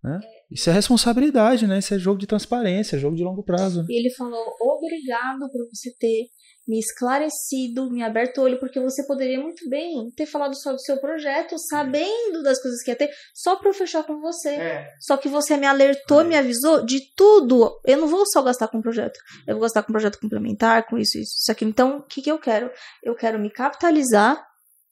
Né? 0.03 0.19
Isso 0.49 0.69
é 0.69 0.73
responsabilidade, 0.73 1.65
né? 1.65 1.79
Isso 1.79 1.93
é 1.93 1.99
jogo 1.99 2.19
de 2.19 2.27
transparência, 2.27 2.99
jogo 2.99 3.15
de 3.15 3.23
longo 3.23 3.43
prazo. 3.43 3.85
E 3.87 3.99
ele 3.99 4.13
falou: 4.13 4.43
obrigado 4.59 5.39
por 5.51 5.67
você 5.71 5.93
ter 5.97 6.27
me 6.67 6.79
esclarecido, 6.79 7.91
me 7.91 8.03
aberto 8.03 8.37
o 8.37 8.41
olho, 8.43 8.59
porque 8.59 8.79
você 8.79 9.05
poderia 9.05 9.39
muito 9.39 9.67
bem 9.67 10.09
ter 10.15 10.25
falado 10.25 10.55
só 10.55 10.71
do 10.71 10.79
seu 10.79 10.97
projeto, 10.97 11.57
sabendo 11.57 12.43
das 12.43 12.61
coisas 12.61 12.81
que 12.83 12.91
ia 12.91 12.95
ter, 12.95 13.09
só 13.33 13.55
pra 13.55 13.69
eu 13.69 13.73
fechar 13.73 14.03
com 14.03 14.19
você. 14.19 14.49
É. 14.49 14.87
Só 14.99 15.17
que 15.17 15.27
você 15.27 15.57
me 15.57 15.65
alertou, 15.65 16.23
me 16.23 16.37
avisou 16.37 16.85
de 16.85 17.01
tudo. 17.15 17.79
Eu 17.85 17.97
não 17.97 18.07
vou 18.07 18.25
só 18.25 18.41
gastar 18.41 18.67
com 18.67 18.81
projeto. 18.81 19.19
Eu 19.47 19.55
vou 19.55 19.63
gastar 19.63 19.83
com 19.83 19.91
projeto 19.91 20.19
complementar, 20.19 20.85
com 20.87 20.97
isso, 20.97 21.17
isso, 21.17 21.33
isso 21.39 21.51
aqui. 21.51 21.65
Então, 21.65 21.97
o 21.97 22.03
que, 22.03 22.21
que 22.21 22.31
eu 22.31 22.39
quero? 22.39 22.71
Eu 23.03 23.15
quero 23.15 23.39
me 23.39 23.49
capitalizar 23.49 24.41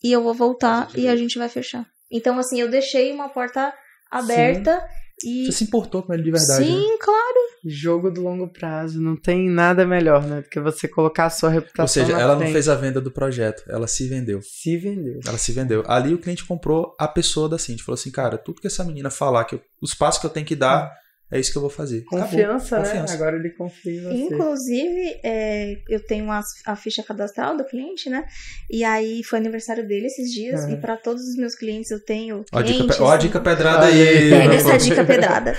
e 0.04 0.12
eu 0.12 0.24
vou 0.24 0.34
voltar 0.34 0.90
e 0.96 1.08
a 1.08 1.16
gente 1.16 1.38
vai 1.38 1.50
fechar. 1.50 1.86
Então, 2.12 2.40
assim, 2.40 2.60
eu 2.60 2.70
deixei 2.70 3.12
uma 3.14 3.30
porta 3.30 3.74
aberta 4.10 4.84
e. 5.24 5.46
Você 5.46 5.52
se 5.52 5.64
importou 5.66 6.04
com 6.04 6.14
ele 6.14 6.24
de 6.24 6.32
verdade. 6.32 6.62
né? 6.62 6.68
Sim, 6.68 6.98
claro. 7.00 7.40
Jogo 7.66 8.10
do 8.10 8.22
longo 8.22 8.48
prazo, 8.48 9.02
não 9.02 9.18
tem 9.18 9.50
nada 9.50 9.86
melhor, 9.86 10.24
né? 10.26 10.42
Do 10.42 10.48
que 10.50 10.60
você 10.62 10.88
colocar 10.88 11.26
a 11.26 11.30
sua 11.30 11.50
reputação. 11.50 11.84
Ou 11.84 11.88
seja, 12.08 12.14
na 12.18 12.22
ela 12.22 12.34
não 12.34 12.40
frente. 12.42 12.54
fez 12.54 12.70
a 12.70 12.76
venda 12.76 13.02
do 13.02 13.12
projeto, 13.12 13.64
ela 13.68 13.86
se 13.86 14.08
vendeu. 14.08 14.40
Se 14.42 14.78
vendeu. 14.78 15.20
Ela 15.28 15.38
se 15.38 15.52
vendeu. 15.52 15.84
Ali 15.86 16.14
o 16.14 16.18
cliente 16.18 16.46
comprou 16.46 16.96
a 16.98 17.08
pessoa 17.08 17.50
da 17.50 17.58
Cintia. 17.58 17.84
Falou 17.84 18.00
assim, 18.00 18.12
cara, 18.12 18.38
tudo 18.38 18.62
que 18.62 18.68
essa 18.68 18.84
menina 18.84 19.10
falar, 19.10 19.44
que 19.44 19.56
eu- 19.56 19.62
os 19.82 19.94
passos 19.94 20.22
que 20.22 20.26
eu 20.26 20.30
tenho 20.30 20.46
que 20.46 20.56
dar, 20.56 20.90
é 21.32 21.39
isso 21.39 21.52
que 21.52 21.58
eu 21.58 21.62
vou 21.62 21.70
fazer. 21.70 22.04
Confiança, 22.06 22.78
Acabou. 22.78 22.94
né? 22.94 23.00
Confiança. 23.00 23.13
Agora 23.13 23.36
ele 23.38 23.50
confia 23.52 23.92
em 23.94 24.02
você. 24.04 24.15
Inclusive, 24.36 25.20
é, 25.24 25.76
eu 25.89 26.00
tenho 26.06 26.32
a, 26.32 26.42
a 26.65 26.76
ficha 26.76 27.04
cadastral 27.04 27.56
do 27.56 27.63
cliente, 27.65 28.10
né? 28.10 28.26
E 28.70 28.84
aí 28.84 29.24
foi 29.24 29.39
aniversário 29.39 29.88
dele 29.88 30.08
esses 30.08 30.32
dias. 30.32 30.63
Uhum. 30.63 30.72
E 30.74 30.78
para 30.78 30.98
todos 30.98 31.22
os 31.24 31.36
meus 31.36 31.56
clientes 31.56 31.92
eu 31.92 32.04
tenho. 32.04 32.44
Ó 32.52 32.58
a 32.60 32.62
dica, 32.62 32.78
clientes, 32.78 33.00
ó 33.00 33.12
a 33.12 33.18
dica 33.18 33.39
pedrada 33.39 33.86
aí. 33.86 34.30
Pega 34.30 34.54
essa 34.56 34.78
dica 34.78 35.04
pedrada. 35.06 35.56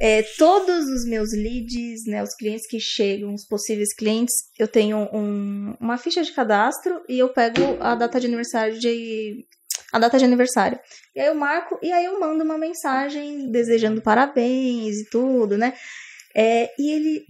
É, 0.00 0.22
todos 0.36 0.86
os 0.88 1.04
meus 1.06 1.32
leads, 1.32 2.06
né, 2.06 2.22
os 2.24 2.34
clientes 2.34 2.66
que 2.66 2.80
chegam, 2.80 3.32
os 3.34 3.46
possíveis 3.46 3.94
clientes, 3.94 4.34
eu 4.58 4.66
tenho 4.66 4.98
um- 5.12 5.76
uma 5.80 5.96
ficha 5.96 6.24
de 6.24 6.32
cadastro 6.32 7.00
e 7.08 7.20
eu 7.20 7.28
pego 7.28 7.76
a 7.80 7.94
data 7.94 8.18
de 8.18 8.26
aniversário 8.26 8.76
de 8.80 9.44
a 9.92 9.98
data 9.98 10.18
de 10.18 10.24
aniversário. 10.24 10.78
E 11.14 11.20
aí 11.20 11.26
eu 11.26 11.34
marco 11.34 11.78
e 11.82 11.92
aí 11.92 12.04
eu 12.04 12.18
mando 12.18 12.42
uma 12.42 12.56
mensagem 12.56 13.50
desejando 13.50 14.00
parabéns 14.00 15.00
e 15.00 15.10
tudo, 15.10 15.58
né? 15.58 15.74
É, 16.34 16.70
e 16.78 16.90
ele 16.90 17.24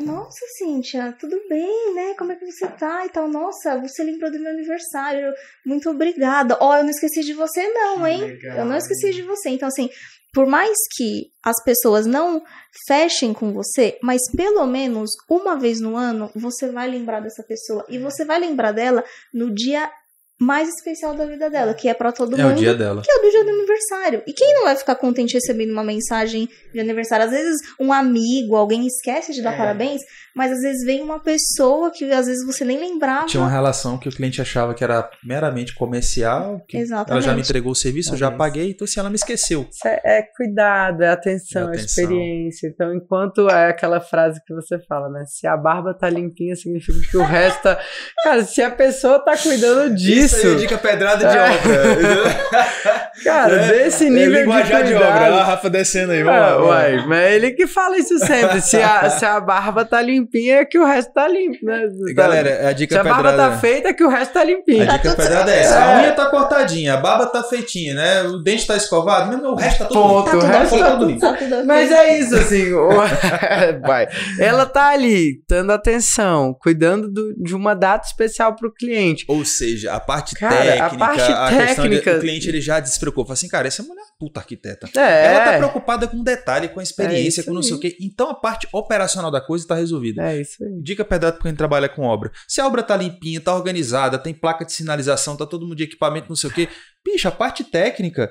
nossa, 0.00 0.44
Cíntia, 0.58 1.16
tudo 1.18 1.40
bem, 1.48 1.94
né? 1.94 2.14
Como 2.18 2.30
é 2.30 2.36
que 2.36 2.44
você 2.44 2.66
tá 2.68 3.06
e 3.06 3.08
tal? 3.08 3.28
Nossa, 3.28 3.78
você 3.80 4.04
lembrou 4.04 4.30
do 4.30 4.38
meu 4.38 4.50
aniversário. 4.50 5.32
Muito 5.64 5.88
obrigada. 5.88 6.56
Ó, 6.60 6.76
eu 6.76 6.82
não 6.82 6.90
esqueci 6.90 7.22
de 7.22 7.32
você, 7.32 7.66
não, 7.70 8.06
hein? 8.06 8.20
legal. 8.20 8.58
Eu 8.58 8.64
não 8.66 8.76
esqueci 8.76 9.12
de 9.12 9.22
você. 9.22 9.48
Então, 9.48 9.68
assim, 9.68 9.88
por 10.34 10.46
mais 10.46 10.76
que 10.94 11.30
as 11.42 11.62
pessoas 11.64 12.04
não 12.04 12.42
fechem 12.86 13.32
com 13.32 13.54
você, 13.54 13.98
mas 14.02 14.20
pelo 14.36 14.66
menos 14.66 15.10
uma 15.30 15.58
vez 15.58 15.80
no 15.80 15.96
ano 15.96 16.30
você 16.34 16.68
vai 16.70 16.88
lembrar 16.88 17.20
dessa 17.20 17.42
pessoa. 17.42 17.86
E 17.88 17.98
você 17.98 18.22
vai 18.22 18.38
lembrar 18.38 18.72
dela 18.72 19.02
no 19.32 19.54
dia 19.54 19.90
mais 20.38 20.68
especial 20.68 21.14
da 21.14 21.24
vida 21.24 21.48
dela, 21.48 21.72
que 21.72 21.88
é 21.88 21.94
pra 21.94 22.12
todo 22.12 22.38
É 22.38 22.42
mundo 22.42 22.52
o 22.52 22.56
dia 22.56 22.74
dela. 22.74 23.00
que 23.02 23.10
é 23.10 23.14
o 23.16 23.22
do 23.22 23.30
dia 23.30 23.44
do 23.44 23.50
aniversário. 23.50 24.22
E 24.26 24.32
quem 24.32 24.54
não 24.54 24.64
vai 24.64 24.76
ficar 24.76 24.94
contente 24.96 25.32
recebendo 25.34 25.70
uma 25.72 25.82
mensagem 25.84 26.46
de 26.74 26.80
aniversário? 26.80 27.24
Às 27.24 27.30
vezes 27.32 27.56
um 27.80 27.92
amigo, 27.92 28.54
alguém 28.54 28.86
esquece 28.86 29.32
de 29.32 29.40
dar 29.42 29.54
É. 29.54 29.56
parabéns, 29.56 30.02
mas 30.34 30.52
às 30.52 30.60
vezes 30.60 30.84
vem 30.84 31.02
uma 31.02 31.18
pessoa 31.18 31.90
que 31.90 32.04
às 32.12 32.26
vezes 32.26 32.44
você 32.44 32.64
nem 32.66 32.78
lembrava. 32.78 33.24
Tinha 33.26 33.42
uma 33.42 33.48
relação 33.50 33.96
que 33.98 34.08
o 34.08 34.12
cliente 34.12 34.40
achava 34.42 34.74
que 34.74 34.84
era 34.84 35.08
meramente 35.24 35.74
comercial, 35.74 36.60
que 36.68 36.76
ela 36.76 36.84
Exatamente. 36.84 37.24
já 37.24 37.34
me 37.34 37.40
entregou 37.40 37.72
o 37.72 37.76
serviço, 37.76 38.12
eu 38.12 38.18
já 38.18 38.30
paguei, 38.30 38.70
então 38.70 38.84
assim, 38.84 39.00
ela 39.00 39.08
me 39.08 39.16
esqueceu. 39.16 39.66
É, 39.86 40.18
é 40.18 40.22
cuidado, 40.36 41.02
é 41.02 41.08
atenção, 41.08 41.62
É 41.62 41.64
é, 41.64 41.68
atenção. 41.68 41.84
experiência. 42.04 42.68
Então, 42.68 42.94
enquanto 42.94 43.48
é 43.48 43.70
aquela 43.70 44.00
frase 44.00 44.38
que 44.46 44.54
você 44.54 44.78
fala, 44.86 45.08
né? 45.08 45.24
Se 45.26 45.46
a 45.46 45.56
barba 45.56 45.94
tá 45.94 46.10
limpinha, 46.10 46.54
significa 46.54 46.98
que 47.10 47.16
o 47.16 47.22
resto 47.22 47.62
tá. 47.62 47.80
Cara, 48.22 48.44
se 48.44 48.60
a 48.60 48.70
pessoa 48.70 49.18
tá 49.18 49.34
cuidando 49.38 49.94
disso. 49.94 50.25
Isso 50.26 50.46
aí 50.46 50.52
é 50.52 50.56
dica 50.56 50.78
pedrada 50.78 51.26
de 51.26 51.36
É. 51.36 51.42
obra. 51.42 53.06
Cara, 53.24 53.54
É, 53.56 53.68
desse 53.84 54.10
nível 54.10 54.30
de 54.32 54.38
linguajar 54.40 54.66
cuidado. 54.82 54.86
de 54.88 54.94
obra. 54.94 55.08
Olha 55.24 55.34
a 55.36 55.44
Rafa 55.44 55.70
descendo 55.70 56.12
aí, 56.12 56.22
vamos 56.22 56.38
lá, 56.40 56.48
Ah, 56.50 56.62
uai, 56.64 57.06
mas 57.06 57.18
é 57.18 57.34
ele 57.34 57.50
que 57.52 57.66
fala 57.66 57.96
isso 57.96 58.18
sempre. 58.18 58.60
Se 58.60 58.76
a, 58.76 59.08
se 59.10 59.24
a 59.24 59.40
barba 59.40 59.84
tá 59.84 60.00
limpinha, 60.02 60.56
é 60.58 60.64
que 60.64 60.78
o 60.78 60.84
resto 60.84 61.12
tá 61.14 61.26
limpo, 61.26 61.64
né? 61.64 61.82
Galera, 62.14 62.68
a 62.68 62.72
dica 62.72 62.94
se 62.94 63.00
a 63.00 63.04
barba 63.04 63.30
pedrada... 63.30 63.52
tá 63.54 63.58
feita, 63.58 63.88
é 63.88 63.92
que 63.94 64.04
o 64.04 64.08
resto 64.08 64.32
tá 64.32 64.44
limpinho. 64.44 64.82
A 64.82 64.86
Tá 64.86 64.96
dica 64.98 65.08
tudo 65.10 65.16
pedrada 65.22 65.50
é 65.54 65.60
essa. 65.60 65.78
A 65.78 65.90
É. 65.92 65.96
unha 66.02 66.12
tá 66.12 66.26
cortadinha, 66.26 66.94
a 66.94 66.96
barba 66.98 67.26
tá 67.26 67.42
feitinha, 67.42 67.94
né? 67.94 68.22
O 68.22 68.38
dente 68.38 68.66
tá 68.66 68.76
escovado, 68.76 69.32
mas 69.32 69.42
o 69.42 69.54
resto 69.54 69.78
tá 69.78 69.84
tudo 69.86 70.00
Ponto, 70.00 70.26
limpo. 70.32 70.36
o 70.36 70.40
Tá 70.50 70.58
resto 70.58 70.78
tá 70.78 70.90
tudo 70.90 71.04
limpo. 71.06 71.20
Tá 71.20 71.32
tudo 71.32 71.54
ok. 71.54 71.64
Mas 71.64 71.90
é 71.92 72.18
isso, 72.18 72.34
assim. 72.36 72.66
Vai. 73.86 74.06
Ela 74.38 74.66
tá 74.66 74.88
ali, 74.90 75.40
dando 75.48 75.72
atenção, 75.72 76.54
cuidando 76.60 77.08
do- 77.10 77.34
de 77.42 77.54
uma 77.54 77.74
data 77.74 78.06
especial 78.06 78.54
pro 78.54 78.72
cliente. 78.72 79.24
Ou 79.28 79.44
seja, 79.44 79.92
a 79.94 80.00
parte 80.00 80.15
Cara, 80.36 80.54
a 80.56 80.62
técnica, 80.90 80.96
parte 80.98 81.16
questão 81.18 81.48
de- 81.88 81.96
técnica- 81.96 82.16
o 82.16 82.20
cliente 82.20 82.48
ele 82.48 82.60
já 82.60 82.80
despreocupa. 82.80 83.26
Fala 83.28 83.34
assim, 83.34 83.48
cara, 83.48 83.68
essa 83.68 83.82
mulher 83.82 84.00
é 84.00 84.04
uma 84.04 84.16
puta 84.18 84.40
arquiteta. 84.40 84.88
É. 84.98 85.26
Ela 85.26 85.44
tá 85.44 85.56
preocupada 85.58 86.06
com 86.08 86.22
detalhe, 86.22 86.68
com 86.68 86.80
a 86.80 86.82
É 86.82 86.84
experiência, 86.84 87.40
isso 87.40 87.48
com 87.48 87.54
não 87.54 87.62
sei 87.62 87.72
aí. 87.72 87.78
o 87.78 87.80
quê. 87.80 87.96
Então 88.00 88.30
a 88.30 88.34
parte 88.34 88.68
operacional 88.72 89.30
da 89.30 89.40
coisa 89.40 89.66
tá 89.66 89.74
resolvida. 89.74 90.22
É 90.22 90.40
isso 90.40 90.62
aí. 90.64 90.80
Dica 90.82 91.04
pedrada 91.04 91.36
pra 91.36 91.42
quem 91.44 91.54
trabalha 91.54 91.88
com 91.88 92.02
obra. 92.02 92.30
Se 92.48 92.60
a 92.60 92.66
obra 92.66 92.82
tá 92.82 92.96
limpinha, 92.96 93.40
tá 93.40 93.54
organizada, 93.54 94.18
tem 94.18 94.32
placa 94.34 94.64
de 94.64 94.72
sinalização, 94.72 95.36
tá 95.36 95.44
todo 95.46 95.62
mundo 95.66 95.76
de 95.76 95.84
equipamento, 95.84 96.28
não 96.28 96.36
sei 96.36 96.50
o 96.50 96.52
quê. 96.52 96.68
Bicho, 97.04 97.28
a 97.28 97.32
parte 97.32 97.62
técnica 97.64 98.30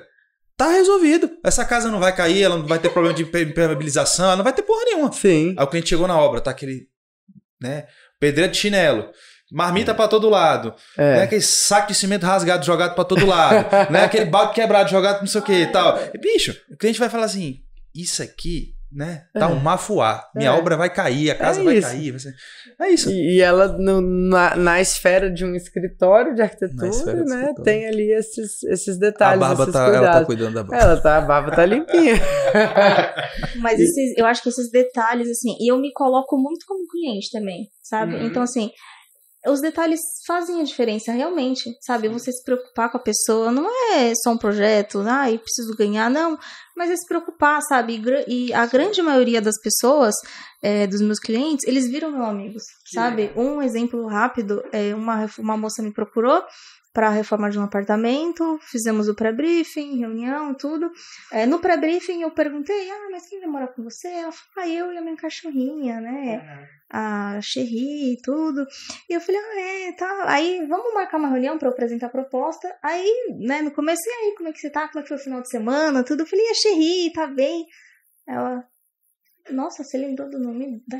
tá 0.56 0.70
resolvido. 0.70 1.30
Essa 1.44 1.64
casa 1.64 1.90
não 1.90 2.00
vai 2.00 2.14
cair, 2.16 2.42
ela 2.42 2.56
não 2.56 2.66
vai 2.66 2.78
ter 2.78 2.88
problema 2.90 3.14
de 3.14 3.22
impermeabilização, 3.24 4.26
ela 4.26 4.36
não 4.36 4.44
vai 4.44 4.52
ter 4.52 4.62
porra 4.62 4.84
nenhuma. 4.84 5.12
Sim. 5.12 5.54
Aí 5.58 5.64
o 5.64 5.68
cliente 5.68 5.88
chegou 5.90 6.08
na 6.08 6.18
obra, 6.18 6.40
tá 6.40 6.50
aquele, 6.50 6.86
né, 7.60 7.86
pedreiro 8.18 8.50
de 8.52 8.58
chinelo, 8.58 9.10
marmita 9.52 9.94
pra 9.94 10.08
todo 10.08 10.28
lado, 10.28 10.74
né, 10.96 11.20
É. 11.20 11.22
aquele 11.22 11.40
saco 11.42 11.88
de 11.88 11.94
cimento 11.94 12.24
rasgado 12.26 12.64
jogado 12.64 12.94
pra 12.94 13.04
todo 13.04 13.24
lado, 13.26 13.66
né, 13.92 14.04
aquele 14.04 14.24
balde 14.26 14.54
quebrado 14.54 14.90
jogado 14.90 15.20
não 15.20 15.26
sei 15.26 15.40
o 15.40 15.44
que 15.44 15.52
e 15.52 15.66
tal. 15.66 15.98
E, 16.14 16.18
bicho, 16.18 16.56
o 16.70 16.76
cliente 16.76 16.98
vai 16.98 17.08
falar 17.08 17.26
assim, 17.26 17.60
isso 17.94 18.22
aqui, 18.22 18.74
né, 18.92 19.24
tá 19.34 19.46
É. 19.46 19.48
um 19.48 19.56
mafuá, 19.58 20.24
minha 20.34 20.50
É. 20.50 20.52
obra 20.52 20.76
vai 20.76 20.88
cair, 20.88 21.30
a 21.30 21.34
casa 21.34 21.60
É 21.60 21.64
vai 21.64 21.76
isso. 21.76 21.88
cair, 21.88 22.10
vai 22.12 22.20
ser... 22.20 22.34
é 22.80 22.88
isso. 22.90 23.10
E, 23.10 23.36
e 23.36 23.40
ela, 23.40 23.68
no- 23.68 24.00
na, 24.00 24.56
na 24.56 24.80
esfera 24.80 25.30
de 25.30 25.44
um 25.44 25.54
escritório 25.54 26.34
de 26.34 26.40
arquitetura, 26.42 26.88
de 26.90 26.96
né? 27.06 27.20
escritório. 27.20 27.62
Tem 27.64 27.86
ali 27.86 28.12
esses, 28.12 28.62
esses 28.64 28.96
A 28.96 29.00
detalhes. 29.00 29.40
barba 29.40 29.62
esses 29.64 29.72
tá, 29.72 29.80
ela 29.86 29.92
tá 29.92 29.98
cuidados. 30.00 30.26
cuidando 30.26 30.54
da 30.54 30.64
barba. 30.64 30.84
Ela 30.84 31.00
tá, 31.00 31.16
a 31.18 31.20
barba 31.20 31.50
tá 31.50 31.66
limpinha. 31.66 32.14
Mas 33.60 33.80
esses- 33.80 34.16
eu 34.16 34.26
acho 34.26 34.42
que 34.42 34.48
esses 34.48 34.70
detalhes, 34.70 35.28
assim, 35.30 35.56
e 35.60 35.70
eu 35.70 35.78
me 35.78 35.92
coloco 35.92 36.36
muito 36.38 36.64
como 36.66 36.86
cliente 36.88 37.30
também, 37.30 37.68
sabe? 37.82 38.14
Uhum. 38.14 38.26
Então, 38.26 38.42
assim, 38.42 38.70
os 39.48 39.60
detalhes 39.60 40.00
fazem 40.26 40.60
a 40.60 40.64
diferença, 40.64 41.12
realmente, 41.12 41.70
sabe? 41.80 42.08
Você 42.08 42.32
se 42.32 42.42
preocupar 42.44 42.90
com 42.90 42.96
a 42.96 43.00
pessoa 43.00 43.50
não 43.52 43.68
é 43.92 44.12
só 44.22 44.32
um 44.32 44.38
projeto, 44.38 45.00
ai, 45.00 45.38
preciso 45.38 45.76
ganhar, 45.76 46.10
não. 46.10 46.38
Mas 46.76 46.90
é 46.90 46.96
se 46.96 47.06
preocupar, 47.06 47.60
sabe? 47.62 48.02
E, 48.26 48.52
a 48.52 48.66
grande 48.66 49.00
maioria 49.02 49.40
das 49.40 49.60
pessoas, 49.60 50.14
é, 50.62 50.86
dos 50.86 51.00
meus 51.00 51.18
clientes, 51.18 51.66
eles 51.66 51.88
viram 51.88 52.10
meus 52.10 52.28
amigos, 52.28 52.62
sabe? 52.92 53.32
Um 53.36 53.62
exemplo 53.62 54.06
rápido, 54.06 54.62
é 54.72 54.94
uma, 54.94 55.26
uma 55.38 55.56
moça 55.56 55.82
me 55.82 55.92
procurou 55.92 56.42
para 56.96 57.08
a 57.08 57.10
reforma 57.10 57.50
de 57.50 57.58
um 57.58 57.62
apartamento, 57.62 58.58
fizemos 58.62 59.06
o 59.06 59.14
pré-briefing, 59.14 59.98
reunião, 59.98 60.54
tudo. 60.54 60.90
É, 61.30 61.44
no 61.44 61.58
pré-briefing 61.58 62.22
eu 62.22 62.30
perguntei, 62.30 62.90
ah, 62.90 63.08
mas 63.10 63.28
quem 63.28 63.38
vai 63.38 63.50
morar 63.50 63.68
com 63.68 63.82
você? 63.82 64.08
Ela 64.08 64.32
falou, 64.32 64.52
ah, 64.56 64.66
eu 64.66 64.90
e 64.94 64.96
a 64.96 65.02
minha 65.02 65.14
cachorrinha, 65.14 66.00
né? 66.00 66.66
A 66.88 67.38
Cherry 67.42 68.14
e 68.14 68.22
tudo. 68.22 68.66
E 69.10 69.12
eu 69.12 69.20
falei, 69.20 69.38
ah, 69.38 69.60
é, 69.60 69.92
tá. 69.92 70.24
Aí, 70.28 70.66
vamos 70.66 70.94
marcar 70.94 71.18
uma 71.18 71.28
reunião 71.28 71.58
para 71.58 71.68
eu 71.68 71.72
apresentar 71.72 72.06
a 72.06 72.08
proposta. 72.08 72.74
Aí, 72.82 73.36
né, 73.40 73.60
no 73.60 73.72
começo, 73.72 74.00
e 74.06 74.10
aí, 74.10 74.34
como 74.34 74.48
é 74.48 74.52
que 74.52 74.58
você 74.58 74.70
tá? 74.70 74.88
Como 74.88 75.00
é 75.00 75.02
que 75.02 75.08
foi 75.08 75.18
o 75.18 75.20
final 75.20 75.42
de 75.42 75.50
semana? 75.50 76.02
Tudo. 76.02 76.20
Eu 76.22 76.26
falei, 76.26 76.48
a 76.48 76.54
Cherry, 76.54 77.12
tá 77.12 77.26
bem? 77.26 77.66
Ela, 78.26 78.64
nossa, 79.50 79.84
você 79.84 79.98
lembrou 79.98 80.30
do 80.30 80.38
nome 80.38 80.82
da? 80.88 80.98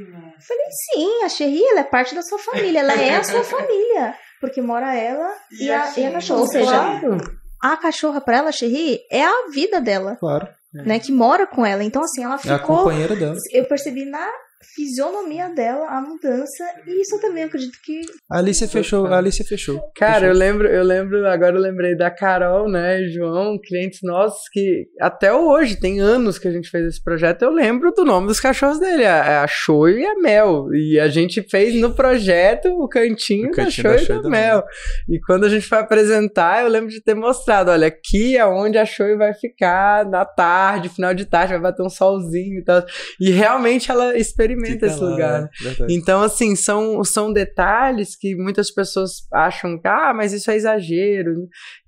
Eu 0.00 0.40
falei, 0.40 0.66
sim, 0.94 1.24
a 1.24 1.28
Cherry, 1.28 1.62
ela 1.64 1.80
é 1.80 1.84
parte 1.84 2.14
da 2.14 2.22
sua 2.22 2.38
família, 2.38 2.80
ela 2.80 2.94
é 2.94 3.16
a 3.16 3.22
sua 3.22 3.44
família. 3.44 4.16
Porque 4.42 4.60
mora 4.60 4.94
ela 4.94 5.30
e, 5.58 5.70
a, 5.70 5.98
e 5.98 6.04
a 6.04 6.12
cachorra. 6.12 6.40
Ou 6.40 6.46
seja, 6.48 6.70
Claro. 6.70 7.18
a 7.62 7.76
cachorra 7.78 8.20
pra 8.20 8.36
ela, 8.38 8.52
Cherry, 8.52 8.98
é 9.10 9.22
a 9.24 9.48
vida 9.54 9.80
dela, 9.80 10.16
Claro. 10.16 10.46
né? 10.74 10.98
Que 10.98 11.12
mora 11.12 11.46
com 11.46 11.64
ela. 11.64 11.82
Então, 11.84 12.02
assim, 12.02 12.24
ela 12.24 12.34
É 12.44 12.50
a 12.50 12.58
ficou. 12.58 12.78
companheira 12.78 13.14
dela. 13.16 13.36
Eu 13.52 13.64
percebi 13.66 14.04
na 14.04 14.28
fisionomia 14.74 15.48
dela 15.50 15.86
a 15.88 16.00
mudança. 16.00 16.64
E 16.86 17.00
isso 17.02 17.16
eu 17.16 17.20
também 17.20 17.44
acredito 17.44 17.78
que. 17.84 18.00
A 18.30 18.38
Alice 18.38 18.66
fechou, 18.68 19.06
a 19.06 19.18
Alice 19.18 19.42
fechou. 19.44 19.80
Cara, 19.96 20.26
eu 20.26 20.32
Fechou. 20.32 20.38
lembro, 20.38 20.68
eu 20.68 20.82
lembro, 20.82 21.26
agora 21.26 21.56
eu 21.56 21.60
lembrei 21.60 21.96
da 21.96 22.10
Carol, 22.10 22.68
né, 22.68 23.02
e 23.02 23.12
João, 23.12 23.58
clientes 23.62 24.00
nossos 24.02 24.42
que 24.50 24.86
até 25.00 25.32
hoje, 25.32 25.76
tem 25.76 26.00
anos 26.00 26.38
que 26.38 26.48
a 26.48 26.52
gente 26.52 26.68
fez 26.70 26.86
esse 26.86 27.02
projeto, 27.02 27.42
eu 27.42 27.50
lembro 27.50 27.92
do 27.92 28.04
nome 28.04 28.26
dos 28.26 28.40
cachorros 28.40 28.78
dele, 28.78 29.04
a, 29.04 29.42
a 29.42 29.46
Show 29.46 29.88
e 29.88 30.04
a 30.04 30.14
Mel. 30.16 30.72
E 30.74 30.98
a 30.98 31.08
gente 31.08 31.42
fez 31.42 31.74
no 31.80 31.92
projeto 31.94 32.68
o 32.68 32.88
cantinho, 32.88 33.48
O 33.48 33.50
da 33.50 33.64
cantinho 33.64 33.88
Show 33.88 33.96
da 33.96 34.02
e 34.02 34.06
Show 34.06 34.14
da 34.16 34.20
e 34.20 34.22
da 34.22 34.30
Mel. 34.30 34.64
E 35.08 35.20
quando 35.20 35.44
a 35.44 35.48
gente 35.48 35.66
foi 35.66 35.78
apresentar, 35.78 36.62
eu 36.62 36.68
lembro 36.68 36.90
de 36.90 37.02
ter 37.02 37.14
mostrado, 37.14 37.70
olha, 37.70 37.88
aqui 37.88 38.36
é 38.36 38.46
onde 38.46 38.78
a 38.78 38.84
Show 38.84 39.16
vai 39.16 39.34
ficar 39.34 40.04
na 40.06 40.24
tarde, 40.24 40.88
final 40.88 41.14
de 41.14 41.24
tarde, 41.24 41.52
vai 41.52 41.62
bater 41.62 41.82
um 41.82 41.90
solzinho 41.90 42.60
e 42.60 42.64
tal. 42.64 42.84
E 43.20 43.30
realmente 43.30 43.90
ela 43.90 44.16
experimenta 44.52 44.86
esse 44.86 45.00
lá, 45.00 45.10
lugar. 45.10 45.42
né? 45.42 45.48
Então, 45.90 46.22
assim, 46.22 46.54
são, 46.56 47.02
são 47.04 47.32
detalhes 47.32 48.16
que 48.16 48.34
muitas 48.36 48.70
pessoas 48.70 49.26
acham 49.32 49.80
que, 49.80 49.86
ah, 49.88 50.12
mas 50.14 50.32
isso 50.32 50.50
é 50.50 50.56
exagero. 50.56 51.32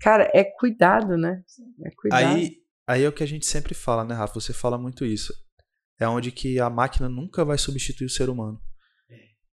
Cara, 0.00 0.30
é 0.34 0.44
cuidado, 0.44 1.16
né? 1.16 1.40
É 1.84 1.90
cuidado. 1.96 2.36
Aí, 2.36 2.52
aí 2.86 3.02
é 3.04 3.08
o 3.08 3.12
que 3.12 3.22
a 3.22 3.28
gente 3.28 3.46
sempre 3.46 3.74
fala, 3.74 4.04
né, 4.04 4.14
Rafa? 4.14 4.34
Você 4.34 4.52
fala 4.52 4.76
muito 4.78 5.04
isso. 5.04 5.32
É 6.00 6.08
onde 6.08 6.30
que 6.32 6.58
a 6.58 6.68
máquina 6.68 7.08
nunca 7.08 7.44
vai 7.44 7.56
substituir 7.56 8.06
o 8.06 8.10
ser 8.10 8.28
humano. 8.28 8.58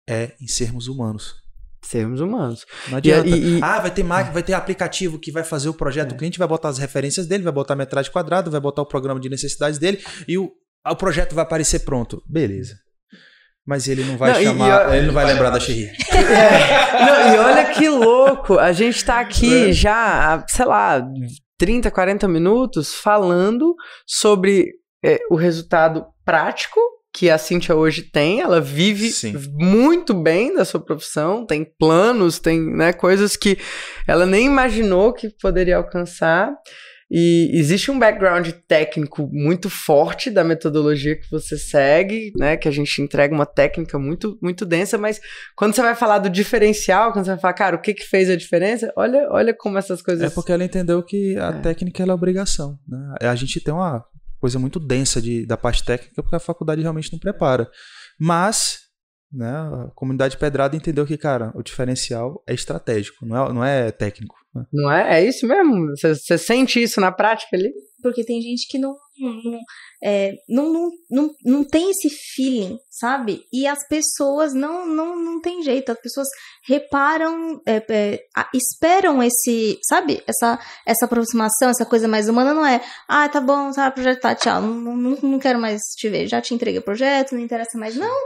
É 0.09 0.33
em 0.41 0.47
sermos 0.47 0.89
humanos. 0.89 1.35
Sermos 1.83 2.21
humanos. 2.21 2.65
Não 2.89 2.99
adianta. 2.99 3.29
e- 3.29 3.59
e- 3.59 3.63
Ah, 3.63 3.79
vai 3.81 3.91
ter 3.93 4.03
máquina, 4.03 4.33
vai 4.33 4.43
ter 4.43 4.53
aplicativo 4.53 5.19
que 5.19 5.31
vai 5.31 5.45
fazer 5.45 5.69
o 5.69 5.75
projeto. 5.75 6.13
É. 6.13 6.15
O 6.15 6.19
cliente 6.19 6.39
vai 6.39 6.49
botar 6.49 6.69
as 6.71 6.79
referências 6.79 7.27
dele, 7.27 7.45
vai 7.45 7.53
botar 7.53 7.75
a 7.75 7.77
metragem 7.77 8.11
quadrada, 8.11 8.51
vai 8.51 8.61
botar 8.61 8.83
o 8.83 8.87
programa 8.87 9.21
de 9.21 9.29
necessidades 9.29 9.79
dele 9.79 10.03
e 10.27 10.37
o, 10.39 10.51
o 10.87 10.97
projeto 10.97 11.35
vai 11.35 11.45
aparecer 11.45 11.81
pronto. 11.81 12.23
Beleza. 12.27 12.75
Mas 13.69 13.87
ele 13.87 14.03
não 14.03 14.17
vai 14.17 14.33
Não, 14.33 14.43
chamar, 14.43 14.95
e- 14.95 14.97
ele 14.97 15.07
não 15.09 15.13
vai 15.13 15.27
lembrar 15.27 15.51
da 15.51 15.61
Xerri. 15.61 15.91
É. 16.11 17.05
Não, 17.05 17.35
e 17.35 17.39
olha 17.39 17.65
que 17.67 17.87
louco, 17.87 18.59
a 18.59 18.73
gente 18.73 19.05
tá 19.05 19.21
aqui 19.21 19.75
já 19.75 20.35
há, 20.35 20.45
sei 20.49 20.65
lá, 20.65 21.07
30, 21.59 21.91
40 21.91 22.27
minutos 22.27 22.95
falando 22.95 23.75
sobre 24.07 24.71
é, 25.05 25.19
o 25.31 25.37
resultado 25.37 26.07
prático 26.25 26.81
que 27.13 27.29
a 27.29 27.37
Cintia 27.37 27.75
hoje 27.77 28.03
tem, 28.11 28.41
ela 28.41 28.59
vive 28.61 29.11
Sim. 29.11 29.35
muito 29.55 30.15
bem 30.15 30.55
da 30.55 30.65
sua 30.65 30.81
profissão, 30.81 31.45
tem 31.45 31.67
planos, 31.79 32.39
tem 32.39 32.61
né, 32.75 32.93
coisas 32.95 33.37
que 33.37 33.59
ela 34.07 34.25
nem 34.25 34.47
imaginou 34.47 35.13
que 35.13 35.29
poderia 35.43 35.77
alcançar. 35.77 36.53
E 37.11 37.51
existe 37.55 37.91
um 37.91 37.99
background 37.99 38.49
técnico 38.67 39.29
muito 39.33 39.71
forte 39.71 40.31
da 40.31 40.45
metodologia 40.45 41.17
que 41.19 41.31
você 41.31 41.57
segue, 41.57 42.33
né? 42.37 42.57
Que 42.57 42.69
a 42.69 42.71
gente 42.71 43.01
entrega 43.01 43.35
uma 43.35 43.47
técnica 43.47 43.99
muito, 43.99 44.39
muito 44.43 44.67
densa, 44.67 44.99
mas 44.99 45.19
quando 45.57 45.75
você 45.75 45.81
vai 45.81 45.95
falar 45.95 46.19
do 46.19 46.29
diferencial, 46.29 47.13
quando 47.13 47.25
você 47.25 47.31
vai 47.31 47.41
falar, 47.41 47.55
cara, 47.55 47.77
o 47.77 47.81
que 47.81 47.95
que 47.95 48.05
fez 48.05 48.29
a 48.29 48.37
diferença? 48.37 48.93
Olha, 48.95 49.27
olha 49.31 49.55
como 49.55 49.79
essas 49.79 50.03
coisas. 50.03 50.31
É 50.31 50.35
porque 50.35 50.53
ela 50.53 50.65
entendeu 50.65 51.03
que 51.03 51.37
a 51.39 51.49
É. 51.49 51.61
técnica 51.61 52.03
é 52.03 52.13
obrigação. 52.13 52.79
Né? 52.87 53.15
A 53.23 53.35
gente 53.35 53.59
tem 53.61 53.73
uma 53.73 54.05
coisa 54.39 54.59
muito 54.59 54.79
densa 54.79 55.21
de, 55.21 55.47
da 55.47 55.57
parte 55.57 55.83
técnica 55.85 56.23
porque 56.23 56.37
a 56.37 56.41
faculdade 56.41 56.83
realmente 56.83 57.11
não 57.13 57.19
prepara. 57.19 57.69
Mas 58.21 58.81
né, 59.33 59.51
a 59.51 59.91
comunidade 59.95 60.39
pedrada 60.39 60.77
entendeu 60.77 61.07
que, 61.07 61.19
cara, 61.19 61.53
o 61.55 61.63
diferencial 61.63 62.43
é 62.47 62.55
estratégico, 62.55 63.27
não 63.27 63.37
é, 63.37 63.53
não 63.53 63.65
é 63.65 63.91
técnico. 63.91 64.35
né? 64.55 64.65
Não 64.73 64.91
é? 64.91 65.21
É 65.21 65.25
isso 65.27 65.47
mesmo? 65.47 65.91
Você, 65.91 66.39
sente 66.39 66.83
isso 66.83 67.01
na 67.01 67.13
prática 67.13 67.57
ali? 67.57 67.71
Porque 68.03 68.25
tem 68.25 68.41
gente 68.41 68.67
que 68.69 68.79
não, 68.79 68.95
não, 69.19 69.59
é, 70.03 70.33
não, 70.49 70.73
não, 70.73 70.91
não, 71.11 71.31
não 71.45 71.65
tem 71.65 71.91
esse 71.91 72.09
feeling, 72.09 72.79
sabe? 72.89 73.45
E 73.53 73.67
as 73.67 73.87
pessoas 73.89 74.55
não, 74.55 74.87
não, 74.87 75.17
não 75.17 75.41
tem 75.41 75.63
jeito. 75.63 75.91
As 75.91 76.01
pessoas 76.01 76.29
reparam, 76.65 77.61
é, 77.67 77.85
é, 77.89 78.25
esperam 78.55 79.23
esse, 79.23 79.79
sabe? 79.83 80.23
Essa, 80.27 80.59
essa 80.87 81.05
aproximação, 81.05 81.69
essa 81.69 81.85
coisa 81.85 82.07
mais 82.07 82.29
humana 82.29 82.55
não 82.55 82.65
é, 82.65 82.81
ah, 83.09 83.29
tá 83.29 83.41
bom, 83.41 83.71
tá, 83.73 83.91
projeto 83.91 84.21
tá, 84.21 84.35
tchau, 84.35 84.63
não, 84.63 84.97
não, 84.97 85.19
não 85.21 85.39
quero 85.39 85.61
mais 85.61 85.83
te 85.97 86.09
ver, 86.09 86.29
já 86.29 86.41
te 86.41 86.55
entreguei 86.55 86.79
o 86.79 86.85
projeto, 86.85 87.35
não 87.35 87.43
interessa 87.43 87.77
mais. 87.77 87.97
Não, 87.97 88.17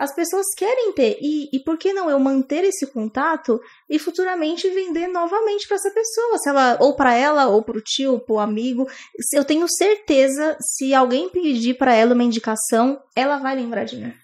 as 0.00 0.14
pessoas 0.14 0.46
querem 0.56 0.94
ter. 0.94 1.18
E, 1.20 1.50
e 1.52 1.60
por 1.60 1.76
que 1.76 1.92
não 1.92 2.08
eu 2.08 2.18
manter 2.18 2.64
esse 2.64 2.86
contato 2.86 3.60
e 3.86 3.98
futuramente 3.98 4.66
vender 4.70 5.06
novamente 5.08 5.68
para 5.68 5.76
essa 5.76 5.90
pessoa? 5.90 6.38
Se 6.38 6.48
ela, 6.48 6.78
ou 6.80 6.96
para 6.96 7.14
ela, 7.14 7.48
ou 7.48 7.62
para 7.62 7.76
o 7.76 7.82
tio, 7.82 8.18
para 8.18 8.34
o 8.34 8.40
amigo. 8.40 8.88
Eu 9.34 9.44
tenho 9.44 9.66
certeza, 9.68 10.56
se 10.58 10.94
alguém 10.94 11.28
pedir 11.28 11.74
para 11.74 11.94
ela 11.94 12.14
uma 12.14 12.24
indicação, 12.24 12.98
ela 13.14 13.36
vai 13.36 13.54
lembrar 13.54 13.84
de 13.84 13.96
mim. 13.96 14.14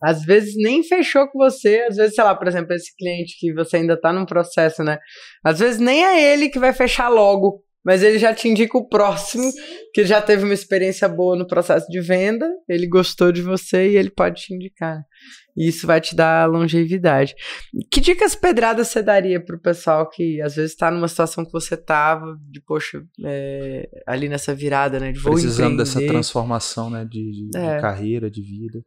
Às 0.00 0.22
vezes 0.22 0.54
nem 0.56 0.84
fechou 0.84 1.26
com 1.28 1.38
você, 1.38 1.84
às 1.88 1.96
vezes, 1.96 2.14
sei 2.14 2.22
lá, 2.22 2.36
por 2.36 2.46
exemplo, 2.46 2.72
esse 2.72 2.94
cliente 2.96 3.36
que 3.40 3.52
você 3.52 3.78
ainda 3.78 4.00
tá 4.00 4.12
num 4.12 4.26
processo, 4.26 4.84
né? 4.84 5.00
Às 5.44 5.58
vezes 5.58 5.80
nem 5.80 6.04
é 6.04 6.32
ele 6.32 6.48
que 6.48 6.60
vai 6.60 6.72
fechar 6.72 7.08
logo, 7.08 7.64
mas 7.84 8.02
ele 8.02 8.18
já 8.18 8.34
te 8.34 8.48
indica 8.48 8.76
o 8.78 8.88
próximo, 8.88 9.50
que 9.92 10.04
já 10.04 10.20
teve 10.22 10.44
uma 10.44 10.54
experiência 10.54 11.08
boa 11.08 11.36
no 11.36 11.46
processo 11.46 11.86
de 11.88 12.00
venda, 12.00 12.48
ele 12.68 12.86
gostou 12.86 13.32
de 13.32 13.42
você 13.42 13.90
e 13.90 13.96
ele 13.96 14.10
pode 14.10 14.42
te 14.42 14.54
indicar. 14.54 15.02
E 15.56 15.68
isso 15.68 15.86
vai 15.86 16.00
te 16.00 16.16
dar 16.16 16.48
longevidade. 16.48 17.34
Que 17.90 18.00
dicas 18.00 18.34
pedradas 18.34 18.88
você 18.88 19.02
daria 19.02 19.38
pro 19.44 19.60
pessoal 19.60 20.08
que 20.08 20.40
às 20.40 20.54
vezes 20.56 20.74
tá 20.74 20.90
numa 20.90 21.06
situação 21.08 21.44
que 21.44 21.52
você 21.52 21.76
tava, 21.76 22.38
de 22.50 22.58
poxa, 22.62 23.02
é, 23.24 23.86
ali 24.06 24.28
nessa 24.30 24.54
virada, 24.54 24.98
né? 24.98 25.12
De 25.12 25.18
vou 25.20 25.32
Precisando 25.34 25.76
dessa 25.76 25.92
empreender, 25.98 26.12
transformação 26.12 26.88
né, 26.88 27.04
de, 27.04 27.30
de- 27.32 27.48
de 27.50 27.58
É. 27.58 27.80
carreira, 27.80 28.30
de 28.30 28.40
vida. 28.40 28.82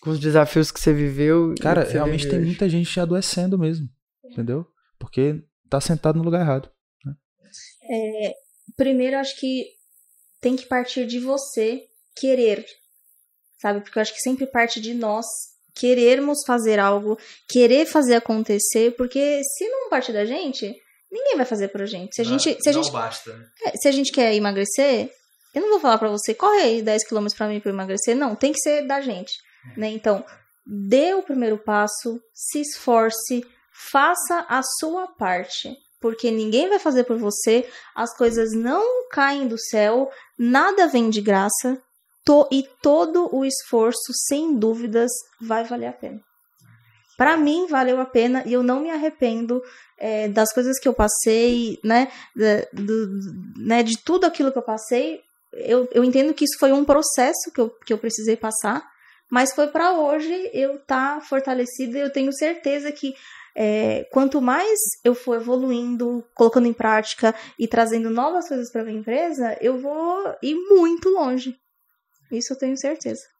com 0.00 0.10
os 0.10 0.20
desafios 0.20 0.70
que 0.70 0.78
você 0.78 0.92
viveu. 0.92 1.54
Cara, 1.58 1.86
você 1.86 1.92
realmente 1.94 2.28
tem 2.28 2.36
hoje. 2.38 2.46
muita 2.48 2.68
gente 2.68 3.00
adoecendo 3.00 3.58
mesmo, 3.58 3.88
entendeu? 4.30 4.66
Porque 4.98 5.42
tá 5.70 5.80
sentado 5.80 6.18
no 6.18 6.22
lugar 6.24 6.42
errado. 6.42 6.68
Primeiro, 8.76 9.16
eu 9.16 9.20
acho 9.20 9.38
que 9.38 9.66
tem 10.40 10.56
que 10.56 10.66
partir 10.66 11.06
de 11.06 11.18
você 11.20 11.82
querer, 12.16 12.64
sabe? 13.60 13.80
Porque 13.80 13.98
eu 13.98 14.02
acho 14.02 14.12
que 14.12 14.20
sempre 14.20 14.46
parte 14.46 14.80
de 14.80 14.94
nós 14.94 15.26
querermos 15.74 16.38
fazer 16.46 16.78
algo, 16.78 17.18
querer 17.48 17.86
fazer 17.86 18.14
acontecer, 18.14 18.94
porque 18.96 19.40
se 19.42 19.68
não 19.68 19.88
partir 19.88 20.12
da 20.12 20.24
gente, 20.24 20.74
ninguém 21.10 21.36
vai 21.36 21.44
fazer 21.46 21.68
pra 21.68 21.86
gente. 21.86 22.14
Se 22.14 22.20
a 22.20 22.24
gente, 22.24 22.56
se 22.60 22.68
a 22.68 22.72
gente 22.72 22.90
basta. 22.90 23.52
É, 23.64 23.72
se 23.76 23.88
a 23.88 23.92
gente 23.92 24.12
quer 24.12 24.34
emagrecer, 24.34 25.10
eu 25.54 25.62
não 25.62 25.70
vou 25.70 25.80
falar 25.80 25.98
pra 25.98 26.08
você, 26.08 26.34
corre 26.34 26.60
aí 26.60 26.82
10 26.82 27.08
km 27.08 27.26
pra 27.36 27.48
mim 27.48 27.60
pra 27.60 27.70
eu 27.70 27.74
emagrecer. 27.74 28.16
Não, 28.16 28.36
tem 28.36 28.52
que 28.52 28.60
ser 28.60 28.86
da 28.86 29.00
gente. 29.00 29.32
Né? 29.76 29.88
Então, 29.88 30.24
dê 30.66 31.14
o 31.14 31.22
primeiro 31.22 31.58
passo, 31.58 32.20
se 32.32 32.60
esforce, 32.60 33.44
faça 33.90 34.46
a 34.48 34.62
sua 34.62 35.08
parte. 35.08 35.76
Porque 36.04 36.30
ninguém 36.30 36.68
vai 36.68 36.78
fazer 36.78 37.04
por 37.04 37.16
você, 37.16 37.66
as 37.94 38.14
coisas 38.14 38.52
não 38.52 39.08
caem 39.08 39.48
do 39.48 39.58
céu, 39.58 40.10
nada 40.38 40.86
vem 40.86 41.08
de 41.08 41.22
graça, 41.22 41.80
to- 42.22 42.46
e 42.52 42.62
todo 42.82 43.34
o 43.34 43.42
esforço, 43.42 44.12
sem 44.28 44.54
dúvidas, 44.54 45.10
vai 45.40 45.64
valer 45.64 45.86
a 45.86 45.92
pena. 45.94 46.20
Pra 47.16 47.38
mim, 47.38 47.66
valeu 47.68 47.98
a 47.98 48.04
pena 48.04 48.42
e 48.44 48.52
eu 48.52 48.62
não 48.62 48.80
me 48.80 48.90
arrependo 48.90 49.62
é, 49.96 50.28
das 50.28 50.52
coisas 50.52 50.78
que 50.78 50.86
eu 50.86 50.92
passei, 50.92 51.78
né? 51.82 52.12
da- 52.36 52.66
do- 52.74 53.08
né, 53.56 53.82
de 53.82 53.96
tudo 53.96 54.26
aquilo 54.26 54.52
que 54.52 54.58
eu 54.58 54.62
passei, 54.62 55.22
eu, 55.54 55.88
eu 55.90 56.04
entendo 56.04 56.34
que 56.34 56.44
isso 56.44 56.58
foi 56.58 56.70
um 56.70 56.84
processo 56.84 57.50
que 57.54 57.62
eu, 57.62 57.70
que 57.70 57.94
eu 57.94 57.98
precisei 57.98 58.36
passar, 58.36 58.86
mas 59.30 59.54
foi 59.54 59.68
para 59.68 59.92
hoje 59.92 60.50
eu 60.52 60.74
estar 60.74 61.14
tá 61.14 61.20
fortalecida 61.22 61.96
e 61.96 62.00
eu 62.02 62.12
tenho 62.12 62.30
certeza 62.30 62.92
que 62.92 63.14
é, 63.54 64.04
quanto 64.10 64.40
mais 64.40 64.80
eu 65.04 65.14
for 65.14 65.36
evoluindo, 65.36 66.24
colocando 66.34 66.66
em 66.66 66.72
prática 66.72 67.34
e 67.58 67.68
trazendo 67.68 68.10
novas 68.10 68.48
coisas 68.48 68.70
para 68.70 68.84
minha 68.84 68.98
empresa, 68.98 69.56
eu 69.60 69.78
vou 69.78 70.34
ir 70.42 70.54
muito 70.54 71.08
longe. 71.08 71.56
Isso 72.30 72.52
eu 72.52 72.58
tenho 72.58 72.76
certeza. 72.76 73.33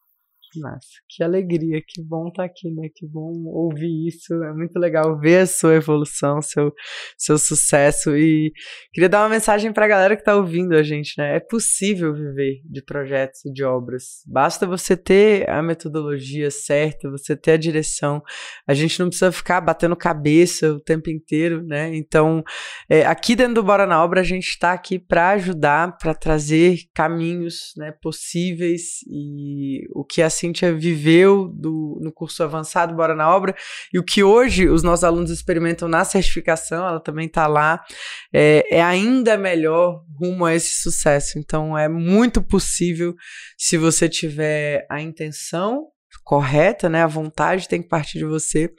Massa, 0.60 0.88
que 1.08 1.22
alegria, 1.22 1.80
que 1.86 2.02
bom 2.02 2.28
estar 2.28 2.44
aqui, 2.44 2.70
né? 2.70 2.88
Que 2.94 3.06
bom 3.06 3.32
ouvir 3.46 4.08
isso. 4.08 4.34
É 4.44 4.52
muito 4.52 4.78
legal 4.78 5.18
ver 5.18 5.38
a 5.38 5.46
sua 5.46 5.74
evolução, 5.74 6.40
seu, 6.40 6.72
seu 7.16 7.38
sucesso. 7.38 8.16
E 8.16 8.52
queria 8.92 9.08
dar 9.08 9.22
uma 9.22 9.28
mensagem 9.28 9.72
para 9.72 9.84
a 9.84 9.88
galera 9.88 10.16
que 10.16 10.22
está 10.22 10.36
ouvindo 10.36 10.74
a 10.74 10.82
gente, 10.82 11.14
né? 11.18 11.36
É 11.36 11.40
possível 11.40 12.14
viver 12.14 12.60
de 12.64 12.82
projetos 12.82 13.44
e 13.44 13.52
de 13.52 13.64
obras. 13.64 14.22
Basta 14.26 14.66
você 14.66 14.96
ter 14.96 15.48
a 15.48 15.62
metodologia 15.62 16.50
certa, 16.50 17.10
você 17.10 17.36
ter 17.36 17.52
a 17.52 17.56
direção. 17.56 18.22
A 18.66 18.74
gente 18.74 18.98
não 18.98 19.08
precisa 19.08 19.32
ficar 19.32 19.60
batendo 19.60 19.96
cabeça 19.96 20.72
o 20.72 20.80
tempo 20.80 21.10
inteiro, 21.10 21.62
né? 21.62 21.94
Então, 21.94 22.42
é, 22.88 23.04
aqui 23.04 23.34
dentro 23.34 23.54
do 23.54 23.62
Bora 23.62 23.86
na 23.86 24.02
Obra, 24.02 24.20
a 24.20 24.24
gente 24.24 24.48
está 24.48 24.72
aqui 24.72 24.98
para 24.98 25.30
ajudar, 25.30 25.96
para 25.98 26.14
trazer 26.14 26.80
caminhos 26.94 27.72
né, 27.76 27.92
possíveis 28.02 29.00
e 29.08 29.86
o 29.94 30.04
que 30.04 30.22
a 30.22 30.30
Cíntia 30.44 30.74
viveu 30.74 31.48
do, 31.48 31.98
no 32.02 32.12
curso 32.12 32.42
avançado 32.42 32.94
Bora 32.94 33.14
na 33.14 33.34
Obra 33.34 33.54
e 33.92 33.98
o 33.98 34.04
que 34.04 34.22
hoje 34.22 34.68
os 34.68 34.82
nossos 34.82 35.02
alunos 35.02 35.30
experimentam 35.30 35.88
na 35.88 36.04
certificação, 36.04 36.86
ela 36.86 37.00
também 37.00 37.26
está 37.26 37.46
lá, 37.46 37.82
é, 38.30 38.64
é 38.70 38.82
ainda 38.82 39.38
melhor 39.38 40.04
rumo 40.20 40.44
a 40.44 40.54
esse 40.54 40.82
sucesso. 40.82 41.38
Então, 41.38 41.76
é 41.76 41.88
muito 41.88 42.42
possível 42.42 43.14
se 43.56 43.78
você 43.78 44.06
tiver 44.06 44.86
a 44.90 45.00
intenção 45.00 45.86
correta, 46.24 46.88
né? 46.88 47.02
A 47.02 47.06
vontade 47.06 47.68
tem 47.68 47.82
que 47.82 47.88
partir 47.88 48.18
de 48.18 48.24
você, 48.24 48.72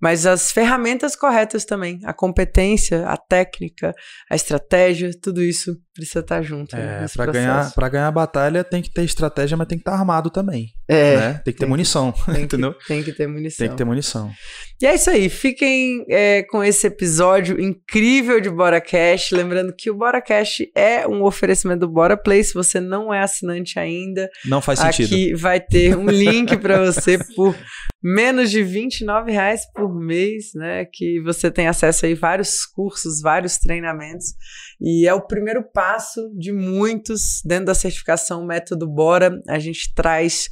mas 0.00 0.24
as 0.24 0.52
ferramentas 0.52 1.16
corretas 1.16 1.64
também, 1.64 2.00
a 2.04 2.12
competência, 2.12 3.06
a 3.06 3.16
técnica, 3.16 3.92
a 4.30 4.36
estratégia, 4.36 5.10
tudo 5.20 5.42
isso 5.42 5.76
precisa 5.94 6.20
estar 6.20 6.42
junto. 6.42 6.74
né, 6.76 7.04
É, 7.04 7.08
processo. 7.08 7.32
ganhar, 7.32 7.72
pra 7.74 7.88
ganhar 7.88 8.08
a 8.08 8.12
batalha 8.12 8.64
tem 8.64 8.80
que 8.82 8.90
ter 8.92 9.02
estratégia, 9.04 9.56
mas 9.56 9.66
tem 9.68 9.78
que 9.78 9.82
estar 9.82 9.92
armado 9.98 10.30
também. 10.30 10.68
é, 10.88 11.16
né? 11.16 11.32
Tem 11.44 11.52
que 11.52 11.58
ter 11.58 11.64
tem- 11.64 11.68
munição, 11.68 12.12
tem 12.26 12.34
que, 12.34 12.40
entendeu? 12.42 12.74
tem 12.86 13.02
que 13.02 13.12
ter 13.12 13.26
munição. 13.26 13.58
Tem 13.66 13.70
que 13.70 13.76
ter 13.76 13.84
munição. 13.84 14.30
E 14.80 14.86
é 14.86 14.94
isso 14.94 15.10
aí, 15.10 15.28
fiquem 15.28 16.04
é, 16.08 16.42
com 16.44 16.62
esse 16.64 16.86
episódio 16.88 17.60
incrível 17.60 18.40
de 18.40 18.50
Bora 18.50 18.80
Cash. 18.80 19.30
Lembrando 19.30 19.72
que 19.76 19.90
o 19.90 19.94
Bora 19.94 20.20
Cash 20.20 20.58
é 20.74 21.06
um 21.06 21.22
oferecimento 21.22 21.80
do 21.80 21.88
Bora 21.88 22.16
Play. 22.16 22.42
Se 22.42 22.52
você 22.54 22.80
não 22.80 23.12
é 23.14 23.20
assinante 23.20 23.78
ainda, 23.78 24.28
Não 24.44 24.60
faz 24.60 24.80
sentido. 24.80 25.06
Aqui 25.14 25.34
vai 25.34 25.60
ter 25.60 25.96
um 25.96 26.06
link 26.10 26.56
para 26.56 26.84
você 26.84 27.16
por 27.36 27.56
menos 28.02 28.50
de 28.50 28.62
29 28.64 29.30
reais 29.30 29.62
por 29.72 29.94
mês, 29.94 30.46
né? 30.54 30.84
Que 30.92 31.20
você 31.22 31.48
tem 31.50 31.68
acesso 31.68 32.04
aí 32.04 32.14
a 32.14 32.16
vários 32.16 32.66
cursos, 32.66 33.20
vários 33.22 33.58
treinamentos. 33.58 34.26
E 34.80 35.06
é 35.06 35.14
o 35.14 35.20
primeiro 35.24 35.62
passo 35.62 35.81
de 36.36 36.52
muitos 36.52 37.40
dentro 37.44 37.66
da 37.66 37.74
certificação 37.74 38.44
Método 38.44 38.86
Bora. 38.88 39.40
A 39.48 39.58
gente 39.58 39.92
traz 39.94 40.48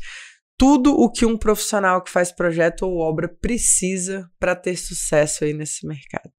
tudo 0.61 0.93
o 0.93 1.11
que 1.11 1.25
um 1.25 1.39
profissional 1.39 2.03
que 2.03 2.11
faz 2.11 2.31
projeto 2.31 2.83
ou 2.83 2.99
obra 2.99 3.27
precisa 3.41 4.29
para 4.39 4.55
ter 4.55 4.77
sucesso 4.77 5.45
aí 5.45 5.55
nesse 5.55 5.87
mercado. 5.87 6.31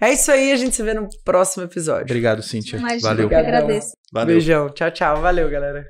É 0.00 0.12
isso 0.12 0.30
aí, 0.30 0.52
a 0.52 0.56
gente 0.56 0.76
se 0.76 0.82
vê 0.82 0.92
no 0.92 1.08
próximo 1.24 1.64
episódio. 1.64 2.04
Obrigado, 2.04 2.42
Cíntia. 2.42 2.76
Imagina, 2.76 3.08
Valeu. 3.08 3.24
eu 3.24 3.28
que 3.28 3.34
agradeço. 3.34 3.92
Valeu. 4.12 4.34
Beijão, 4.34 4.68
tchau, 4.68 4.90
tchau. 4.90 5.22
Valeu, 5.22 5.48
galera. 5.48 5.86